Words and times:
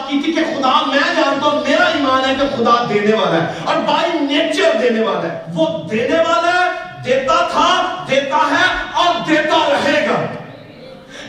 بات 0.00 0.10
کی 0.10 0.20
تھی 0.24 0.32
کہ 0.32 0.44
خدا 0.44 0.82
میں 0.86 0.98
جانتا 1.16 1.46
ہوں، 1.46 1.60
میرا 1.68 1.84
ایمان 1.84 2.30
ہے 2.30 2.34
کہ 2.40 2.56
خدا 2.56 2.84
دینے 2.88 3.14
والا 3.14 3.36
ہے 3.36 3.52
اور 3.64 3.76
بائی 3.76 4.18
نیچر 4.20 4.70
دینے 4.82 5.00
والا 5.00 5.32
ہے۔ 5.32 5.42
وہ 5.54 5.88
دینے 5.88 6.18
والا 6.18 6.64
ہے، 6.64 6.70
دیتا 7.04 7.48
تھا، 7.52 8.04
دیتا 8.10 8.38
ہے 8.50 8.64
اور 8.92 9.14
دیتا 9.28 9.68
رہے 9.72 10.06
گا۔ 10.06 10.26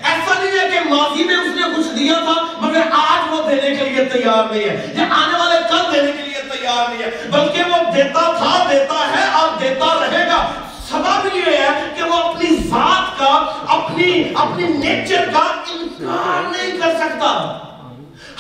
ایسا 0.04 0.44
نہیں 0.44 0.60
ہے 0.60 0.70
کہ 0.70 0.94
ماضی 0.94 1.24
میں 1.24 1.36
اس 1.36 1.56
نے 1.56 1.62
کچھ 1.78 2.00
دیا 2.00 2.14
تھا، 2.14 2.46
مگر 2.62 2.82
آج 2.92 3.34
وہ 3.34 3.50
دینے 3.50 3.76
کے 3.76 3.90
لیے 3.90 4.06
تیار 4.06 4.52
نہیں 4.52 4.64
ہے۔ 4.64 4.94
یا 4.94 5.04
آنے 5.04 5.40
والے 5.40 5.60
کل 5.70 5.94
دینے 5.94 6.12
کے 6.12 6.24
لیے 6.24 6.42
تیار 6.42 6.90
نہیں 6.90 7.04
ہے، 7.04 7.30
بلکہ 7.32 7.64
وہ 7.64 7.92
دیتا 7.96 8.32
تھا، 8.38 8.68
دیتا 8.70 9.12
ہے 9.16 9.32
اور 9.34 9.50
دیتا 9.62 9.98
رہے 10.02 10.26
گا۔ 10.28 10.52
سبب 10.90 11.36
یہ 11.36 11.58
ہے 11.58 11.70
کہ 11.96 12.04
وہ 12.04 12.16
اپنی 12.16 12.56
ذات 12.56 13.20
کا، 13.20 13.52
اپنی 13.68 14.24
اپنی 14.36 14.68
نیچر 14.68 15.30
کا 15.34 15.44
انکار 15.74 16.42
نہیں 16.52 16.78
کر 16.78 16.90
سکتا۔ 17.00 17.58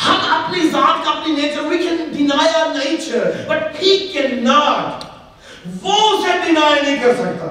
ہم 0.08 0.18
اپنی 0.30 0.70
ذات 0.70 1.05
کا 1.05 1.12
اپنی 1.12 1.34
nature 1.34 1.62
we 1.62 1.78
can 1.78 2.00
deny 2.18 2.46
our 2.60 2.72
nature 2.78 3.28
but 3.50 3.82
he 3.82 3.91
cannot. 4.14 5.04
وہ 5.82 5.94
اسے 5.94 6.32
deny 6.32 6.82
نہیں 6.82 6.98
کر 7.04 7.14
سکتا۔ 7.14 7.48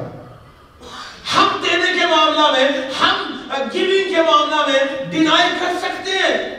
ہم 1.35 1.49
دینے 1.63 1.99
کے 2.01 2.07
معاملہ 2.07 2.51
میں، 2.51 2.69
ہم 3.01 3.41
گیونگ 3.75 4.15
کے 4.15 4.23
معاملہ 4.23 4.57
میں 4.67 5.05
ڈینائی 5.11 5.49
کر 5.61 5.73
سکتے 5.81 6.11
ہیں۔ 6.11 6.57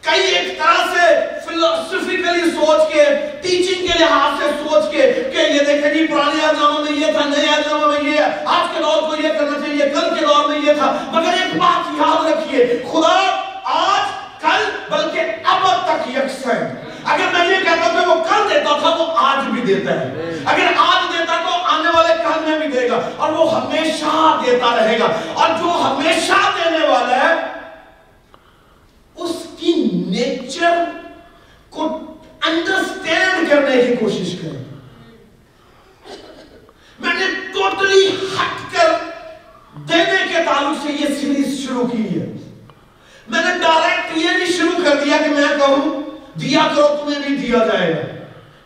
کئی 0.00 0.20
ایک 0.20 0.58
طرح 0.58 0.94
سے 0.94 1.24
فلسفیکلی 1.46 2.50
سوچ 2.50 2.92
کے 2.92 3.04
ٹیچنگ 3.42 3.86
کے 3.86 3.98
لحاظ 3.98 4.42
سے 4.42 4.50
سوچ 4.62 4.92
کے 4.92 5.12
کہ 5.32 5.38
یہ 5.38 5.58
دیکھیں 5.58 5.94
جی 5.94 6.06
پرانے 6.06 6.46
اعظاموں 6.46 6.84
میں 6.84 6.92
یہ 6.92 7.12
تھا، 7.12 7.28
نئے 7.28 7.46
اعظاموں 7.46 7.92
میں 7.92 8.10
یہ 8.10 8.18
ہے۔ 8.18 8.44
آج 8.44 8.76
کے 8.76 8.82
دور 8.82 9.02
کو 9.02 9.22
یہ 9.22 9.28
کرنا 9.28 9.60
چاہیے، 9.66 9.88
کل 9.94 10.14
کے 10.18 10.26
دور 10.26 10.48
میں 10.48 10.58
یہ 10.58 10.72
تھا۔ 10.72 10.96
مگر 11.12 11.32
ایک 11.32 11.56
بات 11.56 11.94
یاد 11.98 12.30
رکھیے، 12.30 12.82
خدا 12.92 13.18
آج 13.64 14.21
کل، 14.42 14.70
بلکہ 14.90 15.20
اب 15.44 15.66
تک 15.84 16.10
یکساں 16.10 16.82
اگر 17.04 17.24
میں 17.32 17.46
یہ 17.48 17.64
کہتا 17.64 17.88
کہ 17.88 18.06
وہ 18.06 18.14
کل 18.14 18.50
دیتا 18.50 18.78
تھا 18.78 18.88
وہ 18.88 19.06
آج 19.16 19.46
بھی 19.46 19.74
دیتا 19.74 20.00
ہے۔ 20.00 20.06
اگر 20.44 20.66
آج 20.76 21.18
دیتا 21.18 21.36
تو 21.36 21.50
آنے 21.50 21.88
والے 21.88 22.14
کل 22.22 22.50
میں 22.50 22.58
بھی 22.58 22.80
دے 22.80 22.90
گا۔ 22.90 23.00
اور 23.16 23.32
وہ 23.32 23.60
ہمیشہ 23.60 24.40
دیتا 24.46 24.76
رہے 24.76 24.98
گا۔ 24.98 25.06
اور 25.34 25.48
جو 25.48 25.70
ہمیشہ 25.82 26.40
دینے 26.56 26.88
والا 26.88 27.16
ہے 27.16 27.34
اس 29.16 29.36
کی 29.58 29.72
نیچر 30.06 30.84
کو 31.70 31.98
انڈرسٹینڈ 32.46 33.50
کرنے 33.50 33.82
کی 33.82 33.96
کوشش 33.96 34.36
کریں 34.42 34.62
میں 36.98 37.14
نے 37.14 37.24
ٹوٹلی 37.52 38.08
ہٹ 38.08 38.76
کر 38.76 38.92
دینے 39.88 40.32
کے 40.32 40.42
تعلق 40.44 40.86
سے 40.86 40.92
یہ 40.92 41.20
سیریز 41.20 41.66
شروع 41.66 41.86
کی 41.86 42.20
ہے 42.20 42.26
میں 43.28 43.44
نے 43.44 43.58
ڈائریکٹ 43.58 44.16
یہ 44.16 44.30
نہیں 44.30 44.52
شروع 44.52 44.84
کر 44.84 45.01
دیا 45.12 45.20
کہ 45.22 45.34
میں 45.34 45.58
کہوں، 45.58 46.02
دیا 46.40 46.60
کرو، 46.74 46.86
تمہیں 47.00 47.18
بھی 47.20 47.36
دیا 47.36 47.58
جائے 47.72 47.92
گا، 47.92 48.02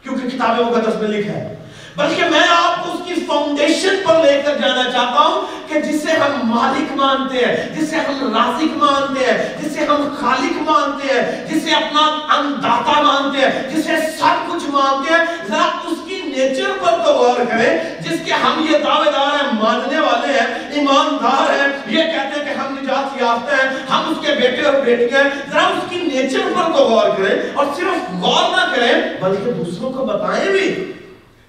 کیونکہ 0.02 0.28
کتاب 0.28 0.60
مقدس 0.60 1.00
میں 1.00 1.08
لکھا 1.08 1.32
ہے 1.32 1.54
بلکہ 1.96 2.28
میں 2.30 2.40
آپ 2.56 2.84
کو 2.84 2.92
اس 2.92 3.00
کی 3.06 3.14
فاؤنڈیشن 3.26 3.96
پر 4.06 4.20
لے 4.24 4.40
کر 4.44 4.58
جانا 4.60 4.82
چاہتا 4.90 5.22
ہوں 5.22 5.68
کہ 5.68 5.80
جسے 5.80 6.12
ہم 6.12 6.50
مالک 6.50 6.92
مانتے 6.96 7.44
ہیں، 7.44 7.54
جسے 7.76 7.96
ہم 7.96 8.34
رازق 8.34 8.76
مانتے 8.76 9.24
ہیں، 9.24 9.38
جسے 9.62 9.84
ہم 9.84 10.08
خالق 10.20 10.60
مانتے 10.70 11.14
ہیں، 11.14 11.46
جسے 11.46 11.74
اپنا 11.74 12.04
انداتا 12.36 13.00
مانتے 13.02 13.38
ہیں، 13.38 13.68
جسے 13.74 13.96
سب 14.18 14.50
کچھ 14.50 14.70
مانتے 14.70 15.12
ہیں، 15.12 15.24
ذرا 15.48 15.68
اس 15.84 16.05
نیچر 16.36 16.70
پر 16.82 17.04
تو 17.04 17.12
غور 17.12 17.44
کریں 17.48 17.78
جس 18.00 18.18
کے 18.24 18.32
ہم 18.32 18.64
یہ 18.70 18.78
دعوے 18.78 19.10
دار 19.10 19.44
ہیں 19.44 19.52
ماننے 19.52 20.00
والے 20.00 20.32
ہیں 20.32 20.46
ایماندار 20.70 21.50
ہیں 21.50 21.68
یہ 21.86 22.02
کہتے 22.02 22.38
ہیں 22.38 22.44
کہ 22.44 22.58
ہم 22.58 22.78
نجات 22.82 23.22
یافتہ 23.22 23.54
ہیں 23.54 23.68
ہم 23.90 24.10
اس 24.10 24.26
کے 24.26 24.32
بیٹے 24.32 24.62
اور 24.62 24.80
بیٹیاں 24.84 25.22
ہیں 25.24 25.30
ذرا 25.52 25.66
اس 25.66 25.90
کی 25.90 25.96
نیچر 25.96 26.38
پر 26.56 26.72
تو 26.76 26.84
غور 26.84 27.08
کریں 27.16 27.38
اور 27.54 27.66
صرف 27.76 28.12
غور 28.22 28.50
نہ 28.50 28.74
کریں 28.74 28.92
بلکہ 29.20 29.50
دوسروں 29.52 29.92
کو 29.92 30.04
بتائیں 30.04 30.50
بھی 30.50 30.92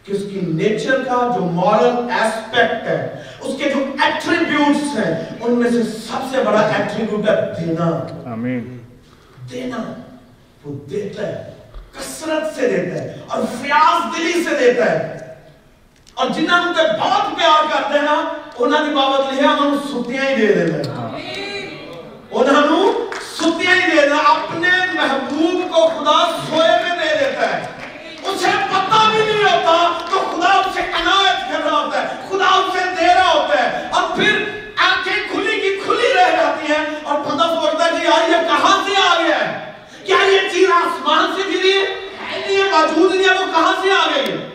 کہ 0.03 0.11
اس 0.11 0.23
کی 0.31 0.39
نیچر 0.39 1.03
کا 1.03 1.31
جو 1.35 1.41
مورل 1.41 2.09
ایسپیکٹ 2.19 2.87
ہے 2.87 3.23
اس 3.39 3.55
کے 3.57 3.69
جو 3.69 3.79
ایٹریبیوٹس 4.03 4.97
ہیں 4.97 5.13
ان 5.41 5.51
میں 5.51 5.71
سے 5.71 5.83
سب 5.83 6.25
سے 6.31 6.43
بڑا 6.43 6.61
ایٹریبیوٹ 6.77 7.29
ہے 7.29 7.35
دینا۔ 7.59 7.91
آمین۔ 8.31 8.77
دینا۔ 9.51 9.93
وہ 10.65 10.73
دیتا 10.89 11.27
ہے۔ 11.27 11.51
کسرت 12.17 12.55
سے 12.55 12.67
دیتا 12.67 13.03
ہے 13.03 13.21
اور 13.27 13.43
فیاض 13.61 14.17
دلی 14.17 14.43
سے 14.43 14.49
دیتا 14.59 14.91
ہے۔ 14.91 15.17
اور 16.13 16.29
جنہاں 16.29 16.61
ان 16.61 16.73
بہت 16.99 17.37
پیار 17.37 17.63
کرتے 17.71 17.97
ہیں 17.97 18.05
نا، 18.05 18.29
انہاں 18.59 18.85
دی 18.85 18.95
بابت 18.95 19.33
لیا 19.33 19.49
انہوں 19.49 19.71
نے 19.71 19.77
ستیاں 19.87 20.23
ہی 20.23 20.35
دے 20.35 20.53
دینا 20.53 20.93
انہوں 22.31 22.61
نے 22.61 23.15
ستیاں 23.37 23.75
ہی 23.75 23.81
دے 23.81 24.01
دینا، 24.01 24.15
اپنے 24.15 24.67
محبوب 24.93 25.75
کو 25.75 25.87
خدا 25.87 26.17
سوئے 26.49 26.69
میں 26.69 26.95
دے 26.99 27.15
دیتا 27.19 27.57
ہے۔ 27.57 27.65
اسے 28.23 28.47
پتہ 28.71 29.09
بھی 29.11 29.17
نہیں 29.17 29.43
ہوتا 29.43 29.99
تو 30.09 30.19
خدا 30.19 30.47
اسے 30.47 30.81
عنایت 30.81 31.51
کر 31.51 31.69
رہا 31.69 31.85
ہوتا 31.85 32.01
ہے، 32.01 32.07
خدا 32.29 32.45
اسے 32.45 32.83
دے 32.99 33.13
رہا 33.13 33.33
ہوتا 33.33 33.63
ہے۔ 33.63 33.87
اور 33.91 34.15
پھر 34.15 34.43
آنکھیں 34.77 35.15
کھلی 35.31 35.61
کی 35.61 35.79
کھلی 35.85 36.13
رہ 36.13 36.31
جاتی 36.31 36.73
ہیں 36.73 36.85
اور 37.03 37.19
بندہ 37.19 37.43
سوچتا 37.43 37.85
ہے 37.85 37.89
کہ 37.91 38.05
یار 38.05 38.29
یہ 38.29 38.47
کہاں 38.47 38.77
سے 38.85 38.93
آ 39.09 39.15
گیا 39.21 39.39
ہے؟ 39.39 39.71
کیا 40.05 40.17
یہ 40.27 40.49
چیز 40.53 40.69
آسمان 40.71 41.31
سے 41.35 41.49
گری 41.49 41.71
ہے؟ 41.71 42.06
ہے 42.55 42.63
موجود 42.63 43.15
نہیں 43.15 43.29
ہے 43.29 43.33
وہ 43.33 43.45
کہاں 43.45 43.73
سے 43.81 43.91
آ 43.91 44.05
گئی 44.15 44.31
ہے 44.31 44.49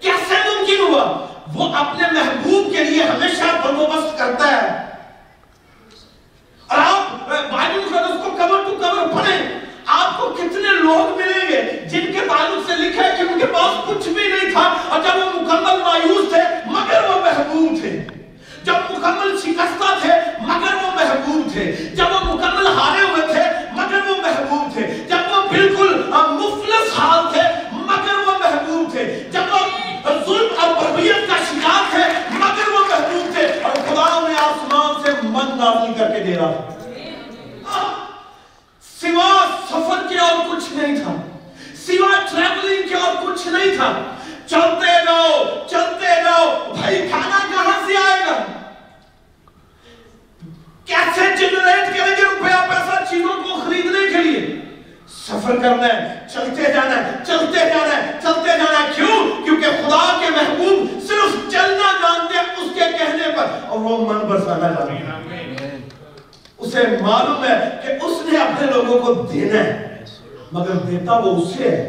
کیسے 0.00 0.34
ممکن 0.34 0.80
ہوا؟ 0.80 1.26
وہ 1.54 1.74
اپنے 1.74 2.06
محبوب 2.12 2.76
کے 2.76 2.84
لیے 2.84 3.02
ہمیشہ 3.02 3.66
بندوبست 3.66 4.18
کرتا 4.18 4.52
ہے۔ 4.52 4.86
اور 6.66 6.78
آپ 6.78 7.28
بائبل 7.28 7.80
مقدس 7.90 8.24
کو 8.24 8.30
کور 8.30 8.64
ٹو 8.64 8.76
کور 8.80 9.08
پڑھیں۔ 9.08 9.60
آپ 9.86 10.20
کو 10.20 10.28
کتنے 10.28 10.72
لوگ 10.72 11.16
ملیں 11.16 11.48
گے 11.48 11.62
جن 11.62 12.12
کے 12.12 12.20
تعلق 12.20 12.70
سے 12.70 12.76
لکھا 12.76 13.04
ہے 13.04 13.14
کہ 13.16 13.32
ان 13.32 13.38
کے 13.38 13.46
پاس 13.46 13.88
کچھ 13.88 14.08
بھی 14.08 14.28
نہیں 14.28 14.52
تھا 14.52 14.74
اور 14.88 15.00
جب 15.00 15.26
وہ 15.26 15.40
مکمل 15.40 15.82
مایوس 15.82 16.32
تھے، 16.32 16.42
مگر 16.66 17.04
وہ 17.08 17.20
محبوب 17.20 17.80
تھے۔ 17.80 18.04
جب 18.62 18.74
مکمل 18.90 19.36
شکستہ 19.40 19.98
تھے، 20.00 20.12
مگر 20.40 20.74
وہ 20.74 20.90
محبوب 20.94 21.52
تھے۔ 21.52 21.72
جب 21.72 22.04
وہ 22.04 22.34
مکمل 22.34 22.66
ہارے 22.66 23.02
ہوئے 23.02 23.26
تھے، 23.26 23.42
مگر 23.72 24.10
وہ 24.10 24.16
محبوب 24.16 24.72
تھے۔ 24.72 25.05
تھے۔ 28.96 29.04
جب 29.32 29.52
وہ 29.52 30.12
ظلم 30.26 30.60
اور 30.60 30.74
بربیت 30.74 31.28
کا 31.28 31.36
شکار 31.50 31.90
تھے، 31.90 32.02
مگر 32.38 32.72
وہ 32.72 32.84
محبوب 32.88 33.32
تھے 33.34 33.46
اور 33.62 33.74
خدا 33.88 34.04
انہیں 34.16 34.38
آسمان 34.40 35.02
سے 35.04 35.12
من 35.22 35.56
نازل 35.58 35.92
کر 35.98 36.12
کے 36.14 36.22
دے 36.24 36.36
رہا۔ 36.36 36.52
تھا 37.62 37.84
سوا 38.84 39.30
سفر 39.70 40.06
کے 40.08 40.18
اور 40.26 40.36
کچھ 40.50 40.72
نہیں 40.72 40.96
تھا 40.96 41.14
سوا 41.86 42.10
ٹریولنگ 42.30 42.88
کے 42.88 42.94
اور 42.96 43.14
کچھ 43.24 43.46
نہیں 43.46 43.76
تھا 43.76 43.92
چلتے 44.50 44.92
جاؤ 45.06 45.44
چلتے 45.70 46.14
جاؤ 46.24 46.44
بھائی 46.74 47.08
کھانا 47.08 47.38
کہاں 47.50 47.78
سے 47.86 47.96
آئے 48.04 48.20
گا 48.26 48.36
کیسے 50.88 51.24
جنریٹ 51.36 51.96
کریں 51.96 52.16
گے 52.16 52.22
روپیہ 52.22 52.60
پیسہ 52.68 53.02
چیزوں 53.10 53.42
کو 53.42 53.60
خریدنے 53.64 54.06
کے 54.12 54.22
لیے 54.22 54.44
سفر 55.16 55.56
کرنا 55.62 55.86
ہے 55.86 56.26
چلتے 56.34 56.72
جانا 56.72 56.96
ہے 56.96 57.12
چلتے 57.26 57.64
جانا 57.68 57.96
ہے 57.96 58.12
چلتے 58.22 58.58
جانا 58.58 58.78
ہے 58.80 58.92
کیوں 58.96 59.16
کیونکہ 59.44 59.82
خدا 59.82 60.04
کے 60.20 60.30
محبوب 60.36 61.00
صرف 61.08 61.34
چلنا 61.52 61.92
جانتے 62.02 62.38
ہیں 62.38 62.44
اس 62.44 62.70
کے 62.74 62.90
کہنے 62.98 63.32
پر 63.36 63.46
اور 63.68 63.78
وہ 63.78 63.96
من 64.06 64.26
برسانا 64.28 64.68
جانتے 64.68 64.96
ہیں 64.96 65.04
اسے 66.58 66.84
معلوم 67.00 67.44
ہے 67.44 67.56
کہ 67.82 67.92
اس 68.04 68.22
نے 68.26 68.38
اپنے 68.38 68.66
لوگوں 68.72 68.98
کو 69.00 69.12
دینا 69.22 69.62
ہے 69.64 69.84
وہ 71.18 71.36
اس 71.36 71.56
سے 71.56 71.70
ہے 71.70 71.84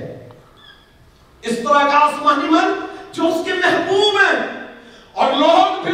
اس 1.44 1.58
طرح 1.58 1.88
کا 1.88 2.00
آسمانی 2.00 2.50
من 2.50 2.74
جو 3.14 3.28
اس 3.28 3.46
کے 3.46 3.54
محبوب 3.56 4.18
ہیں 4.18 4.40
اور 5.14 5.34
لوگ 5.36 5.84
پھر 5.84 5.94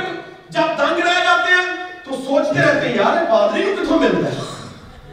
جب 0.50 0.78
دنگ 0.80 1.00
رہ 1.00 1.24
جاتے 1.24 1.54
ہیں 1.54 1.76
تو 2.06 2.16
سوچتے 2.18 2.60
رہتے 2.62 2.88
ہیں 2.88 2.96
یار 2.96 3.24
پادری 3.30 3.64
کو 3.64 3.76
کتوں 3.76 4.00
ملتا 4.00 4.30
ہے 4.30 4.52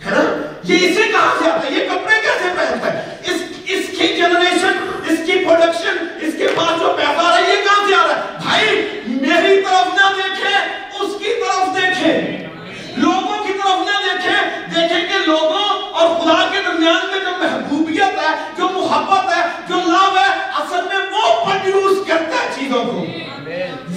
ہے 0.05 0.11
نا 0.13 0.23
یہ 0.65 0.89
اسے 0.89 1.03
کہاں 1.05 1.35
سے 1.39 1.51
آتا 1.51 1.67
ہے 1.67 1.73
یہ 1.73 1.89
کپڑے 1.89 2.21
کیسے 2.23 2.53
پہنتا 2.57 2.93
ہے 2.93 3.17
اس 3.25 3.43
اس 3.69 3.87
کی 3.99 4.07
جنریشن 4.17 4.79
اس 5.05 5.19
کی 5.27 5.45
پروڈکشن 5.45 6.07
اس 6.21 6.35
کے 6.39 6.49
پاس 6.57 6.81
جو 6.81 6.93
پیسہ 6.97 7.19
آ 7.19 7.29
رہا 7.29 7.37
ہے 7.37 7.51
یہ 7.51 7.65
کہاں 7.65 7.87
سے 7.89 7.95
آ 7.95 8.07
رہا 8.07 8.15
ہے 8.15 8.39
بھائی 8.43 9.19
میری 9.21 9.61
طرف 9.63 9.95
نہ 9.95 10.13
دیکھیں 10.17 10.57
اس 11.01 11.19
کی 11.19 11.35
طرف 11.41 11.75
دیکھیں 11.77 12.49
لوگوں 12.97 13.45
کی 13.45 13.53
طرف 13.53 13.87
نہ 13.87 13.99
دیکھیں 14.05 14.75
دیکھیں 14.75 15.01
کہ 15.03 15.27
لوگوں 15.27 15.65
اور 15.93 16.09
خدا 16.17 16.39
کے 16.53 16.63
درمیان 16.63 17.07
میں 17.11 17.21
جو 17.21 17.37
محبوبیت 17.41 18.19
ہے 18.21 18.35
جو 18.57 18.69
محبت 18.73 19.33
ہے 19.35 19.43
جو 19.69 19.81
لو 19.87 20.05
ہے 20.17 20.29
اصل 20.57 20.87
میں 20.89 21.01
وہ 21.13 21.35
پروڈیوس 21.45 22.07
کرتا 22.09 22.43
ہے 22.43 22.49
چیزوں 22.55 22.85
کو 22.85 23.05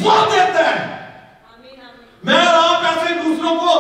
وہ 0.02 0.20
دیتا 0.32 0.70
ہے 0.70 0.88
میں 2.24 2.36
اور 2.38 2.56
آپ 2.56 2.86
ایسے 2.86 3.14
دوسروں 3.16 3.56
کو 3.56 3.76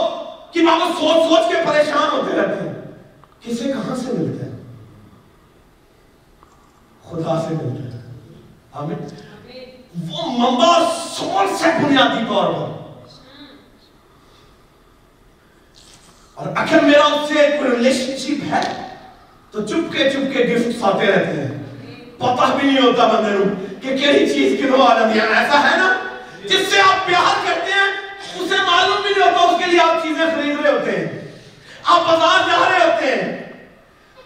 کہ 0.66 1.00
سوچ 1.00 1.30
سوچ 1.30 1.50
کے 1.50 1.56
پریشان 1.66 2.12
ہوتے 2.12 2.38
رہتے 2.38 2.70
ہیں۔ 2.70 2.74
کسے 3.42 3.64
کہاں 3.64 3.96
سے 3.96 4.12
ملتا 4.12 4.46
ہے؟ 4.46 4.52
خدا 7.10 7.42
سے 7.42 7.54
ملتا 7.64 7.98
ہے۔ 7.98 8.02
آمین۔ 8.72 8.98
وہ 10.12 10.32
منبع 10.32 10.80
سورس 11.10 11.66
ہے 11.66 11.72
بنیادی 11.84 12.24
طور 12.28 12.54
پر۔ 12.54 12.84
اور 16.34 16.48
اگر 16.56 16.84
میرا 16.84 17.04
اس 17.04 17.28
سے 17.28 17.34
کوئی 17.34 17.72
ریلیشن 17.72 18.18
شپ 18.18 18.54
ہے، 18.54 18.96
تو 19.52 19.68
چپکے 19.68 20.10
چپکے 20.10 20.56
گفٹ 20.56 20.84
آتے 20.84 21.06
رہتے 21.06 21.42
ہیں۔ 21.42 21.64
پتہ 22.18 22.58
بھی 22.60 22.72
نہیں 22.72 22.86
ہوتا 22.88 23.08
بندے 23.08 23.66
کہ 23.82 23.98
کیڑی 23.98 24.34
چیز 24.34 24.60
کنو 24.60 24.84
آ 24.84 25.00
جاتی 25.00 25.20
ہے۔ 25.20 25.26
ایسا 25.26 25.72
ہے 25.72 25.78
نا؟ 25.78 25.94
جس 26.44 26.74
سے 26.74 26.82
آپ 26.82 27.08
پیار 27.08 27.48
کرتے 27.48 27.72
ہیں۔ 27.72 27.83
اسے 28.44 28.56
معلوم 28.58 29.02
بھی 29.02 29.10
نہیں 29.18 29.32
ہوتا 29.32 29.56
اس 29.56 29.66
کے 29.66 29.72
لیے 29.72 29.80
آپ 29.80 30.04
چیزیں 30.04 30.26
خرید 30.26 30.60
رہے 30.60 30.72
ہوتے 30.72 30.92
ہیں۔ 30.92 31.32
آپ 31.84 32.02
بازار 32.02 32.40
جا 32.50 32.70
رہے 32.70 32.86
ہوتے 32.86 33.06
ہیں۔ 33.06 33.44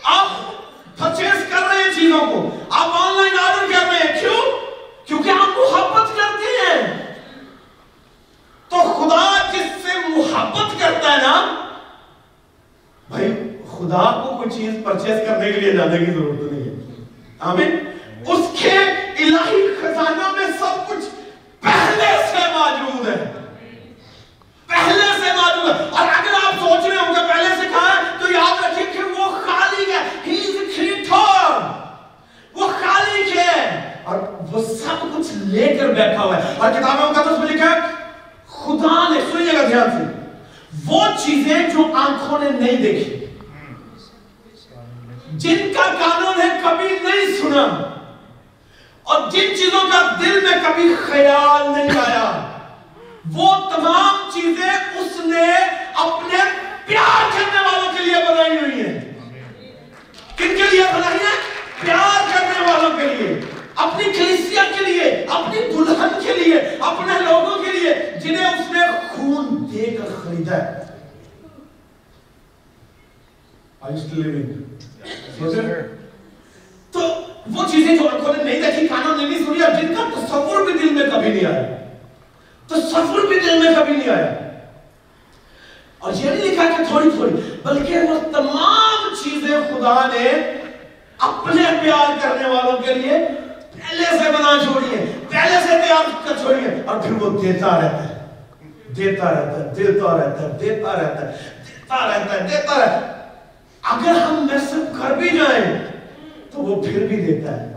آپ 0.03 0.27
پرچیز 0.97 1.45
کر 1.49 1.67
رہے 1.67 1.83
ہیں 1.83 1.93
چیزوں 1.99 2.19
کو۔ 2.19 2.49
آپ 2.69 2.89
آن 2.93 3.13
لائن 3.13 3.39
آرڈر 3.39 3.73
کر 3.73 3.85
رہے 3.89 3.97
ہیں۔ 3.97 4.21
کیوں؟ 4.21 4.67
کیونکہ 5.07 5.29
آپ 5.29 5.57
محبت 5.57 6.07
کرتے 6.17 6.45
ہیں۔ 6.45 6.97
تو 8.69 8.75
خدا 8.75 9.51
جس 9.51 9.87
سے 9.87 9.97
محبت 10.07 10.79
کرتا 10.79 11.11
ہے 11.11 11.17
نا، 11.17 11.55
بھائی 13.09 13.27
خدا 13.71 14.23
کو 14.23 14.37
کوئی 14.37 14.49
چیز 14.49 14.73
پرچیز 14.83 15.17
کرنے 15.27 15.51
کے 15.51 15.59
لیے 15.59 15.71
جانے 15.71 15.97
کی 15.97 16.11
ضرورت 16.11 16.51
نہیں 16.51 16.61
ہے۔ 16.61 17.03
آمین۔ 17.39 17.75
اس 18.27 18.61
کے 18.61 18.77
الہی 19.17 19.67
خزانہ 19.81 20.31
میں 20.31 20.47
سب 20.47 20.89
کچھ 20.89 21.05
پہلے 21.61 22.25
سے 22.31 22.47
موجود 22.53 23.07
ہے۔ 23.07 23.36
پہلے 24.69 25.07
سے 25.19 25.31
معلوم 25.37 25.67
ہے۔ 25.67 25.83
اور 25.91 26.07
اگر 26.07 26.33
آپ 26.45 26.59
سوچ 26.59 26.85
رہے 26.85 26.97
ہوں 26.97 27.13
کہ 27.15 27.21
پہلے 27.27 27.55
سے 27.61 27.67
کہا 27.67 27.93
ہے 27.95 28.17
تو 28.19 28.31
یاد 28.31 28.63
رکھیں 28.63 28.93
کہ 28.93 29.03
وہ 29.11 29.29
خالی 29.45 29.91
ہے 29.91 29.99
ہی 30.27 30.37
از 30.39 30.75
کریٹر 30.75 31.65
وہ 32.55 32.67
خالی 32.81 33.37
ہے 33.37 33.55
اور 34.03 34.19
وہ 34.51 34.61
سب 34.75 35.05
کچھ 35.15 35.31
لے 35.45 35.75
کر 35.77 35.93
بیٹھا 35.93 36.23
ہوا 36.23 36.37
ہے 36.37 36.53
اور 36.57 36.71
کتابوں 36.71 37.13
کا 37.13 37.23
تو 37.23 37.43
لکھا 37.43 37.71
ہے 37.71 37.79
خدا 38.55 39.07
نے 39.09 39.19
سنیے 39.31 39.57
گا 39.57 39.67
دھیان 39.67 39.89
سے 39.91 40.05
وہ 40.85 41.05
چیزیں 41.25 41.67
جو 41.67 41.85
آنکھوں 41.97 42.39
نے 42.39 42.49
نہیں 42.51 42.81
دیکھی 42.83 43.25
جن 45.37 45.71
کا 45.73 45.83
قانون 45.99 46.41
ہے 46.41 46.49
کبھی 46.63 46.87
نہیں 47.03 47.35
سنا 47.41 47.63
اور 49.05 49.29
جن 49.31 49.55
چیزوں 49.57 49.79
کا 49.91 50.01
دل 50.21 50.39
میں 50.43 50.57
کبھی 50.63 50.93
خیال 51.01 51.71
نہیں 51.71 51.99
آیا 51.99 52.25
وہ 53.35 53.55
تمام 53.71 54.29
چیزیں 54.33 54.69
اس 54.69 55.19
نے 55.25 55.45
اپنے 55.95 56.37
پیار 56.85 57.29
کرنے 57.33 57.61
والوں 57.61 57.91
کے 57.97 58.03
لیے 58.05 58.23
بنائی 58.29 58.57
ہوئی 58.57 58.85
ہیں 58.85 58.99
کن 60.37 60.55
کے 60.57 60.69
لیے 60.71 60.83
بنائی 60.93 61.17
ہے 61.17 61.35
پیار 61.81 62.31
کرنے 62.33 62.71
والوں 62.71 62.97
کے 62.99 63.13
لیے 63.15 63.39
اپنی 63.75 64.03
کلیسیا 64.11 64.63
کے 64.77 64.85
لیے 64.85 65.09
اپنی 65.29 65.59
دلہن 65.71 66.19
کے 66.23 66.33
لیے 66.33 66.59
اپنے 66.81 67.19
لوگوں 67.21 67.63
کے 67.63 67.71
لیے 67.71 67.93
جنہیں 68.23 68.45
اس 68.45 68.71
نے 68.71 68.85
خون 69.09 69.65
دے 69.73 69.95
کر 69.97 70.13
خریدا 70.23 70.57
ہے 70.57 70.85
Are 73.81 73.91
you 73.91 73.99
still 73.99 74.23
living? 74.23 74.63
تو 76.93 76.99
وہ 77.55 77.63
چیزیں 77.71 77.95
جو 77.97 78.07
آنکھوں 78.09 78.33
نے 78.37 78.43
نہیں 78.43 78.61
دیکھی 78.61 78.87
کانوں 78.87 79.17
نے 79.17 79.25
نہیں 79.25 79.45
سنی 79.45 79.61
اور 79.63 79.71
جن 79.81 79.93
کا 79.95 80.07
تصور 80.15 80.65
بھی 80.65 80.73
دل 80.79 80.93
میں 80.93 81.05
کبھی 81.11 81.29
نہیں 81.29 81.45
آیا 81.45 81.61
تصور 82.69 83.27
بھی 83.27 83.39
دل 83.39 83.57
میں 83.57 83.73
کبھی 83.75 83.95
نہیں 83.95 84.09
آیا 84.09 84.33
اور 85.99 86.13
یہ 86.13 86.29
نہیں 86.29 86.43
لکھا 86.45 86.63
کہ 86.77 86.83
تھوڑی 86.89 87.09
تھوڑی 87.15 87.33
بلکہ 87.63 88.09
وہ 88.09 88.19
تمام 88.33 89.13
چیزیں 89.23 89.57
خدا 89.69 89.95
نے 90.13 90.27
اپنے 91.19 91.63
پیار 91.83 92.17
کرنے 92.21 92.49
والوں 92.49 92.81
کے 92.81 92.93
لیے 92.93 93.17
پہلے 93.73 94.17
سے 94.17 94.31
بنا 94.31 94.57
چھوڑی 94.63 94.95
ہے 94.95 95.05
پہلے 95.29 95.59
سے 95.67 95.81
تیار 95.85 96.09
کر 96.27 96.37
چھوڑی 96.41 96.65
ہے 96.65 96.75
اور 96.97 97.05
پھر 97.05 97.11
وہ 97.11 97.41
دیتا 97.41 97.67
رہتا 97.67 98.09
ہے۔ 98.09 98.25
دیتا 98.97 99.31
رہتا 99.31 99.59
ہے، 99.59 99.73
دیتا 99.75 100.17
رہتا 100.17 100.41
ہے، 100.41 100.57
دیتا 100.59 100.93
رہتا 100.93 101.21
ہے، 101.21 101.31
دیتا 101.67 102.07
رہتا 102.07 102.33
ہے، 102.33 102.39
دیتا 102.39 102.79
رہتا 102.79 103.07
ہے۔ 103.07 103.11
اگر 103.83 104.21
ہم 104.21 104.47
محسوس 104.51 105.01
کر 105.01 105.11
بھی 105.11 105.29
جائیں 105.29 105.87
تو 106.51 106.61
وہ 106.61 106.83
پھر 106.83 107.07
بھی 107.07 107.15
دیتا 107.15 107.61
ہے۔ 107.61 107.73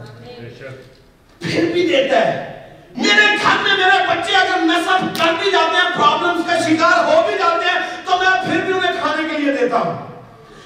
پھر 1.39 1.71
بھی 1.73 1.89
دیتا 1.89 2.17
ہے۔ 2.17 2.63
میرے 2.97 3.27
گھر 3.43 3.57
میں 3.63 3.77
میرے 3.77 4.07
بچے 4.09 4.37
اگر 4.37 4.63
محسوس 4.63 5.19
کر 5.19 5.33
بھی 5.43 5.51
جاتے 5.51 5.77
ہیں 5.77 5.97
پرابلمز 5.97 6.43
کا 6.47 6.59
شکار 6.69 7.05
ہو 7.05 7.23
بھی 7.27 7.39
جاتے 7.39 7.67
ہیں، 7.67 7.81
تو 8.05 8.17
میں 8.19 8.45
پھر 8.45 8.61
بھی 8.65 8.75
انہیں 8.75 8.93
کھانے 9.01 9.29
کے 9.29 9.39
لیے 9.39 9.57
دیتا 9.57 9.77
ہوں۔ 9.77 10.07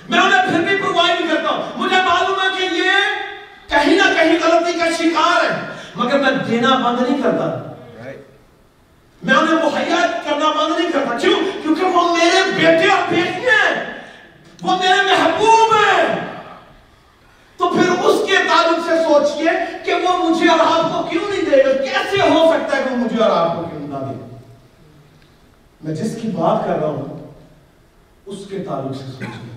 میں 0.09 0.19
انہیں 0.19 0.43
پھر 0.51 0.61
بھی 0.61 0.77
پرووائڈ 0.77 1.19
کرتا 1.31 1.51
ہوں۔ 1.51 1.63
مجھے 1.77 1.97
معلوم 1.97 2.41
ہے 2.41 2.59
کہ 2.59 2.75
یہ 2.75 2.91
کہیں 3.69 3.97
نہ 3.97 4.15
کہیں 4.17 4.39
غلطی 4.45 4.79
کا 4.79 4.91
شکار 4.99 5.45
ہے۔ 5.45 5.61
مگر 5.95 6.19
میں 6.19 6.31
دینا 6.31 6.69
بند 6.69 7.09
نہیں 7.09 7.23
کرتا۔ 7.23 7.74
میں 9.25 9.35
انہیں 9.35 9.65
مہیا 9.65 10.07
کرنا 10.25 10.49
بند 10.51 10.81
نہیں 10.81 10.93
کرتا 10.93 11.19
کیوں 11.19 11.63
کیونکہ 11.63 11.85
وہ 11.85 12.17
میرے 12.17 12.51
بیٹے 12.55 12.91
اور 12.91 13.03
بیٹیاں 13.09 13.67
ہیں۔ 13.67 13.95
وہ 14.63 14.77
میرے 14.77 15.15
محبوب 15.15 15.75
ہیں۔ 15.75 16.17
تو 17.57 17.69
پھر 17.69 18.05
اس 18.05 18.27
کے 18.27 18.37
تعلق 18.37 18.79
سے 18.89 18.97
سوچئے 18.97 19.51
کہ 19.85 19.95
وہ 19.95 20.31
مجھے 20.31 20.49
اور 20.49 20.59
آپ 20.59 20.93
کو 20.93 21.11
کیوں 21.11 21.31
نہیں 21.31 21.43
دے 21.43 21.65
گا؟ 21.65 21.73
کیسے 21.85 22.29
ہو 22.29 22.53
سکتا 22.53 22.77
ہے 22.77 22.83
کہ 22.83 22.91
وہ 22.91 22.97
مجھے 22.97 23.23
اور 23.23 23.37
آپ 23.37 23.57
کو 23.57 23.63
کیوں 23.63 23.89
نہ 23.89 23.95
دے؟ 23.95 24.37
میں 25.85 25.95
جس 25.95 26.19
کی 26.23 26.29
بات 26.29 26.65
کر 26.65 26.77
رہا 26.77 26.89
ہوں، 26.89 27.33
اس 28.27 28.39
کے 28.51 28.59
تعلق 28.59 28.97
سے 28.97 29.13
سوچئے۔ 29.13 29.55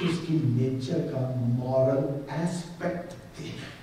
اس 0.00 0.18
کی 0.26 0.38
نیچر 0.44 0.98
کا 0.98 1.32
مورل 1.36 2.04
ایسپیکٹ 2.28 3.12
دیکھ 3.38 3.77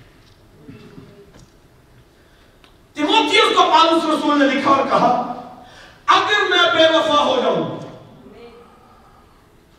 تیموتیوس 2.96 3.56
کو 3.56 3.62
پالوس 3.62 4.04
رسول 4.04 4.38
نے 4.38 4.54
لکھا 4.54 4.70
اور 4.70 4.86
کہا، 4.90 5.34
اگر 6.06 6.48
میں 6.50 6.74
بے 6.76 6.98
وفا 6.98 7.24
ہو 7.24 7.40
جاؤں، 7.42 7.78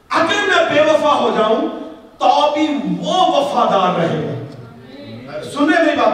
اگر 0.09 0.47
میں 0.47 0.73
بے 0.73 0.81
وفا 0.81 1.13
ہو 1.13 1.35
جاؤں، 1.37 1.69
تو 2.17 2.53
بھی 2.53 2.67
وہ 2.99 3.13
وفادار 3.13 3.95
رہے 3.95 4.21
گا۔ 4.23 5.43
سنے 5.43 5.83
میری 5.83 5.97
بات۔ 5.97 6.13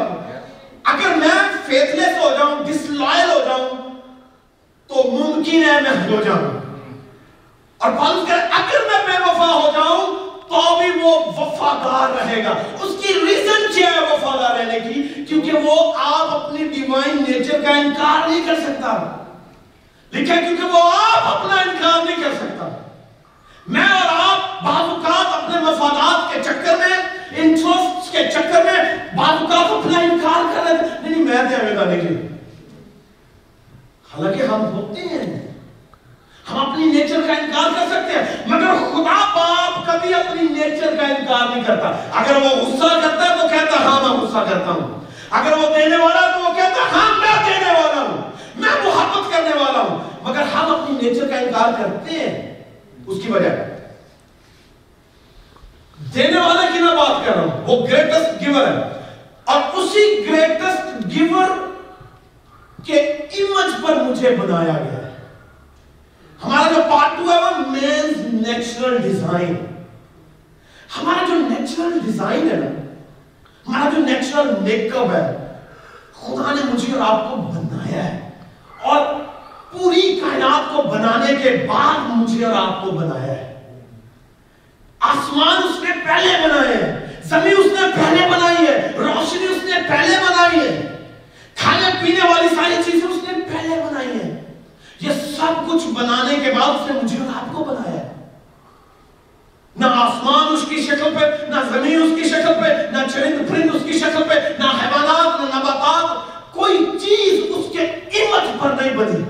اگر 0.83 1.15
میں 1.15 1.49
فیتلیس 1.65 2.23
ہو 2.23 2.29
جاؤں 2.29 2.63
ڈس 2.63 2.89
لائل 2.89 3.29
ہو 3.29 3.39
جاؤں، 3.45 3.69
تو 4.87 4.95
ممکن 5.11 5.63
ہے 5.63 5.81
میں 5.81 6.17
ہو 6.17 6.23
جاؤں۔ 6.23 6.59
اور 7.77 7.91
پالوس 7.91 8.27
کہہ 8.27 8.33
اگر 8.33 8.79
میں 8.91 9.05
بے 9.05 9.23
وفا 9.23 9.53
ہو 9.53 9.71
جاؤں 9.73 10.22
تو 10.53 10.77
بھی 10.77 11.01
وہ 11.01 11.15
وفادار 11.41 12.21
رہے 12.21 12.43
گا۔ 12.43 12.49
اس 12.81 13.03
کی 13.03 13.13
ریزن 13.13 13.73
کیا 13.75 13.91
ہے 13.91 13.99
وفادار 13.99 14.59
رہنے 14.59 14.79
کی؟ 14.79 15.23
کیونکہ 15.23 15.51
وہ 15.53 15.93
آپ 15.95 16.27
اپنی 16.29 16.67
ڈیوائن 16.67 17.23
نیچر 17.27 17.61
کا 17.61 17.69
انکار 17.69 18.29
نہیں 18.29 18.47
کر 18.47 18.55
سکتا۔ 18.55 19.21
لکھا 20.13 20.35
کیونکہ 20.35 20.63
وہ 20.63 20.81
آپ 20.83 21.35
اپنا 21.35 21.55
انکار 21.55 22.05
نہیں 22.05 22.23
کر 22.23 22.33
سکتا۔ 22.33 22.69
میں 23.67 23.87
اور 23.87 24.13
آپ 24.15 24.63
بعض 24.63 24.89
اوقات 24.89 25.43
اپنے 25.43 25.71
مفادات 25.71 26.33
کے 26.33 26.43
چکر 26.43 26.75
میں 26.75 26.97
انٹرسٹ 27.35 28.11
کے 28.11 28.17
چکر 28.33 28.63
میں 28.63 28.95
بعض 29.17 29.29
اوقات 29.29 29.71
اپنا 29.71 29.99
انکار 29.99 30.55
کر 30.55 30.61
رہے 30.63 30.77
تھے 30.77 31.09
نہیں 31.09 31.23
میں 31.23 31.43
دے 31.43 31.79
آگے 31.79 31.95
نہیں 31.95 32.27
حالانکہ 34.13 34.43
ہم 34.43 34.61
ہوتے 34.65 35.01
ہیں۔ 35.01 35.52
ہم 36.51 36.71
اپنی 36.71 36.85
نیچر 36.85 37.19
کا 37.27 37.33
انکار 37.33 37.69
کر 37.75 37.85
سکتے 37.87 38.19
ہیں، 38.19 38.43
مگر 38.45 38.73
خدا 38.73 39.35
باپ 39.35 39.85
کبھی 39.85 40.13
اپنی 40.13 40.41
نیچر 40.41 40.95
کا 40.99 41.07
انکار 41.07 41.55
نہیں 41.55 41.63
کرتا۔ 41.63 41.87
اگر 42.13 42.35
وہ 42.35 42.49
غصہ 42.49 42.93
کرتا 43.01 43.23
ہے 43.23 43.41
تو 43.41 43.47
کہتا 43.47 43.83
ہاں 43.83 44.01
میں 44.01 44.19
غصہ 44.19 44.49
کرتا 44.49 44.71
ہوں۔ 44.71 45.05
اگر 45.29 45.57
وہ 45.57 45.75
دینے 45.77 45.97
والا 45.97 46.27
ہے 46.27 46.33
تو 46.33 46.39
وہ 46.39 46.53
کہتا 46.53 46.81
ہے 46.81 46.89
ہاں 46.91 47.19
میں 47.19 47.53
دینے 47.53 47.71
والا 47.73 48.01
ہوں، 48.01 48.31
میں 48.55 48.85
محبت 48.85 49.31
کرنے 49.33 49.63
والا 49.63 49.79
ہوں۔ 49.79 49.99
مگر 50.23 50.41
ہم 50.41 50.75
اپنی 50.75 51.09
نیچر 51.09 51.27
کا 51.27 51.35
انکار 51.35 51.81
کرتے 51.81 52.11
ہیں 52.11 52.63
اس 53.07 53.17
کی 53.25 53.31
وجہ 53.31 53.49
دینے 56.15 56.39
والے 56.39 56.67
کی 56.73 56.79
میں 56.79 56.95
بات 56.95 57.25
کر 57.25 57.33
رہا 57.33 57.41
ہوں، 57.41 57.67
وہ 57.67 57.87
گریٹسٹ 57.87 58.41
گیور 58.41 58.67
ہے۔ 58.67 59.01
اور 59.45 59.61
اسی 59.73 60.25
گریٹسٹ 60.29 61.05
گیور 61.15 61.49
کے 62.85 62.99
امیج 62.99 63.87
پر 63.87 63.95
مجھے 63.95 64.29
بنایا 64.29 64.73
گیا 64.73 64.99
ہے۔ 64.99 65.22
ہمارا 66.43 66.71
جو 66.71 66.81
پارٹ 66.91 67.17
ٹو 67.17 67.31
ہے 67.31 67.37
وہ 67.37 67.71
مینز 67.71 68.47
نیچرل 68.47 68.97
ڈیزائن 68.97 69.55
ہمارا 71.01 71.25
جو 71.27 71.33
نیچرل 71.33 71.99
ڈیزائن 72.05 72.51
ہے 72.51 72.55
نا، 72.55 72.65
ہمارا 73.67 73.89
جو 73.89 74.05
نیچرل 74.05 74.53
میک 74.61 74.95
اپ 74.95 75.07
ہے، 75.13 75.53
خدا 76.13 76.53
نے 76.53 76.61
مجھے 76.73 76.93
اور 76.93 77.01
آپ 77.13 77.29
کو 77.29 77.35
بنایا 77.35 78.05
ہے۔ 78.05 78.29
اور 78.81 79.05
پوری 79.71 80.19
کائنات 80.19 80.75
کو 80.75 80.81
بنانے 80.81 81.35
کے 81.35 81.65
بعد 81.69 81.99
مجھے 82.09 82.45
اور 82.45 82.67
آپ 82.67 82.83
کو 82.83 82.91
بنایا 82.91 83.33
ہے۔ 83.33 83.79
آسمان 84.99 85.63
اس 85.63 85.83
نے 85.83 85.89
پہلے 86.05 86.47
بنائے 86.47 86.75
ہیں، 86.75 87.21
زمین 87.23 87.53
اس 87.57 87.65
نے 87.65 87.87
پہلے 87.95 88.29
بنائی 88.29 88.67
ہے، 88.67 88.91
روشنی 88.97 89.45
اس 89.45 89.63
نے 89.63 89.75
پہلے 89.87 90.17
بنائی 90.17 90.67
ہے، 90.67 90.97
کھانے 91.55 91.89
پینے 92.01 92.29
والی 92.29 92.55
ساری 92.55 92.91
چیزیں 92.91 93.07
اس 93.07 93.23
نے 93.27 93.33
پہلے 93.53 93.81
بنائی 93.91 94.07
ہیں۔ 94.07 94.52
یہ 95.03 95.11
سب 95.11 95.71
کچھ 95.71 95.87
بنانے 95.87 96.35
کے 96.45 96.51
بعد 96.51 96.69
اس 96.69 96.91
نے 96.91 96.99
مجھے 97.03 97.17
اور 97.17 97.27
آپ 97.35 97.53
کو 97.53 97.63
بنایا 97.63 97.99
ہے۔ 97.99 98.13
نہ 99.75 99.85
آسمان 99.85 100.53
اس 100.53 100.65
کی 100.69 100.81
شکل 100.81 101.13
پہ 101.19 101.25
نہ 101.49 101.55
زمین 101.73 102.01
اس 102.01 102.23
کی 102.23 102.29
شکل 102.29 102.53
پہ 102.61 102.97
نہ 102.97 102.97
چرند 103.13 103.49
پرند 103.49 103.75
اس 103.75 103.81
کی 103.85 103.99
شکل 103.99 104.23
پہ 104.29 104.33
نہ 104.33 104.63
حیوانات 104.63 105.39
نہ 105.39 105.45
نباتات 105.45 106.17
کوئی 106.53 106.77
چیز 107.01 107.43
اس 107.55 107.65
کے 107.71 107.79
امیج 107.81 108.61
پر 108.61 108.69
نہیں 108.81 108.97
بنی۔ 108.97 109.23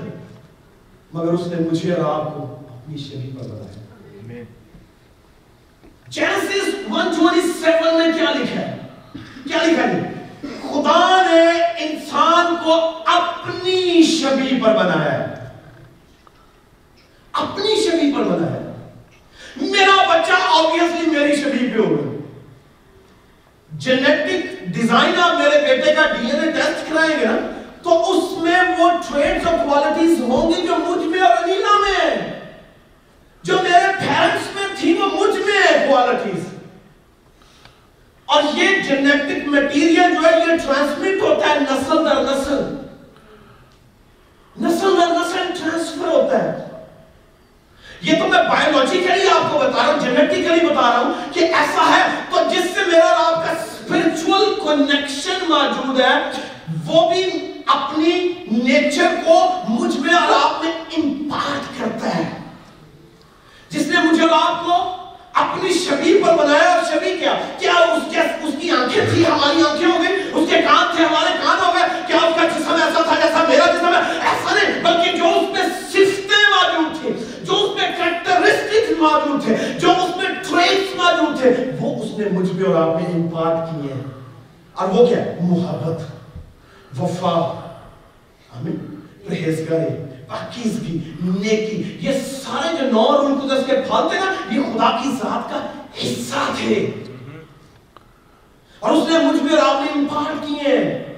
مگر 1.12 1.32
اس 1.32 1.46
نے 1.46 1.56
مجھے 1.72 1.94
اور 1.94 2.14
آپ 2.14 2.34
کو 2.34 2.42
اپنی 2.42 2.96
شریف 2.96 3.38
پر 3.38 3.44
بنایا 3.44 4.42
جینسس 6.08 6.74
127 6.88 7.92
میں 7.92 8.12
کیا 8.12 8.30
لکھا 8.30 8.60
ہے؟ 8.60 8.76
کیا 9.46 9.58
لکھا 9.62 9.82
ہے؟ 9.82 10.12
خدا 10.42 11.22
نے 11.22 11.62
انسان 11.78 12.54
کو 12.64 12.72
اپنی 13.06 14.02
شبی 14.02 14.60
پر 14.60 14.76
بنایا 14.76 15.28
ہے۔ 15.28 15.43
اپنی 17.34 17.74
شبی 17.84 18.12
پر 18.12 18.22
بنایا 18.22 18.52
ہے۔ 18.52 18.72
میرا 19.56 19.96
بچہ 20.08 20.32
آبیسلی 20.32 21.10
میری 21.10 21.36
شبی 21.36 21.66
پہ 21.68 21.78
ہوگا 21.78 22.10
جینیٹک 23.70 24.64
ڈیزائن 24.66 25.20
آپ 25.20 25.38
میرے 25.38 25.60
بیٹے 25.60 25.94
کا 25.94 26.06
ڈی 26.12 26.30
این 26.30 26.44
اے 26.44 26.50
ٹیسٹ 26.52 26.90
کرائیں 26.90 27.20
گے 27.20 27.24
نا، 27.24 27.36
تو 27.82 28.10
اس 28.10 28.38
میں 28.38 28.60
وہ 28.78 28.90
ٹریڈز 29.08 29.46
اور 29.46 29.58
کوالٹیز 29.58 30.20
ہوں 30.20 30.50
گی 30.50 30.66
جو 30.66 30.76
مجھ 30.76 31.06
میں 31.06 31.20
اور 31.20 31.36
انیلا 31.42 31.78
میں 31.78 31.94
ہیں۔ 32.00 32.40
جو 33.42 33.54
میرے 33.62 33.92
پیرنٹس 34.00 34.54
میں 34.54 34.64
تھی 34.80 34.94
وہ 34.94 35.06
مجھ 35.06 35.36
میں 35.36 35.58
ہے 35.62 35.86
کوالٹیز 35.88 36.44
اور 38.24 38.42
یہ 38.54 38.68
جنیٹک 38.88 39.48
میٹیریل 39.48 40.14
جو 40.14 40.28
ہے، 40.28 40.38
یہ 40.38 40.56
ٹرانسمٹ 40.56 41.22
ہوتا 41.22 41.48
ہے 41.48 41.58
نسل 41.60 42.04
در 42.04 42.22
نسل۔ 42.22 42.62
نسل 44.60 44.96
در 45.00 45.12
نسل 45.12 45.52
ٹرانسفر 45.58 46.08
ہوتا 46.08 46.42
ہے۔ 46.42 46.63
یہ 48.04 48.18
تو 48.18 48.26
میں 48.28 48.42
بایولوجیکلی 48.48 49.28
آپ 49.28 49.52
کو 49.52 49.58
بتا 49.58 49.82
رہا 49.82 49.92
ہوں 49.92 50.00
جنیٹیکلی 50.00 50.66
بتا 50.66 50.80
رہا 50.82 50.98
ہوں 51.00 51.12
کہ 51.34 51.40
ایسا 51.40 51.84
ہے 51.90 52.02
تو 52.30 52.40
جس 52.50 52.64
سے 52.74 52.80
میرا 52.86 53.04
اور 53.04 53.32
آپ 53.32 53.44
کا 53.44 53.52
اسپرچل 53.52 54.54
کنیکشن 54.62 55.44
موجود 55.48 56.00
ہے، 56.00 56.14
وہ 56.86 57.08
بھی 57.10 57.22
اپنی 57.66 58.12
نیچر 58.64 59.14
کو 59.24 59.38
مجھ 59.68 59.96
میں 59.96 60.14
اور 60.14 60.32
آپ 60.42 60.64
میں 60.64 60.72
امپارٹ 60.96 61.78
کرتا 61.78 62.14
ہے۔ 62.14 62.28
جس 63.70 63.86
نے 63.86 64.02
مجھے 64.02 64.22
اور 64.22 64.38
آپ 64.40 64.64
کو 64.64 64.82
اپنی 65.42 65.72
شبی 65.74 66.12
پر 66.24 66.36
بنایا 66.36 66.70
اور 66.70 66.82
شبی 66.92 67.16
کیا 67.20 67.34
کیا 67.58 67.72
اس 67.72 68.02
کے 68.10 68.20
اس 68.20 68.54
کی 68.60 68.70
آنکھیں 68.70 69.04
تھی 69.12 69.26
ہماری 69.26 69.62
آنکھیں 69.70 69.86
ہو 69.86 69.98
گئی 70.02 70.16
اس 70.32 70.50
کے 70.50 70.60
کان 70.62 70.96
تھے، 70.96 71.04
ہمارے 71.04 71.36
کان 71.44 71.64
ہو 71.64 71.72
گئے۔ 71.74 71.88
کیا 72.06 72.16
اس 72.16 72.34
کا 72.36 72.46
جسم 72.48 72.74
ایسا 72.74 73.02
تھا 73.02 73.14
جیسا 73.22 73.44
میرا 73.48 73.66
جسم 73.66 73.86
ہے؟ 73.86 74.18
ایسا 74.30 74.54
نہیں، 74.54 74.82
بلکہ 74.82 75.16
جو 75.18 75.38
اس 75.38 75.48
میں 75.52 75.68
صفتیں 75.92 76.42
موجود 76.50 77.00
تھے 77.00 77.33
جو 77.44 77.52
اس 77.52 77.74
میں 77.74 77.90
کریکٹرسٹکس 77.98 78.90
موجود 78.98 79.44
تھے 79.44 79.56
جو 79.78 79.90
اس 79.90 80.16
میں 80.16 80.26
ٹریٹس 80.26 80.96
موجود 80.96 81.40
تھے 81.40 81.50
وہ 81.80 82.02
اس 82.02 82.18
نے 82.18 82.24
مجھ 82.28 82.52
میں 82.52 82.70
اور 82.70 82.82
آپ 82.82 83.02
میں 83.02 83.22
امپارٹ 83.22 83.68
کیے 83.70 83.92
ہیں۔ 83.92 84.02
اور 84.72 84.88
وہ 84.88 85.06
کیا 85.06 85.18
محبت، 85.40 86.00
وفا۔ 86.98 87.60
آمین۔ 88.56 88.76
پرہیزگاری، 89.28 90.04
پاکیزگی، 90.28 90.98
نیکی۔ 91.20 91.96
یہ 92.00 92.12
سارے 92.12 92.76
جو 92.76 92.90
نو 92.90 93.06
رول 93.12 93.40
قدس 93.40 93.66
کے 93.66 93.72
پھل 93.72 94.08
تھے 94.10 94.18
نا، 94.18 94.54
یہ 94.54 94.60
خدا 94.60 94.98
کی 95.02 95.08
ذات 95.10 95.50
کا 95.50 95.66
حصہ 96.02 96.52
تھے۔ 96.56 96.90
اور 98.78 98.90
اس 98.90 99.08
نے 99.08 99.18
مجھ 99.18 99.42
میں 99.42 99.60
اور 99.60 99.74
آپ 99.74 99.80
نے 99.80 99.92
امپارٹ 99.94 100.46
کیے 100.46 100.78
ہیں۔ 100.78 101.14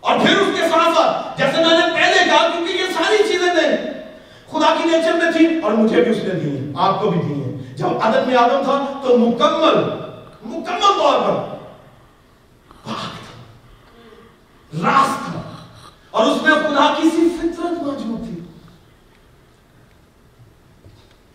اور 0.00 0.18
پھر 0.18 0.36
اس 0.36 0.60
کے 0.60 0.68
ساتھ 0.68 0.98
ساتھ، 0.98 1.38
جیسے 1.38 1.56
میں 1.56 1.78
نے 1.78 1.94
پہلے 1.94 2.24
کہا 2.24 2.50
کیونکہ 2.50 2.72
یہ 2.72 2.86
ساری 2.86 3.18
چیزیں 3.18 3.54
تھے 3.54 3.95
خدا 4.50 4.74
کی 4.78 4.84
نیچر 4.84 5.12
میں 5.12 5.32
تھی 5.32 5.60
اور 5.60 5.72
مجھے 5.72 6.02
بھی 6.02 6.10
اس 6.10 6.16
نے 6.16 6.40
دی 6.40 6.58
ہیں 6.58 6.72
آپ 6.76 7.00
کو 7.00 7.10
بھی 7.10 7.20
دی 7.20 7.42
ہیں 7.42 7.76
جب 7.76 7.86
عدد 8.00 8.26
میں 8.26 8.36
آدم 8.36 8.64
تھا 8.64 9.00
تو 9.02 9.18
مکمل 9.18 9.82
مکمل 10.44 10.80
طور 10.80 11.20
پر 11.20 11.56
پاک 12.84 12.96
تھا، 12.96 13.40
راست 14.88 15.32
تھا۔ 15.32 15.42
اور 16.10 16.26
اس 16.26 16.42
میں 16.42 16.52
خدا 16.52 16.94
کی 16.96 17.08
سی 17.10 17.28
فطرت 17.40 17.82
موجود 17.82 18.28
تھی۔ 18.28 18.40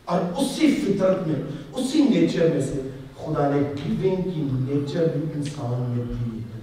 اور 0.06 0.20
اسی 0.38 0.76
فطرت 0.76 1.28
میں، 1.28 1.36
اسی 1.74 2.04
نیچر 2.04 2.50
میں 2.54 2.62
سے 2.62 2.90
خدا 3.18 3.50
نے 3.50 3.62
گیونگ 3.62 4.22
کی 4.22 4.74
نیچر 4.74 5.08
بھی 5.08 5.22
انسان 5.36 5.82
میں 5.82 6.06
دی 6.06 6.40
ہے۔ 6.40 6.60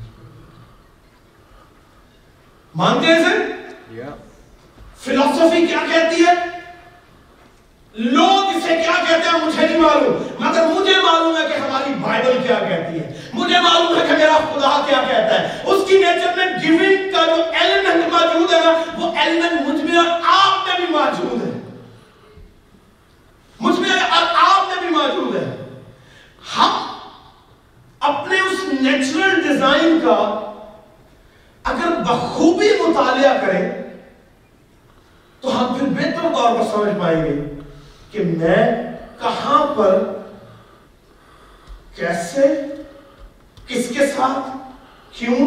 مانتے 2.74 3.06
ہیں 3.06 3.24
سر 3.24 3.52
فلسفی 5.08 5.66
کیا 5.66 5.78
کہتی 5.92 6.24
ہے؟ 6.26 6.32
لوگ 7.94 8.56
اسے 8.56 8.76
کیا 8.76 9.04
کہتے 9.08 9.28
ہیں 9.28 9.46
مجھے 9.46 9.66
نہیں 9.66 9.80
معلوم، 9.80 10.46
مگر 10.46 10.66
مجھے 10.66 10.92
معلوم 10.96 11.36
ہے 11.36 11.48
کہ 11.48 11.54
ہماری 11.54 11.94
بائبل 11.94 12.38
کیا 12.46 12.58
کہتی 12.58 13.00
ہے۔ 13.00 13.30
مجھے 13.32 13.60
معلوم 13.60 14.00
ہے 14.00 14.06
کہ 14.06 14.12
میرا 14.12 14.36
خدا 14.36 14.80
کیا 14.88 15.02
کہتا 15.08 15.40
ہے۔ 15.40 15.62
اس 15.64 15.88
کی 15.88 15.96
نیچر 15.96 16.32
میں 16.36 16.46
گیونگ 16.46 17.12
کا 17.12 17.36
جو 17.36 17.42
ایلیمنٹ 17.60 18.12
موجود 18.12 18.52
ہے 18.52 18.60
نا، 18.64 18.82
وہ 18.98 19.12
ایلیمنٹ 19.16 19.68
مجھ 19.68 19.82
میں 19.82 19.96
اور 19.96 20.20
آپ 20.24 20.68
میں 20.68 20.86
بھی 20.86 20.94
موجود 20.94 21.42
ہے۔ 21.42 21.60
مجھ 23.60 23.80
میں 23.80 23.90
اور 23.90 24.22
آپ 24.34 24.68
میں 24.68 24.88
بھی 24.88 24.88
موجود 24.88 25.36
ہے۔ 25.36 25.56
ہم 26.58 26.86
اپنے 28.00 28.36
اس 28.40 28.72
نیچرل 28.80 29.48
ڈیزائن 29.48 29.98
کا 30.02 30.52
اگر 31.64 31.88
بخوبی 31.88 32.68
مطالعہ 32.88 33.36
کریں 33.46 33.87
تو 35.48 35.58
ہم 35.58 35.74
پھر 35.78 35.86
بہتر 35.88 36.34
طور 36.34 36.56
پر 36.56 36.64
سمجھ 36.72 36.98
پائیں 37.00 37.24
گے 37.24 37.34
کہ 38.10 38.22
میں 38.24 38.64
کہاں 39.20 39.64
پر 39.76 39.98
کیسے، 41.94 42.46
کس 43.66 43.88
کے 43.88 44.06
ساتھ، 44.06 44.50
کیوں 45.18 45.46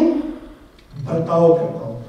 برتاؤ 1.04 1.54
کرتا 1.54 1.86
ہوں۔ 1.86 2.00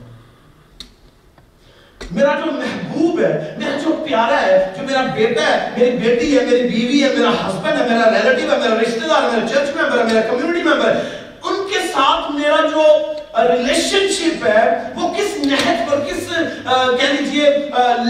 میرا 2.11 2.33
جو 2.45 2.53
محبوب 2.53 3.21
ہے، 3.21 3.55
میرا 3.59 3.77
جو 3.85 3.95
پیارا 4.09 4.41
ہے، 4.43 4.73
جو 4.77 4.87
میرا 4.87 5.03
بیٹا 5.15 5.47
ہے، 5.47 5.71
میری 5.77 5.97
بیٹی 5.97 6.39
ہے، 6.39 6.45
میری 6.45 6.69
بیوی 6.69 7.03
ہے، 7.05 7.15
میرا 7.15 7.31
ہسبینڈ 7.31 7.81
ہے، 7.81 7.89
میرا 7.89 8.11
ریلیٹیو 8.11 8.51
ہے، 8.53 8.59
میرا 8.59 8.81
رشتہ 8.81 9.09
دار 9.09 9.23
ہے، 9.23 9.37
میرا 9.37 9.49
چرچ 9.49 9.77
ممبر 9.77 9.99
ہے، 9.99 10.05
میرا 10.05 10.21
کمیونٹی 10.31 10.63
ممبر 10.63 10.95
ہے، 10.95 11.03
ان 11.43 11.67
کے 11.71 11.87
ساتھ 11.93 12.33
میرا 12.33 12.67
جو 12.73 13.12
ریلیشن 13.39 14.09
شپ 14.13 14.47
ہے 14.47 14.63
وہ 14.97 15.13
کس 15.15 15.37
نہج 15.45 15.79
پر، 15.91 16.01
کس 16.07 16.29
کہہ 16.29 17.13
لیجیے 17.19 17.49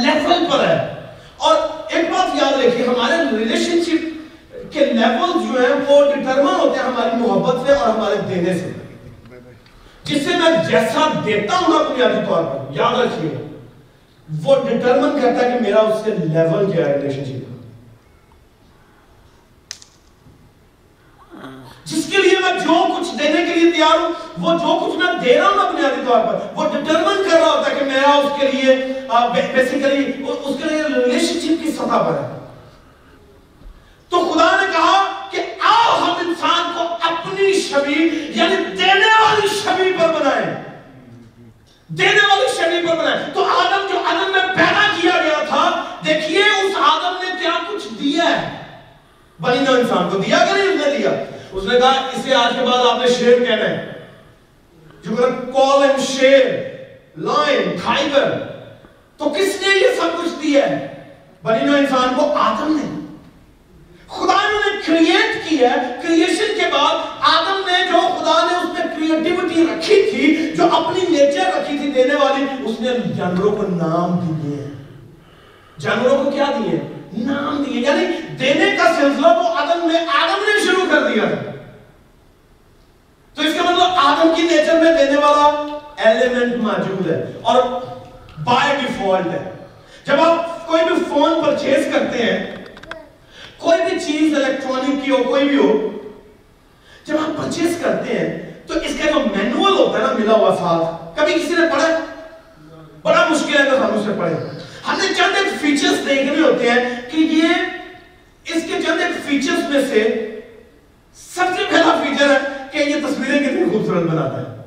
لیول 0.03 0.45
پر 0.53 0.67
ہے۔ 0.69 0.79
اور 1.37 1.57
ایک 1.91 2.11
بات 2.11 2.35
یاد 2.43 2.59
رکھیے، 2.65 2.87
ہمارے 2.87 3.17
ریلیشن 3.37 3.83
شپ 3.85 4.73
کے 4.73 4.85
لیول 4.87 5.33
جو 5.33 5.61
ہیں 5.61 5.75
وہ 5.89 6.05
ڈٹرمن 6.05 6.61
ہوتے 6.61 6.79
ہیں 6.79 6.87
ہماری 6.87 7.17
محبت 7.21 7.67
سے 7.67 7.73
اور 7.73 7.89
ہمارے 7.89 8.17
دینے 8.29 8.59
سے۔ 8.59 8.73
جس 10.05 10.25
سے 10.25 10.37
میں 10.39 10.51
جیسا 10.71 11.09
دیتا 11.25 11.57
ہوں 11.57 11.75
نا 11.75 11.83
بنیادی 11.89 12.25
طور 12.29 12.43
پر، 12.45 12.75
یاد 12.77 12.99
رکھیے، 13.01 13.31
وہ 14.45 14.57
ڈٹرمن 14.69 15.21
کرتا 15.21 15.45
ہے 15.45 15.51
کہ 15.51 15.65
میرا 15.65 15.81
اس 15.81 16.05
سے 16.05 16.11
لیول 16.19 16.71
کیا 16.73 16.87
ہے 16.87 16.97
ریلیشن 16.97 17.25
شپ 17.25 17.52
جس 21.85 22.05
کے 22.11 22.17
لیے 22.17 22.39
میں 22.41 22.61
جو 22.61 22.87
کچھ 22.99 23.15
دینے 23.19 23.45
کے 23.45 23.61
لیے 23.61 23.73
تیار 23.73 23.99
ہوں، 23.99 24.11
وہ 24.39 24.53
جو 24.59 24.87
کچھ 24.87 24.97
میں 24.97 25.15
دے 25.25 25.41
رہا 25.41 25.49
ہوں 25.49 25.57
نا 25.57 25.71
بنیادی 25.71 26.03
طور 26.07 26.21
پر، 26.21 26.39
وہ 26.55 26.65
ڈٹرمن 26.65 27.31
کر 27.31 27.39
رہا 27.39 27.51
ہوتا 27.51 27.71
ہے 27.71 27.75
کہ 27.79 27.85
میرا 27.85 28.11
اس 28.11 28.41
کے 28.41 28.47
لیے 28.47 28.93
بیسیکلی 29.55 30.13
اس 30.27 30.57
کے 30.63 30.69
لیے 30.69 30.83
ریلیشن 30.83 31.41
شپ 31.41 31.65
کی 31.65 31.73
سطح 31.73 32.03
پر 32.03 32.13
ہے۔ 32.13 32.47
تو 34.09 34.33
خدا 34.33 34.57
نے 34.61 34.67
کہا 34.73 35.29
کہ 35.31 35.39
آؤ 35.61 35.99
ہم 35.99 36.13
انسان 36.19 36.73
کو 36.75 36.95
اپنی 37.01 37.53
شبی 37.53 38.09
یعنی 38.35 38.57
دینے 38.57 39.23
والی 39.23 39.49
شبی 39.49 39.93
پر 40.01 40.09
بنائیں۔ 40.09 40.65
دینے 41.89 42.21
والی 42.31 42.47
شبی 42.57 42.87
پر 42.87 42.97
بنائیں۔ 42.97 43.35
تو 43.35 43.45
آدم 43.45 43.87
جو 43.93 43.99
آدم 43.99 44.33
میں 44.33 44.41
پیدا 44.41 44.97
کیا 45.01 45.23
گیا 45.25 45.45
تھا، 45.49 45.83
دیکھیے 46.07 46.43
اس 46.43 46.77
آدم 46.77 47.17
نے 47.23 47.31
کیا 47.41 47.59
کچھ 47.69 47.89
دیا 48.03 48.43
ہے۔ 48.43 48.63
بنی 49.41 49.61
نو 49.61 49.73
انسان 49.73 50.11
کو 50.11 50.19
دیا 50.19 50.39
کہ 50.39 50.53
نہیں 50.53 50.99
دیا۔ 50.99 51.11
اس 51.53 51.65
نے 51.65 51.81
کہا، 51.81 51.91
اسے 51.91 52.35
آج 52.35 52.53
کے 52.59 52.65
بعد 52.65 52.87
آپ 52.91 53.01
نے 53.01 53.07
شیر 53.07 53.39
کہنا 53.39 53.69
ہے۔ 53.71 53.93
جو 55.05 55.17
کہ 55.17 55.23
کال 55.53 55.91
ہم 55.91 56.01
شیر 56.01 56.47
لائن 57.17 57.77
ٹائگر 57.85 58.31
تو 59.17 59.25
کس 59.29 59.63
نے 59.63 59.79
یہ 59.79 60.01
سب 60.01 60.23
کچھ 60.23 60.43
دیا 60.43 60.71
ہے؟ 60.71 60.95
بنی 61.43 61.65
نو 61.65 61.77
انسان 61.77 62.09
کو 62.17 62.33
آدم 62.33 62.77
نے۔ 62.77 63.17
خدا 64.07 64.37
نے 64.43 64.57
انہیں 64.57 64.81
کریٹ 64.87 65.49
کیا 65.49 65.71
ہے 65.71 66.01
کریشن 66.03 66.59
کے 66.61 66.67
بعد 66.73 66.95
آدم 67.21 67.63
نے 67.67 67.87
جو 67.93 68.01
خدا 68.01 68.47
نے 68.51 68.57
اس 68.57 68.79
میں 68.79 68.87
کریٹیوٹی 68.97 69.65
رکھی 69.65 70.11
تھی، 70.11 70.53
جو 70.57 70.65
اپنی 70.73 71.01
نیچر 71.09 71.45
رکھی 71.47 71.79
تھی 71.79 71.91
دینے 71.91 72.15
والی، 72.15 72.45
اس 72.65 72.81
نے 72.81 72.89
جانوروں 73.17 73.57
کو 73.57 73.63
نام 73.63 74.39
دیے۔ 74.39 74.67
جانوروں 75.79 76.25
کو 76.25 76.31
کیا 76.31 76.45
دیے؟ 76.59 76.79
نام 77.19 77.63
دیے۔ 77.63 77.81
یعنی 77.81 78.07
دینے 78.43 78.71
کا 78.77 78.87
سلسلہ 78.97 79.27
وہ 79.27 79.49
آدم 79.59 79.87
نے 79.91 79.99
آدم 80.19 80.45
نے 80.45 80.59
شروع 80.65 80.85
کر 80.91 81.03
دیا 81.09 81.25
تو 83.37 83.43
اس 83.43 83.55
کا 83.57 83.71
مطلب 83.71 83.99
آدم 84.05 84.33
کی 84.37 84.43
نیچر 84.43 84.81
میں 84.83 84.95
دینے 84.97 85.19
والا 85.19 85.45
ایلیمنٹ 86.09 86.57
موجود 86.63 87.11
ہے 87.11 87.21
اور 87.43 87.63
بائی 88.45 88.77
ڈیفالٹ 88.81 89.27
ہے۔ 89.27 89.43
جب 90.07 90.21
آپ 90.21 90.67
کوئی 90.67 90.85
بھی 90.85 90.95
فون 91.09 91.43
پرچیز 91.43 91.87
کرتے 91.93 92.23
ہیں، 92.23 92.57
کوئی 93.59 93.79
بھی 93.83 93.99
چیز 94.01 94.35
الیکٹرانک 94.35 95.05
کی 95.05 95.11
ہو، 95.11 95.23
کوئی 95.25 95.49
بھی 95.49 95.57
ہو، 95.57 95.73
جب 97.07 97.17
آپ 97.17 97.37
پرچیز 97.37 97.77
کرتے 97.83 98.19
ہیں، 98.19 98.29
تو 98.67 98.79
اس 98.79 98.97
کا 98.99 99.11
جو 99.11 99.21
مینوئل 99.21 99.75
ہوتا 99.75 99.99
ہے 99.99 100.03
نا، 100.05 100.13
ملا 100.19 100.33
ہوا 100.33 100.55
ساتھ، 100.59 101.17
کبھی 101.19 101.35
کسی 101.35 101.55
نے 101.59 101.69
پڑھا؟ 101.73 101.99
بڑا 103.03 103.27
مشکل 103.31 103.57
ہے 103.57 103.69
اگر 103.69 103.79
ہم 103.79 103.99
اسے 103.99 104.13
پڑھیں۔ 104.19 104.37
ہم 104.89 104.99
نے 105.03 105.15
چند 105.15 105.37
ایک 105.37 105.61
فیچرز 105.61 106.07
دیکھنے 106.09 106.43
ہوتے 106.43 106.71
ہیں 106.71 107.11
کہ 107.11 107.17
یہ 107.17 107.49
اس 108.45 108.63
کے 108.63 108.83
چند 108.87 109.01
ایک 109.01 109.29
فیچرز 109.29 109.69
میں 109.69 109.81
سے 109.91 110.29
سب 111.35 111.45
سے 111.57 111.63
پہلا 111.71 112.03
فیچر 112.03 112.31
ہے 112.31 112.39
کہ 112.73 112.79
یہ 112.79 112.95
تصویریں 112.95 113.49
کتنی 113.49 113.71
خوبصورت 113.71 114.03
بناتا 114.03 114.41
ہے۔ 114.41 114.63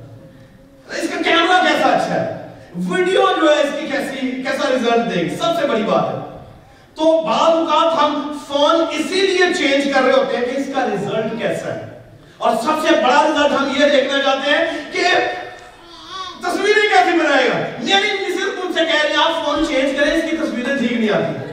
اس 1.02 1.08
کا 1.08 1.22
کیمرہ 1.22 1.62
کیسا 1.62 1.88
اچھا 1.88 2.14
ہے؟ 2.14 2.48
ویڈیو 2.74 3.22
جو 3.40 3.56
ہے 3.56 3.62
اس 3.62 3.70
کی 3.80 3.86
کیسی 3.86 4.42
کیسا 4.42 4.70
ریزلٹ 4.70 5.14
دے 5.14 5.20
گی؟ 5.20 5.28
سب 5.28 5.60
سے 5.60 5.66
بڑی 5.66 5.82
بات 5.82 6.14
ہے۔ 6.14 6.36
تو 6.94 7.22
بعض 7.26 7.40
اوقات 7.40 8.02
ہم 8.02 8.38
فون 8.46 8.84
اسی 8.90 9.20
لیے 9.20 9.54
چینج 9.58 9.92
کر 9.94 10.02
رہے 10.02 10.12
ہوتے 10.12 10.36
ہیں 10.36 10.44
کہ 10.44 10.60
اس 10.60 10.66
کا 10.74 10.86
ریزلٹ 10.90 11.38
کیسا 11.38 11.74
ہے۔ 11.74 11.98
اور 12.38 12.56
سب 12.56 12.88
سے 12.88 12.94
بڑا 12.94 13.24
ریزلٹ 13.28 13.60
ہم 13.60 13.72
یہ 13.76 13.88
دیکھنا 13.88 14.22
چاہتے 14.22 14.50
ہیں 14.50 14.64
کہ 14.92 15.02
تصویریں 16.42 16.88
کیسی 16.88 17.18
بنائے 17.18 17.48
گا۔ 17.48 17.58
میری 17.82 18.12
مسز 18.12 18.64
مجھ 18.64 18.78
سے 18.78 18.84
کہہ 18.84 19.02
رہی 19.02 19.10
ہیں، 19.10 19.22
آپ 19.24 19.44
فون 19.44 19.66
چینج 19.66 19.96
کریں، 20.00 20.12
اس 20.12 20.30
کی 20.30 20.36
تصویریں 20.36 20.76
ٹھیک 20.76 20.92
نہیں 20.92 21.10
آتی۔ 21.10 21.52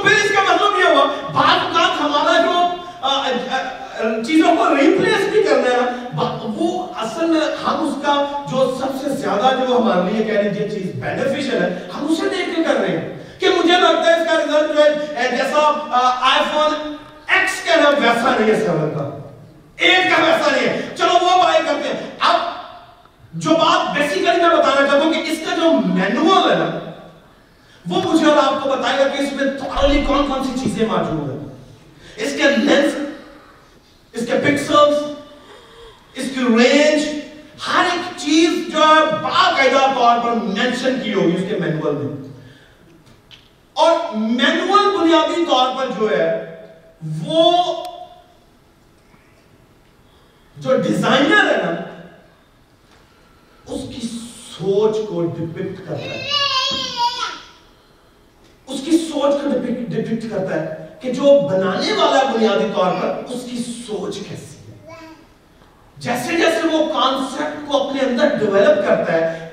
تو 0.00 0.08
پھر 0.08 0.16
اس 0.16 0.30
کا 0.30 0.54
مطلب 0.54 0.78
یہ 0.78 0.84
ہوا، 0.84 1.04
بعض 1.32 1.64
اوقات 1.64 2.00
ہمارا 2.00 2.36
جو 2.42 4.22
چیزوں 4.26 4.56
کو 4.56 4.76
ریپلیس 4.76 5.28
بھی 5.32 5.42
کرنا 5.42 5.70
ہے 5.70 6.08
وہ 6.56 6.86
اصل 6.96 7.36
ہم 7.66 7.86
اس 7.86 8.06
کا 8.06 8.44
جو 8.50 8.78
سب 8.80 9.02
سے 9.02 9.10
زیادہ 9.10 9.54
جو 9.68 9.76
ہمارے 9.76 10.12
لیے 10.12 10.24
کہہ 10.24 10.40
رہے 10.40 10.48
یہ 10.60 10.68
چیز 10.68 10.86
بینیفیشل 10.94 11.62
ہے، 11.62 11.88
ہم 11.96 12.06
اسے 12.10 12.28
دیکھ 12.28 12.56
کے 12.56 12.62
کر 12.62 12.80
رہے 12.80 12.96
ہیں 12.98 13.40
کہ 13.40 13.48
مجھے 13.48 13.80
لگتا 13.80 14.06
ہے 14.06 14.20
اس 14.20 14.28
کا 14.28 14.38
ریزلٹ 14.38 14.76
جو 14.76 14.84
ہے 14.84 15.28
جیسا 15.30 15.70
آئی 16.22 16.40
فون 16.52 16.96
ایکس 17.26 17.60
کا 17.66 17.80
نام 17.80 17.94
ویسا 18.04 18.36
نہیں 18.40 18.50
ہے 18.50 18.60
سیون 18.60 18.90
کا 18.90 19.02
مطلب۔ 19.02 19.28
ایٹ 19.76 20.16
کا 20.16 20.22
ویسا 20.24 20.50
نہیں 20.56 20.68
ہے۔ 20.68 20.80
چلو 20.98 21.24
وہ 21.24 21.42
بائی 21.42 21.62
کرتے 21.66 21.88
ہیں۔ 21.88 22.10
اب 22.20 22.40
جو 23.32 23.50
بات 23.50 23.98
بیسیکلی 23.98 24.24
میں 24.24 24.56
بتانا 24.56 24.88
چاہتا 24.88 25.04
ہوں 25.04 25.12
کہ 25.12 25.22
اس 25.26 25.38
کا 25.38 25.56
جو 25.56 25.70
مینوال 25.72 26.50
ہے 26.50 26.56
نا 26.56 26.89
وہ 27.88 28.12
مجھے 28.12 28.26
اور 28.26 28.36
آپ 28.36 28.62
کو 28.62 28.70
بتائے 28.70 28.98
گا 28.98 29.08
کہ 29.08 29.22
اس 29.22 29.32
میں 29.32 29.44
تھوڑی 29.58 30.04
کون 30.06 30.26
کون 30.26 30.44
سی 30.44 30.60
چیزیں 30.64 30.86
موجود 30.86 31.30
ہیں۔ 31.30 31.48
اس 32.16 32.32
کے 32.32 32.42
لینس 32.56 32.94
اس 34.12 34.26
کے 34.26 34.32
پکسلز 34.32 34.96
اس 36.14 36.24
کی 36.34 36.40
رینج 36.40 37.08
ہر 37.68 37.84
ایک 37.92 38.16
چیز 38.16 38.72
جو 38.72 38.78
ہے 38.78 39.04
باقاعدہ 39.22 39.94
طور 39.94 40.18
پر 40.24 40.40
مینشن 40.42 41.00
کی 41.04 41.14
ہوگی 41.14 41.34
اس 41.34 41.42
کے 41.48 41.56
مینوئل 41.56 41.94
میں۔ 41.94 42.28
اور 43.72 44.16
مینوئل 44.16 45.00
بنیادی 45.00 45.44
طور 45.44 45.66
پر 45.76 45.86
جو 45.98 46.10
ہے، 46.10 46.56
وہ 47.26 47.52
جو 50.56 50.76
ڈیزائنر 50.76 51.50
ہے 51.50 51.56
نا، 51.56 51.82
اس 53.66 53.80
کی 53.94 54.06
سوچ 54.58 54.96
کو 55.08 55.26
ڈپکٹ 55.26 55.88
کرتا 55.88 56.00
ہے۔ 56.00 56.39
سوچ 59.20 59.42
کو 59.42 59.48
ڈپکٹ 59.48 60.30
کرتا 60.30 60.60
ہے 60.60 60.86
کہ 61.00 61.12
جو 61.12 61.40
بنانے 61.48 61.92
والا 61.92 62.20
بنیادی 62.32 62.66
طور 62.74 62.92
پر 63.02 63.32
اس 63.32 63.42
کی 63.50 63.56
سوچ 63.86 64.16
کیسی 64.16 64.56
ہے۔ 64.68 64.96
جیسے 65.96 66.36
جیسے 66.36 66.66
وہ 66.72 66.92
کانسیپٹ 66.92 67.68
کو 67.68 67.88
اپنے 67.88 68.00
اندر 68.00 68.34
ڈیولپ 68.34 68.86
کرتا 68.88 69.12
ہے 69.12 69.48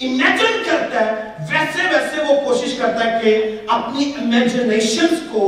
امیجن 0.00 0.62
کرتا 0.64 1.00
ہے، 1.00 1.12
ویسے 1.50 1.82
ویسے 1.82 2.22
وہ 2.28 2.40
کوشش 2.44 2.74
کرتا 2.74 3.04
ہے 3.04 3.20
کہ 3.22 3.56
اپنی 3.68 4.12
امیجنیشنز 4.18 5.18
کو 5.32 5.40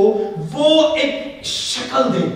وہ 0.53 0.95
ایک 0.95 1.45
شکل 1.45 2.13
دے۔ 2.13 2.27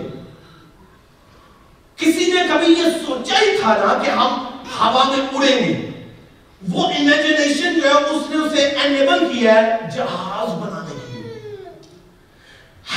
کسی 1.96 2.32
نے 2.32 2.42
کبھی 2.48 2.72
یہ 2.72 2.90
سوچا 3.06 3.40
ہی 3.40 3.56
تھا 3.62 3.74
نا 3.74 4.02
کہ 4.02 4.10
ہم 4.10 4.44
ہوا 4.80 5.04
میں 5.08 5.26
اڑیں 5.34 5.68
گے۔ 5.68 5.90
وہ 6.72 6.84
امیجنیشن 6.84 7.80
جو 7.80 7.88
ہے، 7.88 7.94
اس 7.94 8.30
نے 8.30 8.46
اسے 8.46 8.66
انیبل 8.84 9.32
کیا 9.32 9.54
ہے 9.54 9.76
جہاز 9.96 10.48
بنانے 10.62 10.89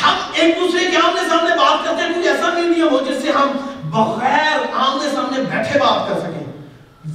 ہم 0.01 0.15
ایک 0.33 0.55
دوسرے 0.59 0.85
کے 0.91 0.97
آمنے 0.97 1.21
سامنے 1.29 1.55
بات 1.55 1.85
کرتے 1.85 2.03
ہیں، 2.03 2.09
کچھ 2.09 2.27
ایسا 2.27 2.53
نہیں 2.53 2.81
ہو 2.81 2.99
جس 3.09 3.21
سے 3.21 3.31
ہم 3.31 3.51
بغیر 3.89 4.59
آمنے 4.73 5.09
سامنے 5.15 5.43
بیٹھے 5.43 5.79
بات 5.79 6.09
کر 6.09 6.19
سکیں۔ 6.19 6.51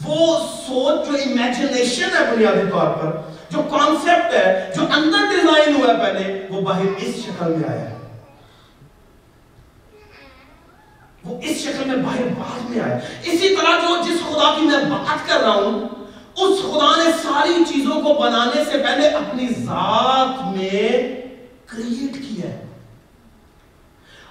وہ 0.04 0.38
سوچ، 0.66 1.08
جو 1.08 1.14
امیجنیشن 1.14 2.16
ہے 2.20 2.24
بنیادی 2.32 2.70
طور 2.70 2.86
پر، 2.86 3.10
جو 3.50 3.62
کانسیپٹ 3.62 4.34
ہے، 4.34 4.72
جو 4.76 4.82
اندر 4.82 5.26
ڈیزائن 5.30 5.76
ہوا 5.76 5.92
ہے 5.92 5.98
پہلے، 5.98 6.46
وہ 6.50 6.60
باہر 6.60 6.86
اس 6.96 7.16
شکل 7.16 7.54
میں 7.54 7.68
آیا 7.68 7.90
ہے۔ 7.90 7.96
وہ 11.24 11.40
اس 11.42 11.56
شکل 11.56 11.84
میں 11.84 11.96
باہر 11.96 12.28
بعد 12.38 12.70
میں 12.70 12.80
آیا 12.80 12.98
اسی 13.24 13.56
طرح 13.56 13.78
جو 13.80 13.96
جس 14.08 14.20
خدا 14.20 14.54
کی 14.58 14.66
میں 14.66 14.84
بات 14.90 15.28
کر 15.28 15.40
رہا 15.40 15.54
ہوں، 15.54 15.88
اس 16.36 16.62
خدا 16.62 17.04
نے 17.04 17.10
ساری 17.22 17.64
چیزوں 17.68 18.00
کو 18.00 18.14
بنانے 18.14 18.64
سے 18.64 18.78
پہلے 18.78 19.08
اپنی 19.08 19.48
ذات 19.48 20.56
میں 20.56 20.88
کریٹ 21.66 22.14
کیا 22.14 22.50
ہے۔ 22.50 22.67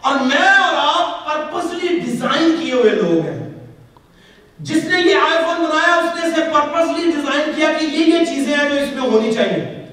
اور 0.02 0.16
میں 0.16 0.48
اور 0.48 0.74
آپ 0.76 1.26
پرپسلی 1.26 2.00
ڈیزائن 2.00 2.56
کیے 2.60 2.74
ہوئے 2.74 2.90
لوگ 2.90 3.26
ہیں۔ 3.26 3.50
جس 4.60 4.84
نے 4.84 5.02
یہ 5.02 5.16
آئی 5.16 5.44
فون 5.46 5.66
بنایا، 5.66 5.96
اس 5.96 6.16
نے 6.16 6.32
اسے 6.32 6.42
پرپسلی 6.42 7.12
ڈیزائن 7.12 7.52
کیا 7.56 7.72
کہ 7.80 7.86
یہ 7.86 8.20
یہ 8.20 8.26
چیزیں 8.26 8.58
ہیں 8.58 8.70
جو 8.70 8.76
اس 8.76 8.92
میں 8.94 9.02
ہونی 9.02 9.34
چاہیے۔ 9.34 9.86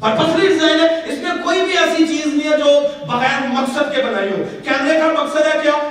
پرپسلی 0.00 0.48
ڈیزائن 0.48 0.80
ہے، 0.80 1.12
اس 1.12 1.18
میں 1.18 1.30
کوئی 1.44 1.60
بھی 1.62 1.78
ایسی 1.78 2.06
چیز 2.06 2.26
نہیں 2.26 2.52
ہے 2.52 2.58
جو 2.58 2.80
بغیر 3.06 3.46
مقصد 3.48 3.96
کے 3.96 4.02
بنائی 4.02 4.28
ہو۔ 4.28 4.42
کیمرے 4.64 5.00
کا 5.00 5.22
مقصد 5.22 5.54
ہے 5.54 5.60
کیا؟ 5.62 5.88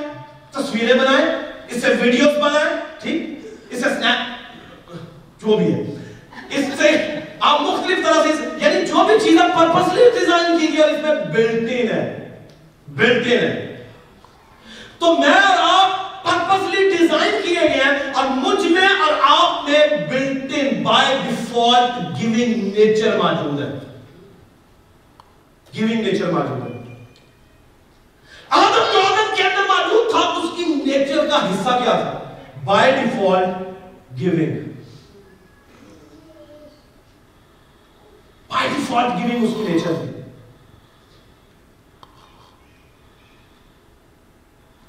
تصویریں 0.52 0.94
بنائیں، 0.94 1.26
اس 1.68 1.82
سے 1.82 1.94
ویڈیوز 2.02 2.38
بنائیں، 2.38 2.78
ٹھیک؟ 3.02 3.48
اس 3.70 3.84
سے 3.84 3.90
سنیپ 3.90 4.92
جو 5.42 5.58
بھی 5.58 5.74
ہے۔ 5.74 5.82
اس 6.50 6.66
سے 6.78 7.20
آپ 7.40 7.62
مختلف 7.62 8.06
طرح 8.06 8.24
سے 8.24 8.44
یعنی 8.58 8.86
جو 8.86 9.04
بھی 9.04 9.20
چیزیں 9.24 9.58
پرپسلی 9.58 10.04
ڈیزائن 10.20 10.58
کی 10.58 10.68
گئی 10.68 10.82
اور 10.82 10.90
اس 10.90 11.00
میں 11.02 11.16
بلٹین 11.16 11.92
ہے۔ 11.92 12.27
بلٹین 12.98 13.40
ہے 13.40 13.86
تو 15.00 15.14
میں 15.14 15.34
اور 15.34 15.58
آپ 15.62 16.24
پرپسلی 16.24 16.90
ڈیزائن 16.90 17.42
کیے 17.44 17.62
گئے 17.62 17.84
ہیں 17.84 18.14
اور 18.14 18.24
مجھ 18.30 18.72
میں 18.72 18.88
اور 18.88 19.14
آپ 19.22 19.70
میں 19.70 19.88
built in 20.10 20.84
by 20.84 21.18
default 21.30 22.22
giving 22.22 22.64
nature 22.78 23.18
موجود 23.18 23.62
ہے۔ 23.62 23.70
گیونگ 25.74 26.02
نیچر 26.02 26.32
موجود 26.32 26.62
ہے۔ 26.64 26.96
آدم 28.50 28.92
جو 28.94 29.00
آدم 29.00 29.36
کے 29.36 29.44
اندر 29.44 29.68
موجود 29.68 30.12
تھا، 30.12 30.20
اس 30.20 30.58
کی 30.58 30.64
نیچر 30.66 31.28
کا 31.30 31.46
حصہ 31.50 31.70
کیا 31.84 31.92
تھا؟ 31.92 32.36
By 32.66 32.92
default 32.92 33.68
giving 34.20 34.70
by 38.48 38.70
default 38.70 39.20
giving 39.20 39.44
اس 39.44 39.54
کی 39.56 39.74
نیچر 39.74 39.94
تھی 39.94 40.12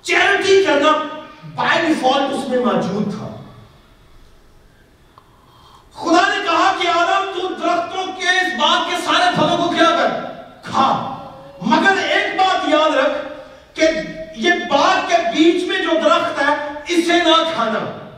چیریٹی 0.02 0.57
کرنا 0.68 0.92
بائی 1.54 1.86
ڈیفالٹ 1.86 2.34
اس 2.34 2.48
میں 2.48 2.58
موجود 2.58 3.18
تھا۔ 3.18 3.28
خدا 5.94 6.28
نے 6.28 6.44
کہا 6.44 6.72
کہ 6.80 6.88
آدم، 6.88 7.30
تو 7.34 7.48
درختوں 7.48 8.06
کے 8.06 8.28
اس 8.28 8.60
باغ 8.60 8.90
کے 8.90 8.96
سارے 9.04 9.30
پھلوں 9.34 9.56
کو 9.56 9.68
کیا 9.68 9.90
کر؟ 9.90 10.08
کھا۔ 10.62 11.14
مگر 11.60 11.96
ایک 11.96 12.38
بات 12.38 12.68
یاد 12.68 12.96
رکھ 12.96 13.28
کہ 13.76 13.88
یہ 14.36 14.50
باغ 14.70 15.08
کے 15.08 15.16
بیچ 15.16 15.68
میں 15.68 15.78
جو 15.78 15.90
درخت 16.04 16.42
ہے، 16.42 16.54
اسے 16.88 17.16
نہ 17.16 17.44
کھانا۔ 17.54 18.08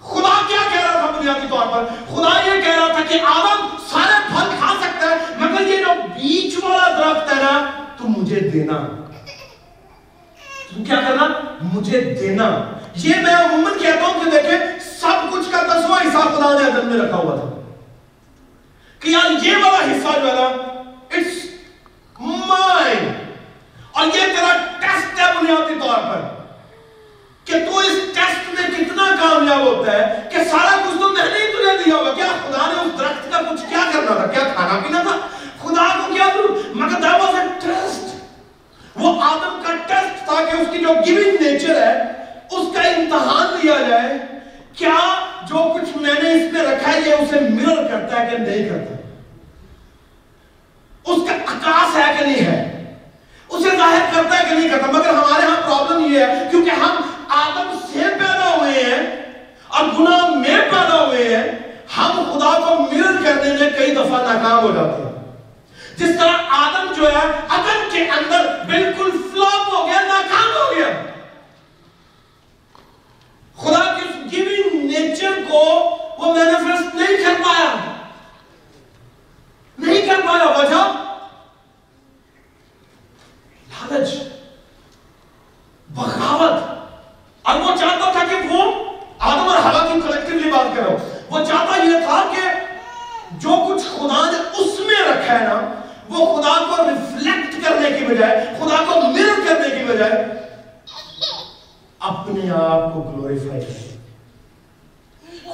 خدا 0.00 0.40
کیا 0.48 0.68
کہہ 0.72 0.80
رہا 0.80 1.00
تھا 1.00 1.18
بنیادی 1.20 1.46
طور 1.50 1.66
پر؟ 1.66 1.84
خدا 2.14 2.46
یہ 2.46 2.62
کہہ 2.62 2.74
رہا 2.74 2.92
تھا 2.92 3.02
کہ 3.08 3.20
آدم 3.24 3.66
سارے 3.90 4.28
پھل 4.28 4.56
کھا 4.58 4.74
سکتا 4.80 5.06
ہے، 5.10 5.16
مگر 5.36 5.66
یہ 5.66 5.76
جو 5.76 5.90
بیچ 6.14 6.64
والا 6.64 6.88
درخت 6.88 7.32
ہے 7.32 7.42
نا، 7.42 7.70
تو 7.96 8.08
مجھے 8.08 8.40
دینا۔ 8.40 9.02
کیا 10.76 11.00
کرنا؟ 11.08 11.28
مجھے 11.62 12.00
دینا۔ 12.00 12.64
یہ 12.94 13.14
میں 13.22 13.34
عموماً 13.34 13.72
کہتا 13.78 14.06
ہوں 14.06 14.24
کہ 14.24 14.30
دیکھیں، 14.30 14.58
سب 15.00 15.32
کچھ 15.32 15.52
کا 15.52 15.62
دسواں 15.62 16.00
حصہ 16.00 16.18
خدا 16.18 16.58
نے 16.60 16.70
عدم 16.70 16.86
میں 16.86 17.00
رکھا 17.00 17.16
ہوا 17.16 17.36
تھا۔ 17.36 17.72
کہ 18.98 19.08
یار 19.08 19.44
یہ 19.44 19.56
والا 19.56 19.78
حصہ 19.78 20.18
جو 20.20 20.26
ہے 20.26 20.32
نا 20.32 20.46
اٹس 21.10 21.46
مائن 22.20 23.12
اور 23.92 24.06
یہ 24.06 24.20
تیرا 24.20 24.56
ٹیسٹ 24.80 25.20
ہے 25.20 25.24
بنیادی 25.40 25.74
طور 25.80 25.98
پر۔ 25.98 26.20
کہ 27.44 27.52
تو 27.52 27.78
اس 27.78 27.92
ٹیسٹ 28.14 28.60
میں 28.60 28.68
کتنا 28.78 29.14
کامیاب 29.20 29.60
ہوتا 29.60 29.92
ہے 29.92 30.28
کہ 30.32 30.38
سارا 30.44 30.76
کچھ 30.76 31.00
تو 31.00 31.08
میں 31.08 31.24
نے 31.24 31.38
تجھے 31.38 31.82
دیا 31.84 31.96
ہوگا۔ 31.96 32.12
کیا 32.12 32.26
خدا 32.26 32.72
نے 32.72 32.80
اس 32.80 32.98
درخت 32.98 33.32
کا 33.32 33.42
کچھ 33.42 33.60
کیا 33.68 33.90
کرنا 33.92 34.14
تھا؟ 34.14 34.26
کیا 34.26 34.44
کھانا 34.54 34.78
پینا 34.78 35.02
تھا؟ 35.02 35.26
خدا 35.62 35.94
کو 35.94 36.14
کیا 36.14 36.26
ضرور 36.34 36.76
مگر 36.76 37.06
that 37.06 37.20
was 37.20 37.34
a 37.34 37.68
test 37.68 38.08
وہ 38.96 39.22
آدم 39.22 39.62
کا 39.66 39.74
ٹیسٹ 39.86 40.01
تھا 40.34 40.44
کہ 40.44 40.60
اس 40.60 40.68
کی 40.72 40.78
جو 40.78 40.88
گیونگ 41.06 41.42
نیچر 41.42 41.82
ہے، 41.82 42.02
اس 42.50 42.66
کا 42.74 42.80
امتحان 42.80 43.46
لیا 43.62 43.76
جائے۔ 43.88 44.12
کیا 44.76 44.96
جو 45.42 45.74
کچھ 45.74 45.96
میں 45.96 46.14
نے 46.22 46.32
اس 46.32 46.52
میں 46.52 46.62
رکھا 46.62 46.92
ہے، 46.92 47.00
یہ 47.06 47.14
اسے 47.14 47.40
مرر 47.40 47.86
کرتا 47.86 48.20
ہے 48.20 48.28
کہ 48.30 48.38
نہیں 48.38 48.68
کرتا؟ 48.68 48.94
اس 51.04 51.18
کا 51.28 51.34
اکاس 51.34 51.96
ہے 51.96 52.14
کہ 52.18 52.24
نہیں 52.24 52.46
ہے؟ 52.46 52.84
اسے 53.48 53.68
ظاہر 53.76 54.14
کرتا 54.14 54.38
ہے 54.38 54.44
کہ 54.48 54.54
نہیں 54.54 54.68
کرتا، 54.68 54.92
مگر 54.92 55.08
ہمارے 55.08 55.46
ہاں 55.46 55.56
پرابلم 55.66 56.14
یہ 56.14 56.18
ہے، 56.18 56.48
کیونکہ 56.50 56.70
ہم 56.70 56.96
آدم 57.28 57.78
سے 57.92 57.98
پیدا 57.98 58.56
ہوئے 58.56 58.82
ہیں 58.82 59.16
اور 59.68 59.84
گناہ 59.98 60.30
میں 60.30 60.58
پیدا 60.70 61.06
ہوئے 61.06 61.36
ہیں، 61.36 61.48
ہم 61.98 62.32
خدا 62.32 62.58
کو 62.58 62.74
مرر 62.74 63.24
کرنے 63.24 63.52
میں 63.60 63.70
کئی 63.78 63.90
دفعہ 63.90 64.32
ناکام 64.32 64.58
ہو 64.64 64.70
جاتے 64.74 65.02
ہیں۔ 65.02 65.21
جس 65.96 66.18
طرح 66.18 66.32
آدم 66.48 66.92
جو 66.92 67.12
ہے، 67.12 67.26
عدم 67.48 67.88
کے 67.92 68.08
اندر 68.08 68.64
بالکل 68.66 69.10
فلاپ 69.10 69.74
ہو 69.74 69.86
گیا، 69.86 70.00
ناکام 70.00 70.50
ہو 70.54 70.74
گیا۔ 70.76 70.88
خدا 73.56 73.98
کی 73.98 74.36
گیونگ 74.36 74.84
نیچر 74.84 75.32
کو 75.48 75.96
وہ 76.18 76.34
مینیفیسٹ 76.34 76.94
نہیں 76.94 77.24
کر 77.24 77.42
پایا۔ 77.44 77.74
نہیں 79.78 80.06
کر 80.06 80.20
پایا، 80.26 80.58
وجہ؟ 80.58 80.92
لالچ، 83.68 84.08
بغاوت۔ 85.88 86.82
اور 87.42 87.60
وہ 87.60 87.76
چاہتا 87.76 88.12
تھا 88.12 88.24
کہ 88.30 88.36
وہ 88.50 88.84
آدم 89.18 89.48
اور 89.48 89.58
ہوا 89.58 89.86
کی 89.86 90.00
کلیکٹیولی 90.00 90.50
بات 90.50 90.76
کرو۔ 90.76 90.96
وہ 91.30 91.44
چاہتا 91.44 91.76
یہ 91.76 91.98
تھا 92.04 92.32
کہ 92.34 92.71
جو 93.38 93.66
کچھ 93.68 93.82
خدا 93.84 94.30
نے 94.30 94.38
اس 94.58 94.80
میں 94.80 95.12
رکھا 95.12 95.40
ہے 95.40 95.44
نا، 95.44 95.74
وہ 96.08 96.42
خدا 96.42 96.52
کو 96.58 96.90
ریفلیکٹ 96.90 97.64
کرنے 97.64 97.98
کی 97.98 98.04
بجائے، 98.04 98.46
خدا 98.58 98.76
کو 98.76 99.00
مر 99.00 99.48
کرنے 99.48 99.78
کی 99.78 99.84
بجائے 99.84 100.24
اپنے 101.98 102.50
آپ 102.50 102.94
کو 102.94 103.02
گلوریفائی 103.02 103.60
کرے۔ 103.60 103.96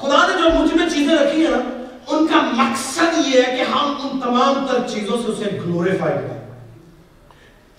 خدا 0.01 0.27
نے 0.27 0.43
جو 0.43 0.63
مجھ 0.63 0.75
میں 0.75 0.89
چیزیں 0.89 1.15
رکھی 1.15 1.45
ہیں 1.45 1.51
نا، 1.51 1.85
ان 2.07 2.27
کا 2.27 2.37
مقصد 2.37 3.29
یہ 3.29 3.43
ہے 3.43 3.57
کہ 3.57 3.63
ہم 3.63 3.95
ان 4.03 4.21
تمام 4.21 4.67
تر 4.67 4.89
چیزوں 4.89 5.17
سے 5.17 5.33
اسے 5.33 5.59
گلوریفائی 5.67 6.13
کریں۔ 6.13 6.55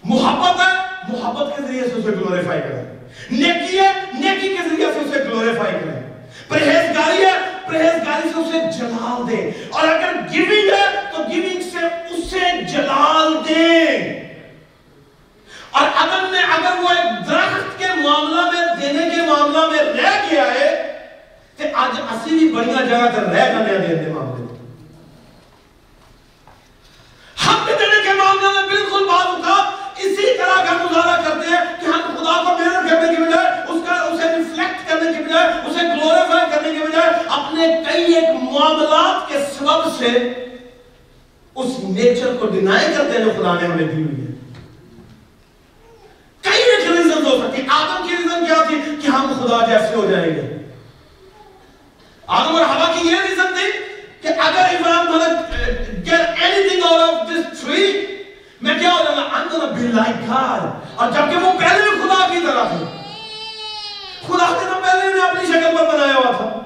محبت 0.04 0.60
ہے، 0.60 0.74
محبت 1.08 1.56
کے 1.56 1.62
ذریعے 1.62 1.82
سے 1.82 1.94
اسے 1.94 2.12
گلوریفائی 2.12 2.62
کریں۔ 2.62 2.84
نیکی 3.32 3.80
ہے، 3.80 3.92
نیکی 4.14 4.48
کے 4.48 4.70
ذریعے 4.70 4.88
سے 4.94 5.00
اسے 5.00 5.24
گلوریفائی 5.24 5.74
کریں۔ 5.74 6.26
پرہیزگاری 6.48 7.26
ہے 7.26 7.49
پرہیزگاری 7.70 8.30
سے 8.30 8.40
اسے 8.40 8.60
جلال 8.78 9.28
دیں 9.30 9.42
اور 9.70 9.88
اگر 9.88 10.16
گیونگ 10.32 10.70
ہے 10.74 10.86
تو 11.12 11.24
گیونگ 11.30 11.62
سے 11.72 11.86
اسے 12.16 12.46
جلال 12.72 13.34
دیں 13.48 13.88
اور 15.72 15.88
اگر 16.04 16.26
میں 16.32 16.44
اگر 16.58 16.78
وہ 16.84 16.90
ایک 16.90 17.28
درخت 17.28 17.78
کے 17.80 17.88
معاملہ 18.04 18.50
میں 18.52 18.66
دینے 18.82 19.10
کے 19.10 19.22
معاملہ 19.22 19.66
میں 19.72 19.84
رہ 19.94 20.22
گیا 20.32 20.46
ہے 20.54 20.70
کہ 21.60 21.72
آج 21.84 22.00
اسی 22.02 22.38
بھی 22.38 22.48
بڑھیا 22.54 22.86
جگہ 22.86 23.10
تر 23.16 23.24
رہ 23.26 23.54
گا 23.54 23.60
نیا 23.66 23.78
دینے 23.88 24.14
معاملے 24.14 24.44
میں۔ 24.44 24.58
ہم 27.38 27.66
بھی 27.66 27.74
دینے 27.80 28.04
کے 28.04 28.14
معاملے 28.14 28.52
میں 28.54 28.68
بالکل 28.70 29.06
بات 29.06 29.28
اوقات 29.28 29.79
اسی 30.00 30.38
طرح 30.38 30.66
کا 30.66 30.84
مظاہرہ 30.84 31.22
کرتے 31.22 31.48
ہیں 31.48 31.64
کہ 31.80 31.86
ہم 31.86 32.02
خدا 32.02 32.44
کو 32.44 32.58
میرر 32.58 32.88
کرنے 32.90 33.16
کی 33.16 33.22
بجائے، 33.22 33.62
اس 33.68 33.82
کا 33.88 33.96
اسے 33.96 34.38
ریفلیکٹ 34.38 34.90
کرنے 34.90 35.14
کی 35.18 35.24
بجائے، 35.24 35.48
اسے 35.48 35.86
گلوریفائی 35.86 36.46
کرنے 36.52 36.72
کی 36.72 36.80
بجائے، 36.80 37.10
اپنے 37.30 37.68
کئی 37.92 38.14
ایک 38.14 38.44
معاملات 38.44 39.30
کے 39.30 39.40
سبب 39.60 39.98
سے 39.98 40.08
اس 41.56 41.80
نیچر 41.84 42.36
کو 42.40 42.48
ڈینائی 42.48 42.88
کرتے 42.98 43.18
ہیں 43.18 43.26
جو 43.26 43.32
خدا 43.32 43.54
نے 43.54 43.68
ہمیں 43.68 43.88
دی 43.88 44.04
ہوئی 44.04 44.22
ہے۔ 44.22 44.34
کئی 46.42 46.64
ایک 46.64 46.92
ریزن 46.92 47.26
ہو 47.26 47.38
سکتی 47.38 47.62
آدم 47.70 48.08
کی 48.08 48.16
ریزن 48.18 48.46
کیا 48.46 48.64
تھی؟ 48.68 48.76
کہ 49.02 49.08
ہم 49.08 49.34
خدا 49.40 49.66
جیسے 49.66 49.96
ہو 49.96 50.12
جائیں 50.12 50.36
گے۔ 50.36 50.56
آدم 52.28 52.56
اور 52.56 52.66
ہوا 52.66 52.94
کی 52.94 53.08
یہ 53.10 53.16
ریزن 53.30 53.54
تھی 53.54 53.72
کہ 54.22 54.28
اگر 54.28 54.76
if 54.80 54.88
I'm 54.88 55.08
gonna 55.08 55.34
get 56.06 56.24
anything 56.48 56.82
out 56.90 57.02
of 57.10 57.30
this 57.30 57.46
tree 57.64 58.19
میں 58.62 58.80
کیا 58.80 58.94
ہو 58.94 59.04
جانا 59.04 59.22
I'm 59.22 59.48
gonna 59.48 59.78
be 59.78 60.02
like 60.02 60.30
God. 60.30 60.80
اور 60.96 61.12
جبکہ 61.12 61.38
وہ 61.38 61.60
پہلے 61.60 61.82
بھی 61.82 62.02
خدا 62.02 62.28
کی 62.28 62.40
طرح 62.48 62.64
تھے۔ 62.64 62.86
خدا 64.28 64.50
نے 64.50 64.70
تو 64.70 64.80
پہلے 64.82 65.12
انہیں 65.12 65.30
اپنی 65.30 65.46
شکل 65.46 65.78
پر 65.78 65.94
بنایا 65.94 66.14
ہوا 66.14 66.32
تھا۔ 66.32 66.60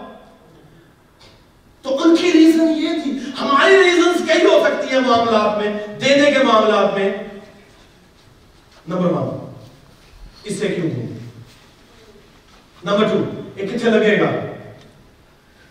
تو 1.82 2.04
ان 2.04 2.16
کی 2.16 2.32
ریزن 2.34 2.68
یہ 2.68 2.90
تھی، 3.04 3.12
ہماری 3.42 3.84
ریزنز 3.84 4.28
کئی 4.28 4.46
ہو 4.46 4.64
سکتی 4.64 4.96
ہیں 4.96 5.00
معاملات 5.00 5.58
میں، 5.58 5.88
دینے 5.88 6.32
کے 6.32 6.44
معاملات 6.44 6.94
میں۔ 6.94 7.18
نمبر 8.88 9.06
ون 9.06 9.54
اس 10.44 10.60
سے 10.60 10.68
کیوں 10.68 10.90
دوں 10.90 11.18
نمبر 12.84 13.08
ٹو 13.08 13.24
ایک 13.56 13.74
کتنے 13.74 13.90
لگے 13.90 14.20
گا۔ 14.20 14.30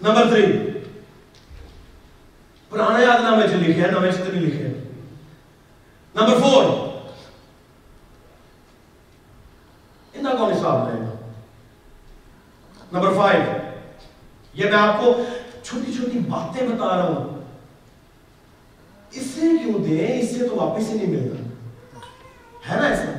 نمبر 0.00 0.28
تھری 0.28 0.46
پرانے 2.68 3.04
یاد 3.04 3.22
نامے 3.22 3.48
چ 3.48 3.50
لکھے 3.50 3.82
ہیں، 3.82 3.90
نامے 3.90 4.12
چ 4.12 4.14
نہیں 4.16 4.42
لکھے۔ 4.42 4.71
نمبر 6.14 6.40
فور 6.40 6.64
ان 10.14 10.24
کا 10.24 10.36
کون 10.38 10.52
حساب 10.52 10.88
لے 10.88 11.00
گا 11.00 11.10
نمبر 12.92 13.14
فائیو 13.16 13.52
یہ 14.54 14.70
میں 14.70 14.78
آپ 14.78 15.00
کو 15.00 15.12
چھوٹی 15.62 15.92
چھوٹی 15.92 16.18
باتیں 16.28 16.66
بتا 16.66 16.88
رہا 16.88 17.06
ہوں 17.06 17.40
اس 19.12 19.24
سے 19.24 19.48
کیوں 19.62 19.78
دیں 19.78 20.06
اس 20.18 20.30
سے 20.30 20.48
تو 20.48 20.56
واپس 20.56 20.88
ہی 20.88 20.94
نہیں 20.94 21.14
ملتا 21.14 22.68
ہے 22.68 22.80
نا 22.80 22.86
ایسا 22.88 23.12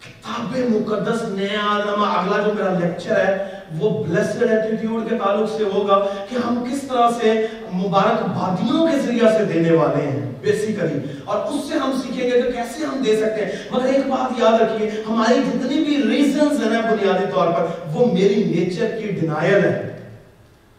کتاب 0.00 0.56
مقدس 0.70 1.22
نیا 1.28 1.78
نامہ 1.84 2.06
اگلا 2.08 2.42
جو 2.42 2.54
میرا 2.54 2.78
لیکچر 2.78 3.16
ہے 3.16 3.53
وہ 3.78 4.04
بلیسڈ 4.04 4.42
ایٹیٹیوڈ 4.42 5.08
کے 5.08 5.16
تعلق 5.16 5.50
سے 5.56 5.64
ہوگا 5.64 5.98
کہ 6.28 6.36
ہم 6.46 6.64
کس 6.70 6.82
طرح 6.88 7.08
سے 7.20 7.46
مبارک 7.72 8.22
بادیوں 8.22 8.86
کے 8.86 8.98
ذریعہ 8.98 9.30
سے 9.38 9.44
دینے 9.44 9.70
والے 9.70 10.02
ہیں 10.06 10.32
بیسیکلی 10.40 10.98
اور 11.24 11.38
اس 11.38 11.68
سے 11.68 11.78
ہم 11.78 11.92
سیکھیں 12.02 12.30
گے 12.30 12.42
کہ 12.42 12.50
کیسے 12.50 12.84
ہم 12.86 13.02
دے 13.02 13.16
سکتے 13.16 13.44
ہیں. 13.44 13.52
مگر 13.70 13.86
ایک 13.86 14.06
بات 14.06 14.40
یاد 14.40 14.60
رکھیے 14.60 14.90
ہماری 15.08 15.42
جتنی 15.46 15.84
بھی 15.84 15.96
ریزنز 16.10 16.62
ہیں 16.62 16.82
بنیادی 16.82 17.24
طور 17.34 17.52
پر 17.52 17.66
وہ 17.92 18.06
میری 18.12 18.44
نیچر 18.44 18.98
کی 19.00 19.12
ڈینائل 19.20 19.64
ہے. 19.64 19.96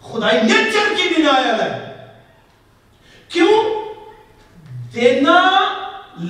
خدائی 0.04 0.42
نیچر 0.42 0.94
کی 0.98 1.14
ڈینائل 1.16 1.62
ہے. 1.62 1.70
کیوں؟ 3.30 3.64
دینا 4.96 5.40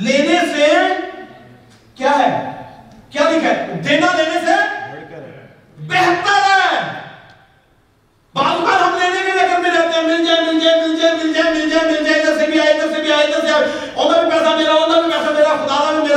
لینے 0.02 0.38
سے 0.56 0.72
کیا 1.96 2.12
ہے؟ 2.20 2.52
کیا 3.10 3.30
لکھا 3.30 3.50
ہے؟ 3.50 3.82
دینا 3.90 4.08
لینے 4.18 4.40
سے 4.46 4.54
بہتر 5.88 6.15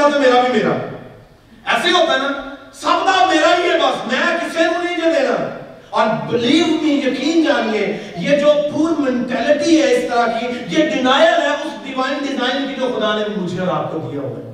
خدا 0.08 0.16
تو 0.16 0.20
میرا 0.20 0.40
بھی 0.42 0.52
میرا 0.52 0.76
ایسے 1.66 1.90
ہوتا 1.90 2.12
ہے 2.12 2.18
نا 2.18 2.54
سب 2.74 3.06
کا 3.06 3.24
میرا 3.26 3.54
ہی 3.56 3.70
ہے 3.70 3.78
بس 3.78 4.06
میں 4.06 4.20
کسی 4.38 4.64
کو 4.64 4.82
نہیں 4.82 4.96
جو 4.96 5.10
دینا 5.12 5.36
اور 5.90 6.06
بلیو 6.28 6.66
می 6.82 6.92
یقین 6.96 7.44
جانیے 7.44 7.86
یہ 8.18 8.36
جو 8.36 8.52
پور 8.72 9.00
منٹیلٹی 9.00 9.80
ہے 9.82 9.92
اس 9.92 10.08
طرح 10.10 10.38
کی 10.38 10.46
یہ 10.68 10.88
ڈینائل 10.90 11.40
ہے 11.40 11.48
اس 11.48 11.72
ڈیوائن 11.84 12.18
ڈیزائن 12.20 12.66
کی 12.66 12.80
جو 12.80 12.92
خدا 12.96 13.16
نے 13.16 13.24
مجھے 13.36 13.60
اور 13.60 13.68
آپ 13.74 13.92
کو 13.92 13.98
دیا 14.00 14.20
ہوا 14.20 14.36
ہے 14.36 14.46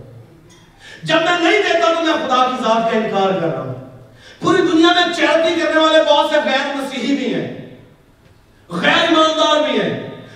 جب 1.02 1.22
میں 1.22 1.38
نہیں 1.40 1.62
دیتا 1.62 1.92
تو 1.94 2.04
میں 2.04 2.14
خدا 2.24 2.44
کی 2.46 2.62
ذات 2.62 2.90
کا 2.90 2.96
انکار 2.98 3.40
کر 3.40 3.46
رہا 3.46 3.60
ہوں 3.60 3.72
پوری 4.40 4.62
دنیا 4.62 4.92
میں 4.94 5.12
چیریٹی 5.12 5.54
کرنے 5.54 5.80
والے 5.80 6.02
بہت 6.04 6.30
سے 6.30 6.40
غیر 6.44 6.74
مسیحی 6.74 7.16
بھی 7.16 7.34
ہیں 7.34 7.46
غیر 8.70 9.02
ایماندار 9.02 9.62
بھی 9.62 9.80
ہیں 9.80 9.92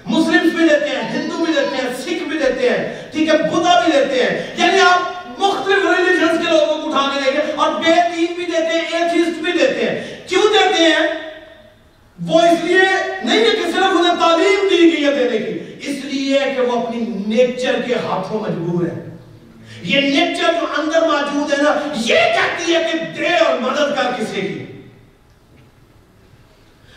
مسلمز 0.06 0.54
بھی 0.54 0.68
دیتے 0.68 0.88
ہیں 0.88 1.08
ہندو 1.10 1.44
بھی 1.44 1.52
دیتے 1.52 1.76
ہیں 1.76 1.92
سکھ 1.98 2.22
بھی 2.24 2.38
دیتے 2.38 2.68
ہیں 2.68 2.97
ٹھیک 3.12 3.28
ہے 3.28 3.38
بدھا 3.38 3.80
بھی 3.80 3.92
دیتے 3.92 4.22
ہیں۔ 4.22 4.56
یعنی 4.56 4.80
آپ 4.80 5.00
مختلف 5.38 5.98
ریلیجنز 5.98 6.46
کے 6.46 6.50
لوگوں 6.50 6.82
کو 6.82 6.88
اٹھا 6.88 7.08
کے 7.14 7.20
لیں 7.24 7.32
گے 7.32 7.52
اور 7.52 7.70
بے 7.70 7.94
دین 8.16 8.34
بھی 8.34 8.44
دیتے 8.44 8.80
ہیں 8.80 9.02
ایتھیسٹ 9.02 9.38
بھی 9.38 9.52
دیتے 9.52 9.90
ہیں۔ 9.90 10.28
کیوں 10.28 10.42
دیتے 10.42 10.84
ہیں؟ 10.84 11.28
وہ 12.26 12.40
اس 12.40 12.64
لیے 12.64 12.78
نہیں 13.24 13.38
ہے 13.38 13.50
کہ 13.50 13.72
صرف 13.72 13.84
انہیں 13.84 14.14
تعلیم 14.20 14.68
دی 14.70 14.78
گئی 14.78 15.04
ہے 15.04 15.10
دینے 15.10 15.38
کی، 15.38 15.58
اس 15.90 16.04
لیے 16.04 16.40
کہ 16.56 16.60
وہ 16.60 16.82
اپنی 16.82 17.00
نیچر 17.26 17.80
کے 17.86 17.94
ہاتھوں 17.94 18.40
مجبور 18.40 18.82
ہیں۔ 18.82 19.16
یہ 19.82 20.00
نیچر 20.00 20.52
جو 20.60 20.80
اندر 20.82 21.02
موجود 21.02 21.52
ہے 21.52 21.62
نا، 21.62 21.74
یہ 21.94 22.14
کہتی 22.14 22.74
ہے 22.74 22.90
کہ 22.92 22.98
دے 22.98 23.36
اور 23.36 23.58
مدد 23.58 23.94
کر 23.96 24.10
کسی 24.18 24.40
کی۔ 24.40 24.64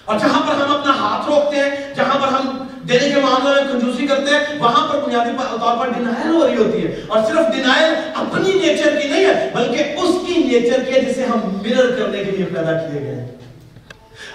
اور 0.06 0.20
جہاں 0.20 0.42
پر 0.42 0.64
ہم 0.64 0.76
اپنا 0.76 0.94
ہاتھ 0.94 1.30
روکتے 1.30 1.58
ہیں، 1.60 1.94
جہاں 1.94 2.20
پر 2.20 2.28
ہم 2.28 2.68
دینے 2.90 3.10
کے 3.10 3.22
معاملے 3.22 3.64
میں 3.64 3.72
کنجوسی 3.72 4.08
کرتے 4.08 4.32
ہیں، 4.32 4.60
وہاں 4.60 4.88
پر 4.88 5.00
بنیادی 5.00 5.30
طور 5.62 5.78
پر 5.78 5.90
ڈینائل 5.92 6.34
ہو 6.34 6.48
رہی 6.48 6.56
ہوتی 6.56 6.88
ہے۔ 6.88 7.02
اور 7.08 7.24
صرف 7.24 7.56
ڈینائل 7.56 7.94
اپنی 8.16 8.54
نیچر 8.54 9.00
کی 9.02 9.08
نہیں 9.08 9.26
ہے، 9.26 9.50
بلکہ 9.54 9.96
اس 9.98 10.16
کی 10.28 10.34
نیچر 10.34 10.84
کی 10.84 10.92
ہے 10.94 11.02
جسے 11.02 11.26
ہم 11.26 11.40
مرر 11.40 11.96
کرنے 11.96 12.18
کے 12.18 12.32
لیے 12.32 12.46
پیدا 12.46 12.74
کیے 12.74 13.02
گئے 13.02 13.16
ہیں۔ 13.16 13.28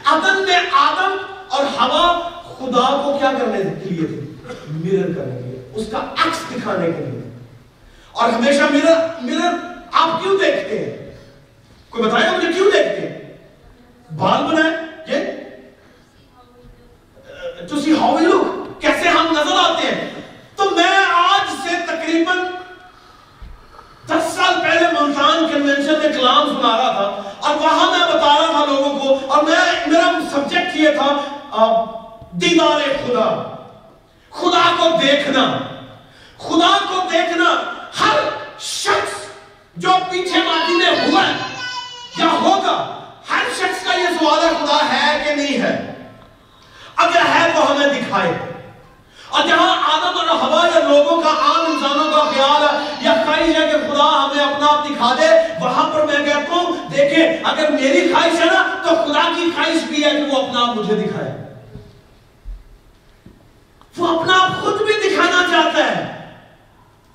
عدم 0.04 0.44
نے 0.44 0.56
آدم 0.72 1.16
اور 1.48 1.64
ہوا 1.64 2.28
خدا 2.42 3.02
کو 3.04 3.18
کیا 3.18 3.32
کرنے 3.38 3.58
کے 3.58 3.90
لیے 3.90 4.06
تھے؟ 4.06 4.50
مرر 4.70 5.12
کرنے 5.12 5.42
کے 5.42 5.48
لیے، 5.48 5.68
اس 5.74 5.86
کا 5.90 5.98
عکس 5.98 6.56
دکھانے 6.56 6.86
کے 6.86 7.04
لیے۔ 7.04 7.38
اور 8.12 8.28
ہمیشہ 8.28 8.62
مرر 8.62 8.98
مرر 9.20 9.54
آپ 9.92 10.22
کیوں 10.22 10.38
دیکھتے 10.38 10.78
ہیں؟ 10.78 11.16
کوئی 11.88 12.04
بتائے 12.04 12.36
مجھے 12.36 12.48
کیوں 12.52 12.70
دیکھتے 12.74 13.08
ہیں؟ 13.08 13.36
بال 14.16 14.42
بنائے، 14.44 14.76
یہ؟ 15.08 15.24
to 17.72 17.78
see 17.78 18.02
how 18.02 18.20
we 18.20 18.26
look 18.26 18.46
کیسے 18.80 19.08
ہم 19.08 19.26
نظر 19.30 19.56
آتے 19.58 19.86
ہیں 19.86 20.10
تو 20.56 20.70
میں 20.70 21.04
آج 21.14 21.68
سے 21.68 21.74
تقریباً 21.86 22.38
دس 24.08 24.36
سال 24.36 24.54
پہلے 24.62 25.00
ملتان 25.00 25.48
کنونشن 25.52 25.98
میں 26.02 26.18
کلام 26.18 26.48
سنا 26.48 26.76
رہا 26.76 26.92
تھا 26.92 27.32
اور 27.40 27.56
وہاں 27.56 27.90
میں 27.90 28.06
بتا 28.14 28.34
رہا 28.40 28.50
تھا 28.50 28.64
لوگوں 28.64 28.98
کو 28.98 29.32
اور 29.32 29.42
میں 29.42 29.86
میرا 29.86 30.10
سبجیکٹ 30.30 30.76
یہ 30.76 30.88
تھا 30.90 31.12
دیدار 32.30 32.80
خدا۔ 33.06 33.54
خدا 34.30 34.76
کو 34.78 34.88
دیکھنا۔ 35.02 35.58
خدا 36.38 36.78
کو 36.88 37.00
دیکھنا۔ 37.12 37.72
ہر 38.00 38.18
شخص 38.58 39.26
جو 39.76 39.90
پیچھے 40.10 40.38
ماضی 40.38 40.74
میں 40.74 40.90
ہوا 40.90 41.26
ہے 41.26 41.32
یا 42.18 42.26
ہوگا، 42.42 43.00
ہر 43.30 43.42
شخص 43.56 43.84
کا 43.84 43.94
یہ 43.94 44.06
سوال 44.20 44.44
ہے، 44.44 44.50
خدا 44.62 44.92
ہے 44.92 45.24
کہ 45.24 45.34
نہیں 45.34 45.62
ہے؟ 45.62 45.92
اگر 46.96 47.20
ہے 47.34 47.52
تو 47.54 47.72
ہمیں 47.72 47.88
دکھائے۔ 47.88 48.55
اور 49.28 49.48
جہاں 49.48 49.76
آدم 49.92 50.18
اور 50.18 50.26
ہوا 50.28 50.68
یا 50.74 50.88
لوگوں 50.88 51.22
کا 51.22 51.28
عام 51.28 51.66
انسانوں 51.66 52.12
کا 52.12 52.30
خیال 52.34 52.62
ہے، 52.62 52.84
یا 53.00 53.14
خواہش 53.24 53.56
ہے 53.56 53.72
کہ 53.72 53.92
خدا 53.92 54.24
ہمیں 54.24 54.44
اپنا 54.44 54.66
آپ 54.66 54.84
دکھا 54.84 55.14
دے، 55.18 55.28
وہاں 55.60 55.90
پر 55.90 56.06
میں 56.06 56.26
کہتا 56.26 56.54
ہوں، 56.54 56.88
دیکھیں، 56.96 57.26
اگر 57.44 57.70
میری 57.70 58.12
خواہش 58.12 58.40
ہے 58.40 58.44
نا، 58.44 58.66
تو 58.82 58.88
خدا 58.88 59.22
کی 59.36 59.50
خواہش 59.54 59.82
بھی 59.88 60.04
ہے 60.04 60.10
کہ 60.10 60.36
وہ 60.36 60.42
اپنا 60.42 60.60
آپ 60.60 60.76
مجھے 60.76 60.94
دکھائے۔ 60.94 61.42
وہ 63.96 64.20
اپنا 64.20 64.32
آپ 64.40 64.62
خود 64.62 64.82
بھی 64.82 64.92
دکھانا 64.92 65.44
چاہتا 65.50 65.96
ہے۔ 65.96 66.30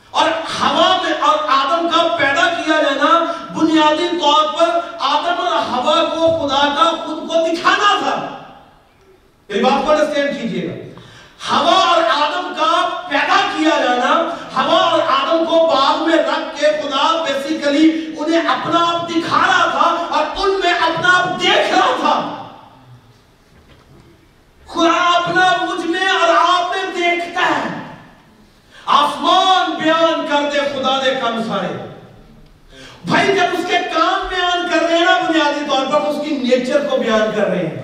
اور 0.10 0.30
ہوا 0.62 0.97
میں 1.04 1.13
اور 1.21 1.38
آدم 1.47 1.88
کا 1.89 2.15
پیدا 2.15 2.47
کیا 2.47 2.82
جانا، 2.82 3.26
بنیادی 3.54 4.08
طور 4.21 4.54
پر 4.54 4.80
آدم 5.00 5.47
اور 5.47 5.69
ہوا 5.69 6.04
کو 6.04 6.47
خدا 6.47 6.74
کا 6.76 7.06
خود 7.06 7.17
کو 7.17 7.47
دکھانا 7.52 8.00
تھا۔ 8.00 8.38
میری 9.50 9.63
بات 9.63 9.86
کو 9.86 9.91
انڈرسٹینڈ 9.91 10.41
کیجیے 10.41 10.69
گا۔ 10.69 10.90
ہوا 11.49 11.86
اور 11.86 12.04
آدم 12.04 12.54
کا 12.58 13.01
پیدا 13.10 13.49
کیا 13.58 13.84
جانا، 13.84 14.36
ہوا 14.56 14.80
اور 14.80 14.99
آدم 14.99 15.45
کو 15.45 15.71
باغ 15.75 16.10
میں 16.10 16.17
رکھ 16.17 16.60
کے 16.60 16.65
خدا 16.65 17.23
بیسیکلی 17.23 18.15
انہیں 18.19 18.39
اپنا 18.39 18.86
آپ 18.89 19.10
دکھا 19.10 19.38
رہا 19.38 19.69
تھا 19.69 20.06
اور 20.10 20.25
ان 20.38 20.60
میں 20.63 20.73
اپنا 20.73 21.17
آپ 21.17 21.41
دیکھ 21.41 21.71
رہا 21.71 21.95
تھا۔ 21.99 22.47
خدا 24.65 25.17
اپنا 25.17 25.65
مجھ 25.65 25.86
میں 25.86 26.08
اور 26.08 26.60
آپ 26.60 26.75
میں 26.75 27.01
دیکھتا 27.01 27.41
ہے۔ 27.41 27.95
آسمان 28.86 29.71
بیان 29.71 30.27
کر 30.27 30.49
دے 30.54 30.60
خدا 30.60 30.99
دے 31.06 31.15
کم 31.21 31.43
سارے۔ 31.47 31.88
بھائی، 33.06 33.27
جب 33.27 33.60
اس 33.60 33.65
کے 33.67 33.77
کام 33.93 34.27
بیان 34.27 34.67
کر 34.73 34.86
رہے 34.86 34.97
ہیں 34.97 35.06
نا 35.06 35.17
بنیادی 35.30 35.65
طور 35.69 35.86
پر 35.86 36.01
اس 36.01 36.15
کی 36.30 36.38
نیچر 36.38 36.88
کو 36.88 36.97
بیان 36.97 37.36
کر 37.36 37.47
رہے 37.47 37.67
ہیں۔ 37.67 37.82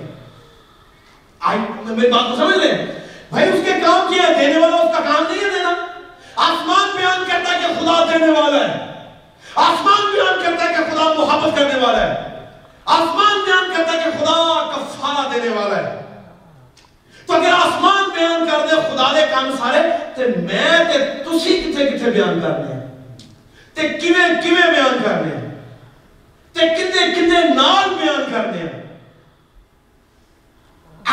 میری 1.84 2.12
بات 2.12 2.30
کو 2.30 2.36
سمجھ 2.36 2.58
لیں 2.58 3.07
بھائی، 3.30 3.48
اس 3.48 3.60
کے 3.64 3.72
کام 3.72 4.14
کیا 4.14 4.28
ہے؟ 4.28 4.34
دینے 4.34 4.58
والا 4.58 4.76
اس 4.76 4.98
کا 4.98 5.04
کام 5.04 5.24
نہیں 5.30 5.44
ہے 5.44 5.50
دینا۔ 5.50 5.86
آسمان 6.36 6.96
بیان 6.96 7.24
کرتا 7.28 7.52
ہے 7.52 7.58
کہ 7.58 7.80
خدا 7.80 8.04
دینے 8.12 8.40
والا 8.40 8.68
ہے۔ 8.68 8.86
آسمان 9.54 10.12
بیان 10.14 10.42
کرتا 10.42 10.64
ہے 10.64 10.68
کہ 10.68 10.94
خدا 10.94 11.12
محبت 11.12 11.58
کرنے 11.58 11.86
والا 11.86 12.06
ہے۔ 12.06 12.44
آسمان 12.84 13.40
بیان 13.44 13.72
کرتا 13.76 13.92
ہے 13.92 13.98
کہ 14.04 14.10
خدا 14.18 14.70
کفارہ 14.76 15.34
دینے 15.34 15.48
والا 15.48 15.76
ہے۔ 15.76 16.02
تو 17.26 17.34
اگر 17.34 17.52
آسمان 17.52 18.04
بیان 18.14 18.48
کر 18.50 18.66
دے، 18.66 18.76
خدا 18.76 19.12
دے 19.14 19.26
کام 19.30 19.50
سارے، 19.58 19.78
تے 20.14 20.26
میں 20.26 20.84
تے 20.92 20.98
تسی 20.98 21.62
کتے 21.62 21.86
کتے 21.86 22.10
بیان 22.10 22.40
کرنے 22.40 22.74
ہیں؟ 22.74 22.86
تے 23.74 23.88
کیویں 23.88 24.42
کیویں 24.42 24.72
بیان 24.72 24.98
کرنے 25.04 25.36
ہیں؟ 25.36 25.62
تے 26.52 26.68
کتے 26.68 27.12
کتے 27.12 27.54
نال 27.54 27.88
بیان 27.88 28.24
کرنے 28.32 28.58
ہیں؟ 28.58 28.77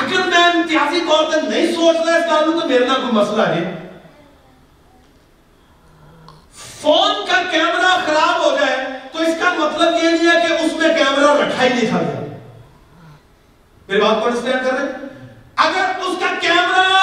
اگر 0.06 0.28
میں 0.28 0.44
امتیازی 0.46 1.00
طور 1.08 1.32
تے 1.32 1.39
نہیں 1.41 1.74
سوچ 1.74 1.96
رہا 1.98 2.15
اس 2.15 2.26
گل 2.32 2.60
تو 2.60 2.68
میرے 2.68 2.86
نہ 2.86 2.94
کوئی 2.96 3.13
مسئلہ 3.13 3.48
ہے 3.50 3.63
فون 6.82 7.26
کا 7.28 7.41
کیمرہ 7.52 7.96
خراب 8.06 8.44
ہو 8.44 8.56
جائے 8.58 8.76
تو 9.13 9.20
اس 9.20 9.39
کا 9.39 9.54
مطلب 9.56 9.94
یہ 9.94 10.10
نہیں 10.10 10.28
ہے 10.28 10.48
کہ 10.48 10.54
اس 10.56 10.74
میں 10.74 10.94
کیمرہ 10.98 11.34
رکھا 11.38 11.63
ہی 11.63 11.70
نہیں 11.70 11.89
تھا 11.89 12.02
میری 13.88 14.02
بات 14.02 14.22
کو 14.22 14.28
انڈرسٹینڈ 14.28 14.65
کر 14.65 14.74
رہے 14.74 14.84
ہیں 14.84 15.10
اگر 15.58 16.06
اس 16.06 16.20
کا 16.20 16.34
کیمرہ 16.41 17.02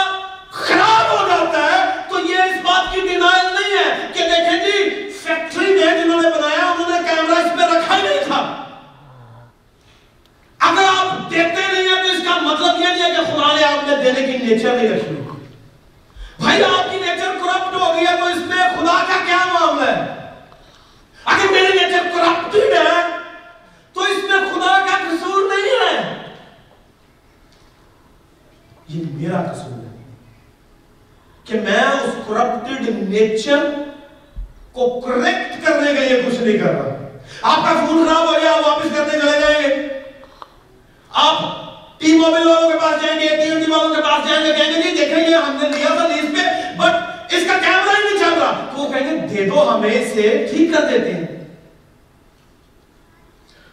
خراب 0.52 1.10
ہو 1.10 1.26
جاتا 1.28 1.64
ہے 1.64 1.84
تو 2.10 2.20
یہ 2.22 2.42
اس 2.44 2.64
بات 2.64 2.92
کی 2.94 3.00
ڈینائل 3.02 3.46
نہیں 3.52 3.76
ہے 3.76 4.08
کہ 4.14 4.28
دیکھیں 4.30 4.58
جی 4.60 5.08
فیکٹری 5.18 5.74
میں 5.74 5.92
جنہوں 5.94 6.20
نے 6.22 6.30
بنایا 6.30 6.66
انہوں 6.66 6.90
نے 6.90 7.08
کیمرہ 7.08 7.38
اس 7.40 7.52
پہ 7.56 7.74
رکھا 7.74 7.96
ہی 7.96 8.02
نہیں 8.02 8.24
تھا 8.26 8.40
اگر 10.60 10.84
آپ 10.84 11.30
دیتے 11.30 11.60
نہیں 11.62 11.88
ہیں 11.88 12.02
تو 12.02 12.10
اس 12.10 12.24
کا 12.24 12.31
مطلب 12.42 12.80
یہ 12.80 12.86
نہیں 12.86 13.02
ہے 13.02 13.10
کہ 13.10 13.22
خدا 13.24 13.54
نے 13.56 13.64
آپ 13.64 13.88
نے 13.88 13.96
دینے 13.96 14.26
کی 14.26 14.38
نیچر 14.38 14.74
نہیں 14.74 14.88
رکھی۔ 14.88 15.16
بھائی 16.38 16.64
آپ 16.64 16.90
کی 16.90 16.96
نیچر 16.96 17.36
کرپٹ 17.44 17.74
ہو 17.74 17.94
گئی 17.94 18.06
ہے 18.06 18.16
تو 18.20 18.26
اس 18.26 18.42
میں 18.46 18.56
خدا 18.56 19.04
کا 19.08 19.18
کیا 19.26 19.38
معاملہ 19.52 19.90
ہے؟ 19.90 20.06
اگر 21.24 21.52
میری 21.52 21.72
نیچر 21.72 22.08
کرپٹڈ 22.14 22.72
ہے 22.78 23.00
تو 23.92 24.00
اس 24.00 24.24
میں 24.24 24.38
خدا 24.54 24.78
کا 24.78 24.98
قصور 24.98 25.42
نہیں 25.54 25.70
ہے۔ 25.80 26.22
یہ 28.88 29.04
میرا 29.10 29.42
قصور 29.42 29.84
ہے 29.84 30.02
کہ 31.44 31.60
میں 31.60 31.80
اس 31.80 32.14
کرپٹڈ 32.28 32.88
نیچر 33.08 33.64
کو 34.72 35.00
کریکٹ 35.00 35.66
کرنے 35.66 35.94
کے 35.94 36.00
لیے 36.00 36.22
کچھ 36.26 36.40
نہیں 36.40 36.58
کر 36.58 36.72
رہا۔ 36.72 36.98
آپ 37.42 37.56
کا 37.56 37.86
فون 37.86 38.06
خراب 38.06 38.28
ہو 38.28 38.32
گیا 38.32 38.52
واپس 38.52 38.96
کرنے 38.96 39.18
چلے 39.18 39.40
جائیں 39.40 39.62
گے 39.62 39.88
آپ 41.10 41.36
ٹی 42.00 42.12
موبائل 42.18 42.46
والوں 42.46 42.70
کے 42.70 42.78
پاس 43.02 43.08
جائیں 43.08 43.20
گے 43.20 43.36
ٹی 43.36 43.50
ایم 43.50 43.72
والوں 43.72 43.94
کے 43.94 44.02
پاس 44.02 44.28
جائیں 44.28 44.44
گے، 44.44 44.52
کہیں 44.52 44.72
گے 44.72 44.82
جی 44.82 44.96
دیکھیں 44.96 45.24
گے، 45.26 45.34
ہم 45.34 45.56
نے 45.62 45.68
لیا 45.68 45.94
تھا 45.94 46.06
لیز 46.08 46.30
پہ 46.34 46.42
بٹ 46.78 47.34
اس 47.34 47.46
کا 47.46 47.58
کیمرہ 47.60 47.96
ہی 47.96 48.02
نہیں 48.04 48.18
چل 48.18 48.38
رہا 48.40 48.68
تو 48.74 48.82
وہ 48.82 48.92
کہیں 48.92 49.10
گے، 49.10 49.26
دے 49.26 49.48
دو 49.50 49.68
ہمیں 49.70 49.90
اسے 49.90 50.46
ٹھیک 50.50 50.72
کر 50.74 50.88
دیتے 50.90 51.12
ہیں۔ 51.12 51.26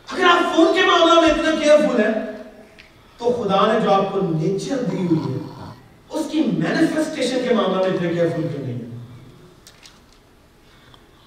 اگر 0.08 0.24
آپ 0.26 0.56
فون 0.56 0.74
کے 0.74 0.86
معاملہ 0.86 1.20
میں 1.22 1.30
اتنا 1.30 1.52
کیئرفل 1.62 2.04
ہیں، 2.04 2.13
تو 3.20 3.32
خدا 3.34 3.65
نے 3.72 3.80
جو 3.84 3.94
آپ 3.94 4.12
کو 4.12 4.22
نیچر 4.24 4.84
دی 4.92 5.06
ہوئی 5.08 5.34
ہے، 5.34 5.38
اس 6.10 6.26
کی 6.32 6.39
مینیفیسٹیشن 6.58 7.48
کے 7.48 7.54
معاملہ 7.56 7.82
میں 7.82 7.96
اتنے 7.96 8.13
کیئرفل 8.13 8.42
کیوں 8.42 8.65
نہیں 8.65 8.76
ہے 8.76 8.88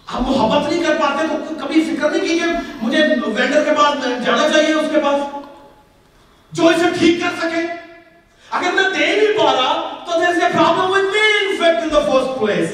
ہم 0.06 0.24
محبت 0.26 0.68
نہیں 0.70 0.82
کر 0.84 0.96
پاتے، 1.00 1.26
تو 1.28 1.54
کبھی 1.60 1.84
فکر 1.84 2.10
نہیں 2.10 2.26
کیجیے 2.26 2.46
مجھے 2.82 3.04
وینڈر 3.26 3.64
کے 3.64 3.74
پاس 3.76 4.04
جانا 4.24 4.48
چاہیے، 4.48 4.72
اس 4.74 4.90
کے 4.92 5.00
پاس، 5.04 5.20
جو 6.52 6.66
اسے 6.68 6.88
ٹھیک 6.98 7.20
کر 7.20 7.38
سکے۔ 7.40 7.62
اگر 8.58 8.72
میں 8.74 8.88
دے 8.94 9.06
نہیں 9.16 9.38
پا 9.38 9.52
رہا 9.52 9.72
تو 10.06 10.20
there 10.20 10.32
is 10.36 10.42
a 10.44 10.50
problem 10.54 10.90
with 10.94 11.10
me 11.16 11.26
in 11.42 11.52
fact 11.60 11.84
in 11.84 11.92
the 11.96 12.02
first 12.08 12.32
place. 12.40 12.72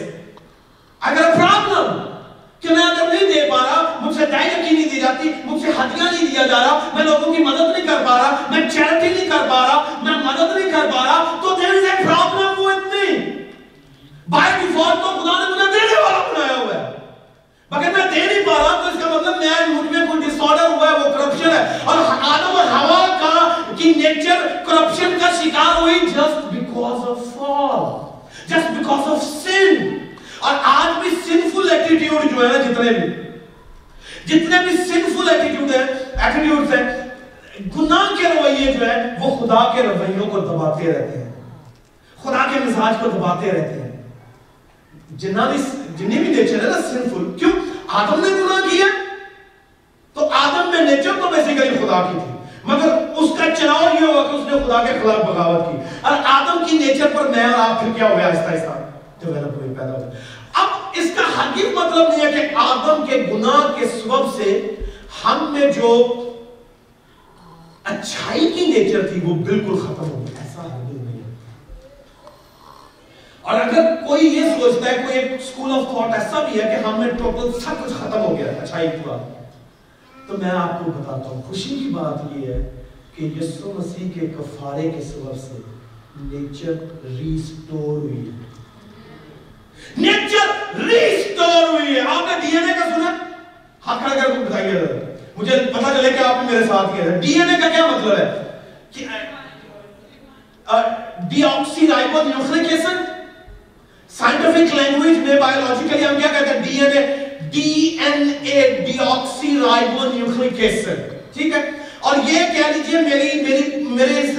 اگر 1.02 1.34
پرابلم 1.36 1.98
کہ 2.60 2.68
میں 2.68 2.84
اگر 2.84 3.12
نہیں 3.12 3.32
دے 3.32 3.48
پا 3.50 3.56
رہا، 3.56 3.98
مجھ 4.00 4.14
سے 4.16 4.26
دائیں 4.30 4.50
کی 4.50 4.74
نہیں 4.74 4.88
دی 4.92 5.00
جاتی، 5.00 5.30
مجھ 5.44 5.60
سے 5.62 5.72
ہدیاں 5.78 6.10
نہیں 6.12 6.26
دیا 6.26 6.46
جا 6.46 6.58
رہا، 6.60 6.78
میں 6.94 7.04
لوگوں 7.04 7.34
کی 7.34 7.42
مدد 7.44 7.70
نہیں 7.72 7.86
کر 7.86 8.04
پا 8.06 8.16
رہا، 8.18 8.46
میں 8.50 8.68
چیریٹی 8.70 9.08
نہیں 9.08 9.28
کر 9.30 9.48
پا 9.50 9.60
رہا، 9.66 9.98
میں 10.02 10.16
مدد 10.24 10.56
نہیں 10.56 10.70
کر 10.72 10.90
پا 10.92 11.04
رہا، 11.04 11.38
تو 11.42 11.54
there 11.60 11.74
is 11.80 11.86
a 11.92 11.96
problem 12.06 12.64
with 12.66 12.82
me. 12.94 13.06
By 14.32 14.52
default 14.60 15.02
تو 15.02 15.10
خدا 15.20 15.38
نے 15.38 15.46
مجھے 15.50 15.70
دینے 15.72 16.00
والا 16.00 16.18
بنایا 16.32 16.56
ہوا 16.56 16.74
ہے. 16.74 16.77
مگر 17.70 17.90
میں 17.90 18.06
دے 18.14 18.26
نہیں 18.26 18.46
پا 18.46 18.54
رہا 18.58 18.82
تو 18.82 18.88
اس 18.88 19.04
کا 19.04 19.10
مطلب 19.10 19.36
میں 19.36 19.66
مجھ 19.68 19.92
میں 19.92 20.06
کوئی 20.06 20.22
ڈس 20.22 20.40
آرڈر 20.40 20.68
ہوا 20.68 20.88
ہے، 20.88 20.92
وہ 20.92 21.12
کرپشن 21.18 21.50
ہے۔ 21.50 21.78
اور 21.84 21.98
آدم 22.22 22.56
اور 22.56 22.64
ہوا 22.64 23.06
کا 23.06 23.56
کی 23.76 23.92
نیچر 23.96 24.46
کرپشن 24.66 25.18
کا 25.20 25.30
شکار 25.42 25.82
ہوئی 25.82 25.94
just 26.00 26.44
because 26.52 27.08
of 27.08 27.18
fall 27.34 28.08
just 28.46 28.70
because 28.70 29.08
of 29.08 29.22
sin 29.22 29.98
اور 30.40 30.54
آج 30.62 31.00
بھی 31.00 31.10
سنفل 31.10 31.70
ایٹیٹیوڈ 31.70 32.36
جو 32.36 32.48
ہے 32.48 32.52
نا 32.52 32.62
جتنے 32.62 32.90
بھی 32.90 33.08
جتنے 34.26 34.56
بھی 34.66 34.76
سنفل 34.76 35.28
ایٹیٹیوڈ 35.28 35.74
ہیں 35.74 35.84
ایٹیٹیوڈز 36.24 36.74
ہیں، 36.74 37.08
گناہ 37.78 38.16
کے 38.18 38.28
رویے 38.28 38.72
جو 38.72 38.90
ہیں، 38.90 39.02
وہ 39.20 39.36
خدا 39.36 39.72
کے 39.76 39.82
رویوں 39.82 40.26
کو 40.30 40.40
دباتے 40.40 40.92
رہتے 40.92 41.18
ہیں۔ 41.18 41.32
خدا 42.22 42.46
کے 42.52 42.60
مزاج 42.64 42.94
کو 43.02 43.10
دباتے 43.10 43.46
رہتے 43.52 43.80
ہیں۔ 43.80 43.87
جنہ 45.10 45.42
بھی 45.50 45.62
جنہیں 45.96 46.24
بھی 46.24 46.34
نیچر 46.34 46.64
ہے 46.64 46.68
نا 46.68 46.80
سنفل 46.80 47.38
کیوں؟ 47.38 47.50
آدم 47.88 48.20
نے 48.20 48.28
گناہ 48.28 48.68
کیا؟ 48.70 48.86
تو 50.14 50.28
آدم 50.32 50.70
میں 50.70 50.80
نیچر 50.80 51.12
تو 51.20 51.28
بیسیکلی 51.28 51.86
خدا 51.86 52.02
کی 52.02 52.18
تھی. 52.18 52.32
مگر 52.64 52.88
اس 53.16 53.30
کا 53.38 53.54
چناؤ 53.54 53.82
یہ 53.82 54.06
ہوا 54.06 54.22
کہ 54.22 54.36
اس 54.36 54.52
نے 54.52 54.58
خدا 54.66 54.84
کے 54.84 54.98
خلاف 55.02 55.24
بغاوت 55.26 55.64
کی. 55.70 55.78
اور 56.00 56.12
آدم 56.24 56.64
کی 56.64 56.78
نیچر 56.78 57.06
پر 57.16 57.28
میں 57.28 57.44
اور 57.44 57.58
آپ 57.58 57.80
پھر 57.80 57.92
کیا 57.96 58.08
ہوئے 58.08 58.24
آہستہ 58.24 58.50
آہستہ؟ 58.50 58.78
ڈیولپ 59.20 59.56
ہوئے 59.56 59.74
پیدا 59.78 59.92
ہوئے 59.92 60.10
اب 60.52 60.68
اس 60.94 61.10
کا 61.16 61.42
حقیق 61.42 61.78
مطلب 61.78 62.08
نہیں 62.08 62.26
ہے 62.26 62.32
کہ 62.32 62.54
آدم 62.54 63.06
کے 63.06 63.16
گناہ 63.32 63.78
کے 63.78 63.86
سبب 63.86 64.36
سے 64.36 64.76
ہم 65.24 65.52
میں 65.52 65.72
جو 65.72 65.90
اچھائی 67.84 68.52
کی 68.52 68.66
نیچر 68.66 69.06
تھی 69.08 69.20
وہ 69.24 69.34
بالکل 69.34 69.76
ختم 69.76 70.10
ہو 70.10 70.24
گئی 70.26 70.34
ایسا 70.40 70.62
نہیں 70.62 70.96
اور 73.48 73.60
اگر 73.60 73.94
کوئی 74.06 74.26
یہ 74.26 74.44
سوچتا 74.60 74.90
ہے 74.90 74.96
کوئی 74.96 75.18
ایک 75.18 75.42
سکول 75.42 75.70
آف 75.72 75.84
تھاٹ 75.90 76.18
ایسا 76.18 76.40
بھی 76.40 76.60
ہے 76.60 76.64
کہ 76.70 76.86
ہم 76.86 76.98
میں 77.00 77.10
ٹوٹل 77.18 77.52
سب 77.60 77.84
کچھ 77.84 77.92
ختم 77.92 78.20
ہو 78.20 78.36
گیا 78.38 78.52
اچھائی 78.62 78.88
پورا 78.88 79.16
تو 80.26 80.36
میں 80.38 80.50
آپ 80.50 80.84
کو 80.84 80.90
بتاتا 80.90 81.28
ہوں، 81.28 81.42
خوشی 81.42 81.68
کی 81.68 81.88
بات 81.94 82.36
یہ 82.36 82.52
ہے 82.52 82.84
کہ 83.14 83.24
یسو 83.24 83.72
مسیح 83.78 84.10
کے 84.14 84.26
کفارے 84.26 84.90
کے 84.90 85.02
سبب 85.02 85.36
سے 85.40 85.60
نیچر 86.20 86.72
ریسٹور 87.04 87.96
ہوئی 87.98 88.18
ہے۔ 88.18 88.36
نیچر 89.96 90.78
ریسٹور 90.88 91.68
ہوئی 91.68 91.94
ہے۔ 91.94 92.00
آپ 92.00 92.22
نے 92.26 92.38
ڈی 92.40 92.56
این 92.56 92.68
اے 92.68 92.74
کا 92.80 92.90
سنا؟ 92.94 93.16
ہاتھ 93.86 94.02
کھڑا 94.02 94.14
کر 94.14 94.32
کے 94.32 94.38
بتائیے 94.38 94.82
مجھے 95.36 95.56
پتا 95.72 95.94
چلے 95.96 96.10
کہ 96.10 96.24
آپ 96.24 96.44
نے 96.44 96.50
میرے 96.52 96.66
ساتھ 96.66 96.96
کیا 96.96 97.04
ہے 97.04 97.20
ڈی 97.20 97.32
این 97.32 97.50
اے 97.50 97.60
کا 97.62 97.68
کیا 97.68 97.86
مطلب 97.86 98.18
ہے؟ 98.18 98.26
D 101.30 101.42
آکسی 101.44 101.86
رائبو 101.86 102.22
nucleic 102.22 102.72
acid 102.72 103.17
scientific 104.16 104.74
language 104.74 105.18
میں 105.18 105.40
بایولوجیکلی 105.40 106.04
ہم 106.04 106.14
کیا 106.20 106.40
کہتے 106.40 106.50
ہیں؟ 106.50 106.60
D 106.60 106.70
N 106.70 106.92
A 106.98 107.06
D 107.50 107.98
N 107.98 108.28
A 108.42 108.84
deoxyribonucleic 110.12 110.60
acid 110.60 111.00
ٹھیک 111.34 111.54
ہے؟ 111.54 111.70
اور 112.00 112.16
یہ 112.28 112.38
کہہ 112.38 112.72
لیجیے 112.76 113.00
میری 113.00 113.42
میری، 113.42 113.84
میرے 113.84 114.20
اس 114.20 114.30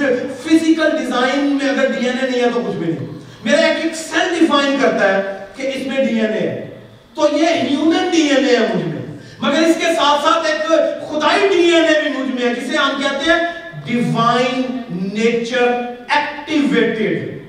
فزیکل 0.42 0.90
ڈیزائن 0.90 1.58
میں 1.62 1.70
اگر 1.70 1.92
ڈی 1.92 2.06
این 2.06 2.18
اے 2.22 2.30
نہیں 2.30 2.40
ہے 2.40 2.50
تو 2.54 2.60
کچھ 2.66 2.76
بھی 2.76 2.92
نہیں۔ 2.92 3.06
میرا 3.44 3.66
ایک 3.66 3.76
ایک 3.82 3.94
سیل 3.94 4.38
ڈیفائن 4.40 4.76
کرتا 4.82 5.16
ہے 5.16 5.44
کہ 5.56 5.70
اس 5.74 5.86
میں 5.86 5.96
ڈی 5.96 6.20
این 6.20 6.32
اے 6.32 6.40
ہے۔ 6.40 6.70
تو 7.14 7.28
یہ 7.32 7.46
ہیومن 7.46 8.08
ڈی 8.12 8.28
این 8.28 8.48
اے 8.48 8.56
ہے 8.56 8.66
مجھ 8.74 8.86
میں۔ 8.86 9.18
مگر 9.38 9.58
اس 9.58 9.76
کے 9.76 9.86
ساتھ 9.86 10.24
ساتھ 10.24 10.46
ایک 10.46 10.68
خدائی 11.08 11.48
ڈی 11.48 11.74
این 11.74 11.84
اے 11.84 12.00
بھی 12.00 12.18
مجھ 12.18 12.42
میں 12.42 12.50
ہے، 12.50 12.54
جسے 12.54 12.76
ہم 12.76 13.02
کہتے 13.02 13.30
ہیں 13.30 13.38
divine 13.86 14.62
nature 14.90 15.68
activated 16.08 17.39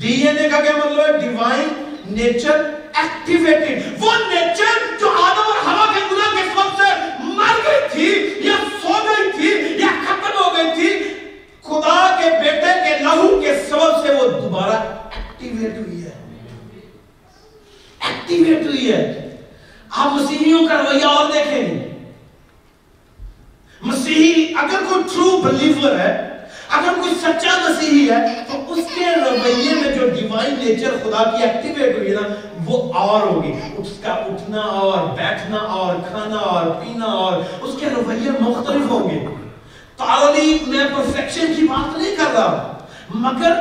D 0.00 0.12
N 0.12 0.38
A 0.38 0.48
کا 0.48 0.60
کیا 0.60 0.72
مطلب 0.76 1.00
ہے؟ 1.00 1.18
ڈیوائن 1.18 1.96
نیچر 2.06 2.62
ایکٹیویٹڈ 2.94 3.82
وہ 4.00 4.12
نیچر 4.28 5.00
جو 5.00 5.08
آدم 5.10 5.40
اور 5.40 5.66
ہوا 5.66 5.86
کے 5.94 6.00
گناہ 6.10 6.36
کے 6.36 6.42
سبب 6.54 6.76
سے 6.76 6.92
مر 7.24 7.56
گئی 7.66 7.88
تھی 7.90 8.40
یا 8.48 8.54
سو 8.82 8.88
گئی 8.88 9.30
تھی 9.32 9.76
یا 9.80 9.86
ختم 9.86 10.44
ہو 10.44 10.56
گئی 10.56 10.70
تھی، 10.74 11.04
خدا 11.62 12.20
کے 12.22 12.30
بیٹے 12.30 12.88
کے 12.88 13.04
لہو 13.04 13.40
کے 13.40 13.54
سبب 13.70 14.06
سے 14.06 14.12
وہ 14.12 14.40
دوبارہ 14.40 14.80
ایکٹیویٹ 15.16 15.74
ہوئی 15.78 16.04
ہے۔ 16.04 16.10
ایکٹیویٹ 18.00 18.66
ہوئی 18.66 18.92
ہے۔ 18.92 19.36
آپ 19.90 20.12
مسیحیوں 20.12 20.68
کا 20.68 20.74
رویہ 20.74 21.04
اور 21.04 21.30
دیکھیں۔ 21.32 21.88
مسیحی 23.80 24.52
اگر 24.56 24.78
کوئی 24.88 25.02
ٹرو 25.14 25.42
بلیور 25.44 25.98
ہے 25.98 26.27
اگر 26.70 27.00
کوئی 27.00 27.14
سچا 27.14 27.58
مسیحی 27.58 28.10
ہے، 28.10 28.44
تو 28.52 28.72
اس 28.72 28.84
کے 28.94 29.04
رویے 29.24 29.74
میں 29.74 29.92
جو 29.92 30.08
ڈیوائن 30.08 30.54
نیچر 30.58 30.90
خدا 31.02 31.30
کی 31.30 31.42
ایکٹیویٹ 31.42 31.98
ہوئی 31.98 32.10
نا، 32.10 32.20
وہ 32.66 32.92
اور 32.92 33.20
ہوگی۔ 33.20 33.52
اس 33.76 33.88
کا 34.02 34.12
اٹھنا 34.12 34.60
اور 34.60 34.98
بیٹھنا 35.16 35.56
اور 35.56 35.94
کھانا 36.08 36.36
اور 36.36 36.66
پینا 36.66 37.04
اور 37.04 37.42
اس 37.60 37.74
کے 37.80 37.86
رویے 37.96 38.30
مختلف 38.40 38.90
ہوں 38.90 39.10
گے۔ 39.10 39.26
تعلیم 39.96 40.70
میں 40.70 40.84
پرفیکشن 40.96 41.52
کی 41.56 41.62
بات 41.62 41.98
نہیں 41.98 42.16
کر 42.16 42.32
رہا۔ 42.32 42.78
مگر 43.14 43.52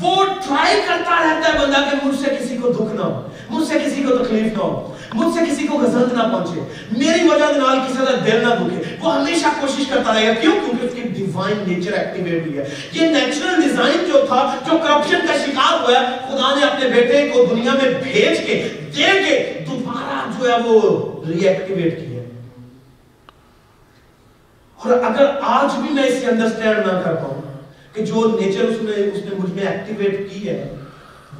وہ 0.00 0.24
ٹرائی 0.24 0.80
کرتا 0.88 1.22
رہتا 1.24 1.54
ہے 1.54 1.58
بندہ 1.58 1.76
کہ 1.90 2.06
مجھ 2.06 2.20
سے 2.20 2.36
کسی 2.40 2.56
کو 2.56 2.72
دکھ 2.72 2.94
نہ 2.94 3.00
ہو، 3.00 3.28
مجھ 3.50 3.68
سے 3.68 3.78
کسی 3.86 4.02
کو 4.02 4.16
تکلیف 4.16 4.52
نہ 4.52 4.62
ہو۔ 4.62 4.94
مجھ 5.14 5.34
سے 5.34 5.50
کسی 5.50 5.66
کو 5.66 5.78
غزلت 5.78 6.12
نہ 6.12 6.22
پہنچے۔ 6.22 6.60
میری 6.98 7.28
وجہ 7.28 7.58
نال 7.58 7.78
کسی 7.78 7.98
کا 7.98 8.24
دل 8.26 8.48
نہ 8.48 8.54
دکھے۔ 8.54 8.96
وہ 9.00 9.14
ہمیشہ 9.14 9.46
کوشش 9.60 9.82
کرتا 9.88 10.14
رہے 10.14 10.28
گا۔ 10.28 10.32
کیوں؟ 10.32 10.52
کیونکہ 10.52 10.86
اس 10.86 10.92
کی 10.94 11.02
ڈیوائن 11.02 11.64
نیچر 11.66 11.92
ایکٹیویٹ 11.92 12.46
ہوئی 12.46 12.58
ہے۔ 12.58 12.64
یہ 12.92 13.00
نیچرل 13.00 13.62
ڈیزائن 13.62 14.10
جو 14.12 14.24
تھا، 14.26 14.54
جو 14.70 14.78
کرپشن 14.78 15.26
کا 15.28 15.34
شکار 15.46 15.80
ہوا 15.80 16.00
ہے 16.00 16.06
خدا 16.06 16.54
نے 16.54 16.64
اپنے 16.64 16.88
بیٹے 16.88 17.28
کو 17.28 17.44
دنیا 17.50 17.72
میں 17.82 17.94
بھیج 18.02 18.46
کے، 18.46 18.68
دے 18.96 19.02
کے 19.02 19.64
دوبارہ 19.70 20.30
جو 20.38 20.52
ہے 20.52 20.56
وہ 20.64 21.06
ری 21.28 21.48
ایکٹیویٹ 21.48 22.00
کیا۔ 22.00 22.22
اور 24.74 24.92
اگر 24.92 25.30
آج 25.42 25.80
بھی 25.80 25.94
میں 25.94 26.02
اسے 26.02 26.26
انڈرسٹینڈ 26.26 26.78
نہ 26.78 27.00
کر 27.04 27.14
پاؤں 27.14 27.40
کہ 27.92 28.04
جو 28.04 28.38
نیچر 28.40 28.60
اس 28.60 28.76
نے 28.80 28.90
اس 28.90 29.24
نے 29.24 29.34
مجھ 29.38 29.50
میں 29.50 29.66
ایکٹیویٹ 29.66 30.32
کی 30.32 30.48
ہے، 30.48 30.74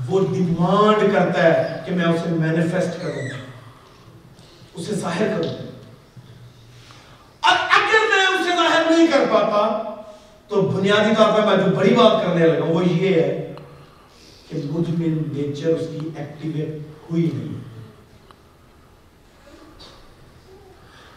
وہ 0.09 0.21
ڈیمانڈ 0.21 1.13
کرتا 1.13 1.45
ہے 1.45 1.81
کہ 1.87 1.95
میں 1.95 2.05
اسے 2.05 2.31
مینیفیسٹ 2.31 3.03
کروں۔ 3.03 3.48
اسے 4.79 4.95
ظاہر 4.95 5.27
کروں 5.29 5.51
اور 7.41 7.57
اگر 7.57 8.05
میں 8.09 8.27
اسے 8.27 8.51
ظاہر 8.51 8.91
نہیں 8.91 9.07
کر 9.07 9.25
پاتا، 9.31 9.95
تو 10.49 10.61
بنیادی 10.61 11.15
طور 11.19 11.33
پر 11.33 11.47
میں 11.47 11.57
جو 11.57 11.77
بڑی 11.77 11.95
بات 11.95 12.23
کرنے 12.23 12.47
لگا، 12.47 12.65
وہ 12.65 12.87
یہ 12.87 13.15
ہے 13.15 13.55
کہ 14.49 14.61
مجھ 14.71 14.91
میں 14.91 15.09
نیچر 15.09 15.69
اس 15.69 15.87
کی 15.93 16.09
ایکٹیویٹ 16.17 16.79
ہوئی 17.11 17.31
نہیں۔ 17.35 17.59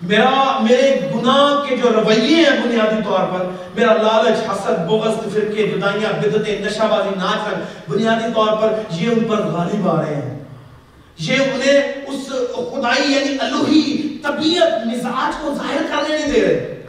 میرا، 0.01 0.57
میرے 0.61 1.11
گناہ 1.15 1.69
کے 1.69 1.75
جو 1.77 1.89
رویے 1.89 2.35
ہیں 2.35 2.59
بنیادی 2.63 3.01
طور 3.05 3.19
پر، 3.19 3.45
میرا 3.75 3.93
لالچ، 3.93 4.51
حسد، 4.51 4.87
بغض، 4.87 5.33
فرقے 5.33 5.67
جدائیاں 5.67 6.13
بدتیں 6.13 6.59
نشہ 6.59 6.83
بازی، 6.89 7.09
ناچ، 7.17 7.89
بنیادی 7.89 8.31
طور 8.35 8.61
پر 8.61 8.73
یہ 8.91 9.09
ان 9.11 9.23
پر 9.23 9.37
غالب 9.37 9.89
آ 9.89 10.01
رہے 10.01 10.15
ہیں۔ 10.15 10.40
یہ 11.17 11.37
انہیں 11.53 12.05
اس 12.07 12.27
خدائی 12.55 13.11
یعنی 13.11 13.37
الوہی 13.39 14.17
طبیعت 14.23 14.87
مزاج 14.87 15.33
کو 15.41 15.53
ظاہر 15.55 15.81
کرنے 15.89 16.17
نہیں 16.17 16.31
دے 16.31 16.41
رہے۔ 16.41 16.81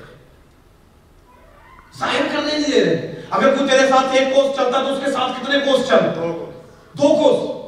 ظاہر 1.99 2.23
کرنے 2.33 2.59
نہیں 2.59 2.71
دے 2.73 2.85
رہے۔ 2.85 3.23
اگر 3.31 3.57
کوئی 3.57 3.71
تیرے 3.71 3.89
ساتھ 3.89 4.07
ایک 4.13 4.35
کوس 4.35 4.57
چلتا 4.57 4.83
تو 4.83 4.95
اس 4.95 5.01
کے 5.05 5.13
ساتھ 5.13 5.33
کتنے 5.41 5.59
کوس 5.59 5.89
چل؟ 5.89 5.97
دو 6.99 7.09
کوس۔ 7.09 7.63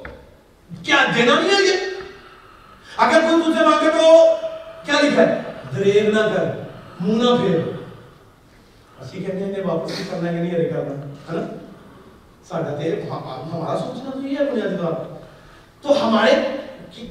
کیا 0.84 0.96
دینا 1.14 1.40
نہیں 1.40 1.50
ہے 1.50 1.62
یہ؟ 1.62 1.76
اگر 2.96 3.20
کوئی 3.20 3.52
تجھے 3.52 3.64
مانگے 3.64 3.90
تو 3.90 4.36
کیا 4.84 4.94
لکھا 5.02 5.22
ہے؟ 5.22 5.40
دریغ 5.76 6.14
نہ 6.14 6.20
کر 6.20 6.44
منہ 7.00 7.22
نہ 7.22 7.36
پھیر۔ 7.36 7.58
اسی 9.00 9.24
کہتے 9.24 9.44
ہیں 9.44 9.54
کہ 9.54 9.62
واپس 9.62 9.92
کرنا 10.10 10.32
ہے 10.32 10.36
کہ 10.36 10.58
نہیں 10.58 10.70
کرنا 10.70 10.94
ہے 10.94 11.36
نا؟ 11.36 11.42
ساڈا 12.48 12.70
تے 12.70 13.02
ہمارا 13.10 13.78
سوچنا 13.78 14.10
تو 14.10 14.26
یہ 14.26 14.36
ہے 14.40 14.50
بنیادی 14.50 14.76
طور 14.76 15.13
تو 15.84 16.08
ہمارے 16.08 16.32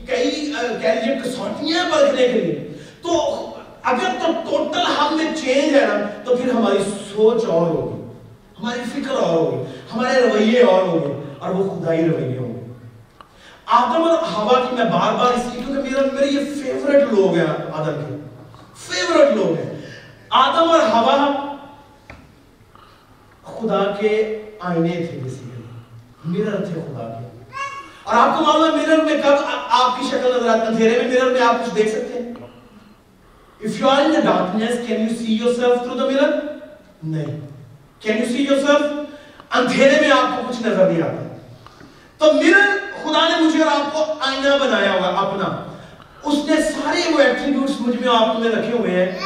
کئی 0.06 0.54
کہہ 0.82 0.90
لیجیے 0.90 1.16
کسوٹیاں 1.24 1.90
پرکھنے 1.92 2.28
کے 2.28 2.42
لیے۔ 2.42 2.74
تو 3.02 3.46
اگر 3.84 4.26
تو 4.26 4.32
ٹوٹل 4.50 4.80
ہم 4.80 5.18
میں 5.18 5.36
چینج 5.36 5.76
ہے 5.76 5.82
نا، 5.82 6.22
تو 6.24 6.36
پھر 6.36 6.52
ہماری 6.52 6.78
سوچ 7.14 7.46
اور 7.46 7.62
ہوگی۔ 7.62 8.12
ہماری 8.60 8.80
فکر 8.94 9.12
اور 9.12 9.38
ہوگی۔ 9.38 9.64
ہمارے 9.94 10.30
رویے 10.30 10.62
اور 10.62 10.84
ہوگی۔ 10.84 11.24
اور 11.40 11.50
وہ 11.50 11.80
خدائی 11.80 12.06
رویے 12.06 12.38
ہوں۔ 12.38 12.54
گے 12.54 12.74
آدم 13.66 14.04
اور 14.04 14.18
ہوا 14.34 14.70
کی 14.70 14.76
میں 14.76 14.86
بار 14.86 15.14
بار 15.14 15.34
اس 15.34 15.54
لیے، 15.54 15.64
کیونکہ 15.66 15.90
میرا، 15.90 16.06
میرے 16.14 16.28
یہ 16.28 16.40
فیورٹ 16.40 17.14
لوگ 17.14 17.36
ہیں 17.36 17.48
آدم 17.74 18.06
کے۔ 18.08 18.16
فیورٹ 18.76 19.36
لوگ 19.36 19.58
ہیں۔ 19.58 19.82
آدم 20.30 20.70
اور 20.70 20.80
ہوا 20.80 21.56
خدا 23.44 23.92
کے 24.00 24.42
آئینے 24.60 25.06
تھے 25.12 25.20
کسی 25.26 25.46
میرر 26.26 26.66
تھے 26.66 26.74
خدا 26.74 27.20
کے۔ 27.22 27.33
اور 28.04 28.16
آپ 28.16 28.38
کو 28.38 28.44
معلوم 28.44 28.80
ہے 28.80 28.88
میرر 28.88 29.04
میں 29.04 29.14
کب 29.14 29.36
آپ 29.70 30.00
کی 30.00 30.06
شکل 30.08 30.32
نظر 30.38 30.50
آتی 30.50 30.68
اندھیرے 30.68 31.02
میں 31.02 31.08
میرر 31.08 31.26
میں 31.26 31.42
آپ 31.42 31.66
کچھ 31.66 31.76
دیکھ 31.76 31.90
سکتے 31.90 32.20
ہیں؟ 32.20 32.34
If 33.68 33.82
you 33.82 33.92
are 33.92 34.04
in 34.04 34.12
the 34.12 34.24
darkness 34.24 34.74
can 34.88 35.02
you 35.02 35.12
see 35.20 35.44
yourself 35.44 35.84
through 35.84 36.02
the 36.02 36.12
mirror? 36.12 36.32
نہیں۔ 37.04 37.48
Can 38.08 38.18
you 38.20 38.28
see 38.32 38.52
yourself? 38.52 39.04
اندھیرے 39.56 40.02
میں 40.02 40.12
آپ 40.12 40.38
کو 40.38 40.44
کچھ 40.50 40.68
نظر 40.68 40.90
نہیں 40.90 41.02
آتا۔ 41.02 41.38
تو 42.18 42.34
میرر 42.34 42.78
خدا 43.04 43.28
نے 43.28 43.46
مجھے 43.46 43.64
اور 43.64 43.72
آپ 43.72 43.94
کو 43.94 44.14
آئینہ 44.20 44.64
بنایا 44.64 44.94
ہوا 44.94 45.08
اپنا۔ 45.08 45.66
اس 46.24 46.36
نے 46.46 46.56
سارے 46.56 47.14
وہ 47.14 47.20
ایٹریبیوٹس 47.20 47.74
مجھ 47.80 47.96
میں 47.96 48.10
آپ 48.16 48.40
میں 48.40 48.52
رکھے 48.52 48.78
ہوئے 48.80 48.92
ہیں 48.92 49.20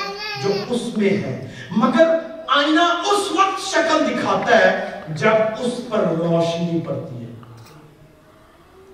جو 0.44 0.50
اس 0.70 0.98
میں 0.98 1.10
ہے 1.10 1.48
مگر 1.78 2.08
آئینہ 2.48 2.82
اس 2.82 3.32
وقت 3.32 3.62
شکل 3.62 4.06
دکھاتا 4.06 4.58
ہے 4.58 5.02
جب 5.08 5.34
اس 5.60 5.74
پر 5.90 6.00
روشنی 6.00 6.82
پڑتی۔ 6.82 7.16
ہے 7.16 7.17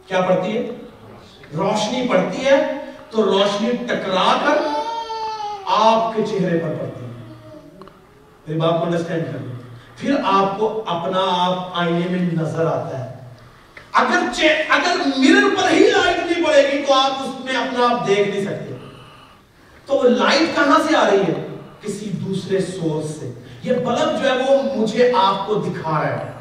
کیا 0.07 0.21
پڑتی 0.21 0.57
ہے؟ 0.57 0.61
روشنی 1.57 2.07
پڑتی 2.07 2.45
ہے؟ 2.45 2.73
تو 3.09 3.25
روشنی 3.25 3.69
ٹکرا 3.71 4.37
کر 4.45 4.57
آپ 5.65 6.15
کے 6.15 6.23
چہرے 6.29 6.57
پر 6.57 6.67
پڑتی 6.67 7.05
ہے۔ 7.05 7.11
میری 8.47 8.59
بات 8.59 8.79
کو 8.79 8.85
انڈرسٹینڈ 8.85 9.25
کریں 9.25 9.53
پھر 9.95 10.15
آپ 10.25 10.59
کو 10.59 10.83
اپنا 10.87 11.19
آپ 11.19 11.69
آئینے 11.73 12.05
میں 12.09 12.19
نظر 12.19 12.65
آتا 12.65 12.99
ہے۔ 12.99 13.13
اگر 13.93 14.19
اگر 14.69 14.95
مرر 15.05 15.55
پر 15.55 15.71
ہی 15.71 15.79
لائٹ 15.79 16.31
نہیں 16.31 16.45
پڑے 16.45 16.71
گی 16.71 16.83
تو 16.87 16.93
آپ 16.93 17.11
اس 17.11 17.45
میں 17.45 17.55
اپنا 17.55 17.87
آپ 17.91 18.07
دیکھ 18.07 18.29
نہیں 18.29 18.41
سکتے۔ 18.41 18.77
تو 19.85 19.95
وہ 19.95 20.03
لائٹ 20.03 20.55
کہاں 20.55 20.79
سے 20.89 20.97
آ 20.97 21.09
رہی 21.09 21.21
ہے؟ 21.21 21.47
کسی 21.81 22.09
دوسرے 22.09 22.59
سورس 22.61 23.05
سے۔ 23.05 23.31
یہ 23.63 23.73
بلب 23.73 24.23
جو 24.23 24.29
ہے 24.29 24.37
وہ 24.37 24.75
مجھے 24.75 25.11
آپ 25.17 25.47
کو 25.47 25.55
دکھا 25.55 26.01
رہا 26.01 26.25
ہے۔ 26.25 26.31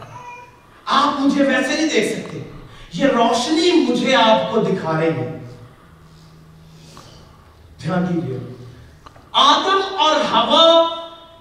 آپ 0.85 1.21
مجھے 1.21 1.45
ویسے 1.45 1.75
نہیں 1.75 1.87
دیکھ 1.87 2.19
سکتے۔ 2.19 2.52
یہ 2.93 3.07
روشنی 3.07 3.87
مجھے 3.89 4.15
آپ 4.15 4.53
کو 4.53 4.61
دکھا 4.61 5.01
رہی 5.01 5.09
ہے 5.09 5.39
دھیان 7.83 8.07
دیجیے 8.09 8.39
آدم 9.33 9.81
اور 9.99 10.17
ہوا 10.17 10.97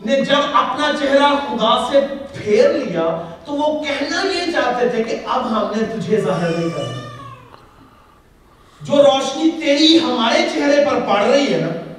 نے 0.06 0.22
جب 0.22 0.38
اپنا 0.54 0.92
چہرہ 1.00 1.36
خدا 1.48 1.88
سے 1.92 2.00
پھیر 2.34 2.70
لیا 2.70 3.36
تو 3.46 3.54
وہ 3.54 3.84
کہنا 3.84 4.22
یہ 4.26 4.52
چاہتے 4.52 4.90
تھے 4.90 5.04
کہ 5.04 5.18
اب 5.26 5.50
ہم 5.50 5.72
نے 5.76 5.98
تجھے 5.98 6.22
ظاہر 6.22 6.50
نہیں 6.50 6.70
کرنا 6.70 7.02
جو 8.82 9.04
روشنی 9.04 9.52
تیری 9.52 10.00
ہمارے 10.04 10.50
چہرے 10.54 10.86
پر 10.86 11.00
پڑ 11.00 11.24
رہی 11.24 11.54
ہے 11.54 11.60
نا، 11.60 11.92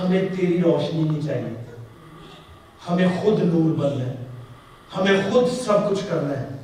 ہمیں 0.00 0.22
تیری 0.40 0.62
روشنی 0.62 1.02
نہیں 1.02 1.22
چاہیے۔ 1.22 1.64
ہمیں 2.90 3.08
خود 3.22 3.42
نور 3.42 3.74
بننا 3.74 4.04
ہے۔ 4.04 4.14
ہمیں 4.96 5.30
خود 5.30 5.44
سب 5.48 5.90
کچھ 5.90 6.00
کرنا 6.08 6.40
ہے۔ 6.40 6.61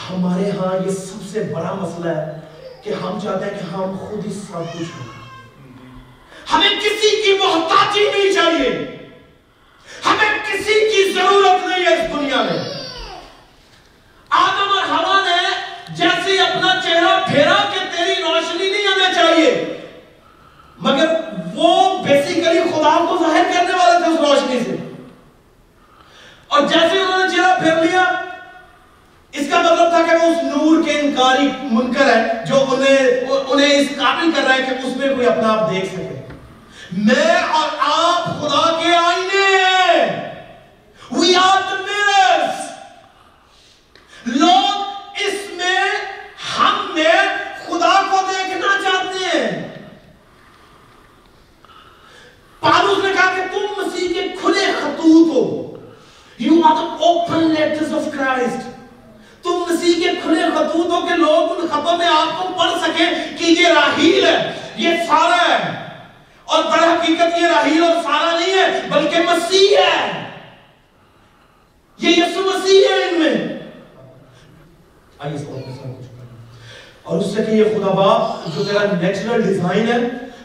ہمارے 0.00 0.50
ہاں 0.50 0.86
یہ 0.86 0.90
سب 0.90 1.30
سے 1.32 1.42
بڑا 1.42 1.72
مسئلہ 1.72 2.08
ہے 2.08 2.40
کہ 2.82 2.90
ہم 2.90 3.18
چاہتے 3.22 3.44
ہیں 3.44 3.52
کہ 3.52 3.74
ہم 3.74 3.96
خود 3.98 4.26
ہی 4.26 4.32
سب 4.32 4.72
کچھ 4.72 4.88
ہوں 5.00 5.06
ہمیں 6.52 6.70
کسی 6.70 7.22
کی 7.22 7.32
محتاجی 7.32 8.10
نہیں 8.14 8.32
چاہیے۔ 8.32 8.96
ہمیں 10.04 10.38
کسی 10.52 10.74
کی 10.74 11.12
ضرورت 11.12 11.66
نہیں 11.66 11.86
ہے 11.86 11.94
اس 11.94 12.10
دنیا 12.12 12.42
میں۔ 12.42 12.62
آدم 14.30 14.78
اور 14.78 14.88
ہوا 14.88 15.20
نے 15.24 15.48
جیسے 15.94 16.40
اپنا 16.40 16.80
چہرہ 16.84 17.26
پھیرا 17.26 17.56
کہ 17.72 17.78
تیری 17.96 18.22
روشنی 18.22 18.70
نہیں 18.70 18.86
ہمیں 18.86 19.14
چاہیے، 19.14 19.78
مگر 20.78 21.06
وہ 21.54 21.98
بیسیکلی 22.02 22.60
خدا 22.60 23.04
کو 23.08 23.16
ظاہر 23.20 23.42
کرنے 23.42 23.74
والے 23.74 23.98
تھے 23.98 24.10
اس 24.12 24.20
روشنی 24.20 24.60
سے۔ 24.60 24.76
اور 26.48 26.60
جیسے 26.60 27.00
انہوں 27.00 27.18
نے 27.18 27.36
چہرہ 27.36 27.58
پھیر 27.60 27.76
لیا 27.76 28.04
کا 29.32 29.62
مطلب 29.62 29.96
نور 30.42 30.82
کے 30.82 30.98
انکاری 30.98 31.48
منکر 31.62 32.16
ہے 32.16 32.44
جو 32.46 32.64
انہیں 32.70 32.96
انہیں 33.48 33.80
اس 33.80 33.88
قابل 33.88 34.30
کر 34.30 34.42
رہا 34.42 34.54
ہے 34.54 34.62
کہ 34.62 34.86
اس 34.86 34.96
میں 34.96 35.14
کوئی 35.14 35.26
اپنا 35.26 35.52
آپ 35.52 35.70
دیکھ 35.70 35.86
سکے 35.86 36.26
میں 36.92 37.34
اور 37.34 37.68
آپ 37.78 38.24
خدا 38.24 38.80
کے 38.82 38.94
آئینے 38.94 39.46
ہیں۔ 39.56 40.34
لوگ 44.26 44.82
اس 45.20 45.34
میں 45.52 45.78
ہم 46.58 46.90
میں 46.94 47.12
خدا 47.66 48.02
کو 48.10 48.16
دیکھنا 48.28 48.82
چاہتے 48.82 49.38
ہیں۔ 49.38 49.68
پالوس 52.60 53.04
نے 53.04 53.12
کہا 53.12 53.34
کہ 53.36 53.42
تم 53.52 53.80
مسیح 53.80 54.08
کے 54.08 54.28
کھلے 54.40 54.66
خطوط 54.80 55.36
ہو۔ 55.36 55.62
You 56.40 56.52
are 56.52 56.76
the 56.76 57.02
open 57.02 57.42
letters 57.42 57.90
of 57.92 58.20
Christ 58.20 58.56
تم 58.56 58.71
مسیح 60.24 60.42
خطوط 60.54 60.86
ہو 60.86 61.06
کہ 61.08 61.14
لوگ 61.14 61.52
ان 61.52 61.68
خطوں 61.68 61.98
میں 61.98 62.06
آپ 62.06 62.42
کو 62.42 62.48
پڑھ 62.58 62.70
سکیں 62.82 63.36
کہ 63.38 63.44
یہ 63.44 63.66
راہیل 63.68 64.26
ہے، 64.26 64.52
یہ 64.76 64.90
سارا 65.06 65.58
ہے۔ 65.58 65.82
اور 66.44 66.64
در 66.64 66.84
حقیقت 66.84 67.38
یہ 67.40 67.46
راہیل 67.46 67.84
اور 67.84 68.02
سارا 68.02 68.38
نہیں 68.38 68.54
ہے، 68.54 68.80
بلکہ 68.90 69.18
مسیح 69.20 69.76
ہے۔ 69.76 70.22
یہ 71.98 72.08
یسو 72.08 72.40
مسیح 72.40 72.80
ہے 72.80 73.08
ان 73.08 73.20
میں۔ 73.20 73.58
آئیے 75.18 75.34
اس 75.34 75.40
کے 75.40 75.62
ساتھ 75.66 75.98
کچھ 75.98 76.06
اور 77.02 77.18
اس 77.18 77.26
سے 77.26 77.42
کہ 77.42 77.50
یہ 77.50 77.64
خدا 77.64 77.92
باپ 77.92 78.46
جو 78.56 78.64
تیرا 78.64 78.84
نیچرل 79.00 79.42
ڈیزائن 79.42 79.88
ہے، 79.88 79.98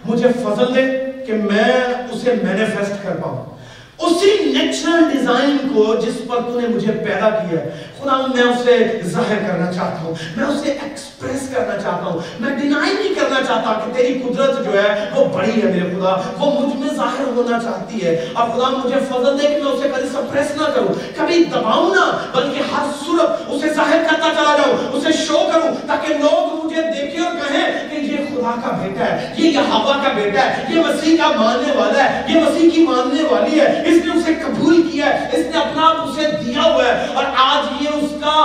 مجھے 0.05 0.27
فضل 0.33 0.75
دے 0.75 1.11
کہ 1.25 1.33
میں 1.33 1.83
اسے 2.11 2.33
مینیفیسٹ 2.43 3.03
کر 3.03 3.15
پاؤں۔ 3.15 3.56
اسی 3.99 4.31
نیچرل 4.45 5.09
ڈیزائن 5.11 5.57
کو 5.73 5.83
جس 5.95 6.17
پر 6.27 6.41
تو 6.41 6.59
نے 6.59 6.67
مجھے 6.67 6.91
پیدا 6.91 7.29
کیا 7.29 7.59
ہے، 7.59 7.69
خدا 7.99 8.15
میں 8.33 8.43
اسے 8.43 8.77
ظاہر 9.05 9.39
کرنا 9.47 9.71
چاہتا 9.71 10.01
ہوں، 10.01 10.13
میں 10.35 10.45
اسے 10.45 10.71
ایکسپریس 10.71 11.47
کرنا 11.53 11.77
چاہتا 11.77 12.05
ہوں، 12.05 12.19
میں 12.39 12.55
ڈینائی 12.55 12.93
نہیں 12.93 13.15
کرنا 13.15 13.39
چاہتا 13.47 13.73
کہ 13.73 13.91
تیری 13.93 14.19
قدرت 14.19 14.65
جو 14.65 14.73
ہے 14.73 15.09
وہ 15.15 15.25
بڑی 15.33 15.51
ہے 15.51 15.71
میرے 15.71 15.89
خدا، 15.95 16.15
وہ 16.37 16.51
مجھ 16.59 16.75
میں 16.75 16.93
ظاہر 16.95 17.31
ہونا 17.35 17.59
چاہتی 17.59 18.03
ہے۔ 18.05 18.15
اور 18.33 18.49
خدا 18.49 18.69
مجھے 18.69 18.99
فضل 19.09 19.39
دے 19.41 19.47
کہ 19.47 19.63
میں 19.63 19.71
اسے 19.71 19.89
کبھی 19.95 20.09
سپریس 20.09 20.55
نہ 20.57 20.71
کروں، 20.75 20.93
کبھی 21.17 21.43
دباؤں 21.43 21.89
نہ، 21.95 22.05
بلکہ 22.35 22.73
ہر 22.73 22.91
صورت 23.05 23.49
اسے 23.49 23.73
ظاہر 23.73 24.03
کرتا 24.09 24.33
چلا 24.35 24.55
جاؤں، 24.57 24.97
اسے 24.97 25.17
شو 25.25 25.45
کروں، 25.53 25.75
تاکہ 25.87 26.13
لوگ 26.13 26.65
مجھے 26.65 26.81
دیکھیں 26.81 27.25
اور 27.25 27.35
کہیں 27.37 27.89
کہ 27.89 28.05
یہ 28.05 28.26
خدا 28.47 28.61
کا 28.61 28.75
بیٹا 28.81 29.05
ہے، 29.05 29.33
یہ 29.37 29.49
یہاوا 29.49 29.95
کا 30.03 30.11
بیٹا 30.15 30.45
ہے، 30.45 30.63
یہ 30.69 30.81
مسیح 30.81 31.17
کا 31.17 31.27
ماننے 31.37 31.71
والا 31.77 32.03
ہے، 32.03 32.21
یہ 32.27 32.39
مسیح 32.41 32.69
کی 32.73 32.83
ماننے 32.83 33.23
والی 33.31 33.59
ہے، 33.59 33.65
اس 33.85 34.05
نے 34.05 34.17
اسے 34.17 34.33
قبول 34.41 34.81
کیا 34.91 35.05
ہے، 35.05 35.27
اس 35.31 35.45
نے 35.51 35.57
اپنا 35.59 35.87
آپ 35.87 36.07
اسے 36.07 36.31
دیا 36.45 36.63
ہوا 36.63 36.85
ہے 36.85 37.07
اور 37.13 37.25
آج 37.45 37.83
یہ 37.83 37.97
اس 38.01 38.11
کا 38.21 38.35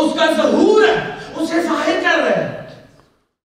اس 0.00 0.18
کا 0.18 0.26
ظہور 0.36 0.88
ہے، 0.88 0.94
اسے 1.36 1.62
ظاہر 1.62 2.00
کر 2.02 2.22
رہے 2.22 2.42
ہیں۔ 2.42 2.58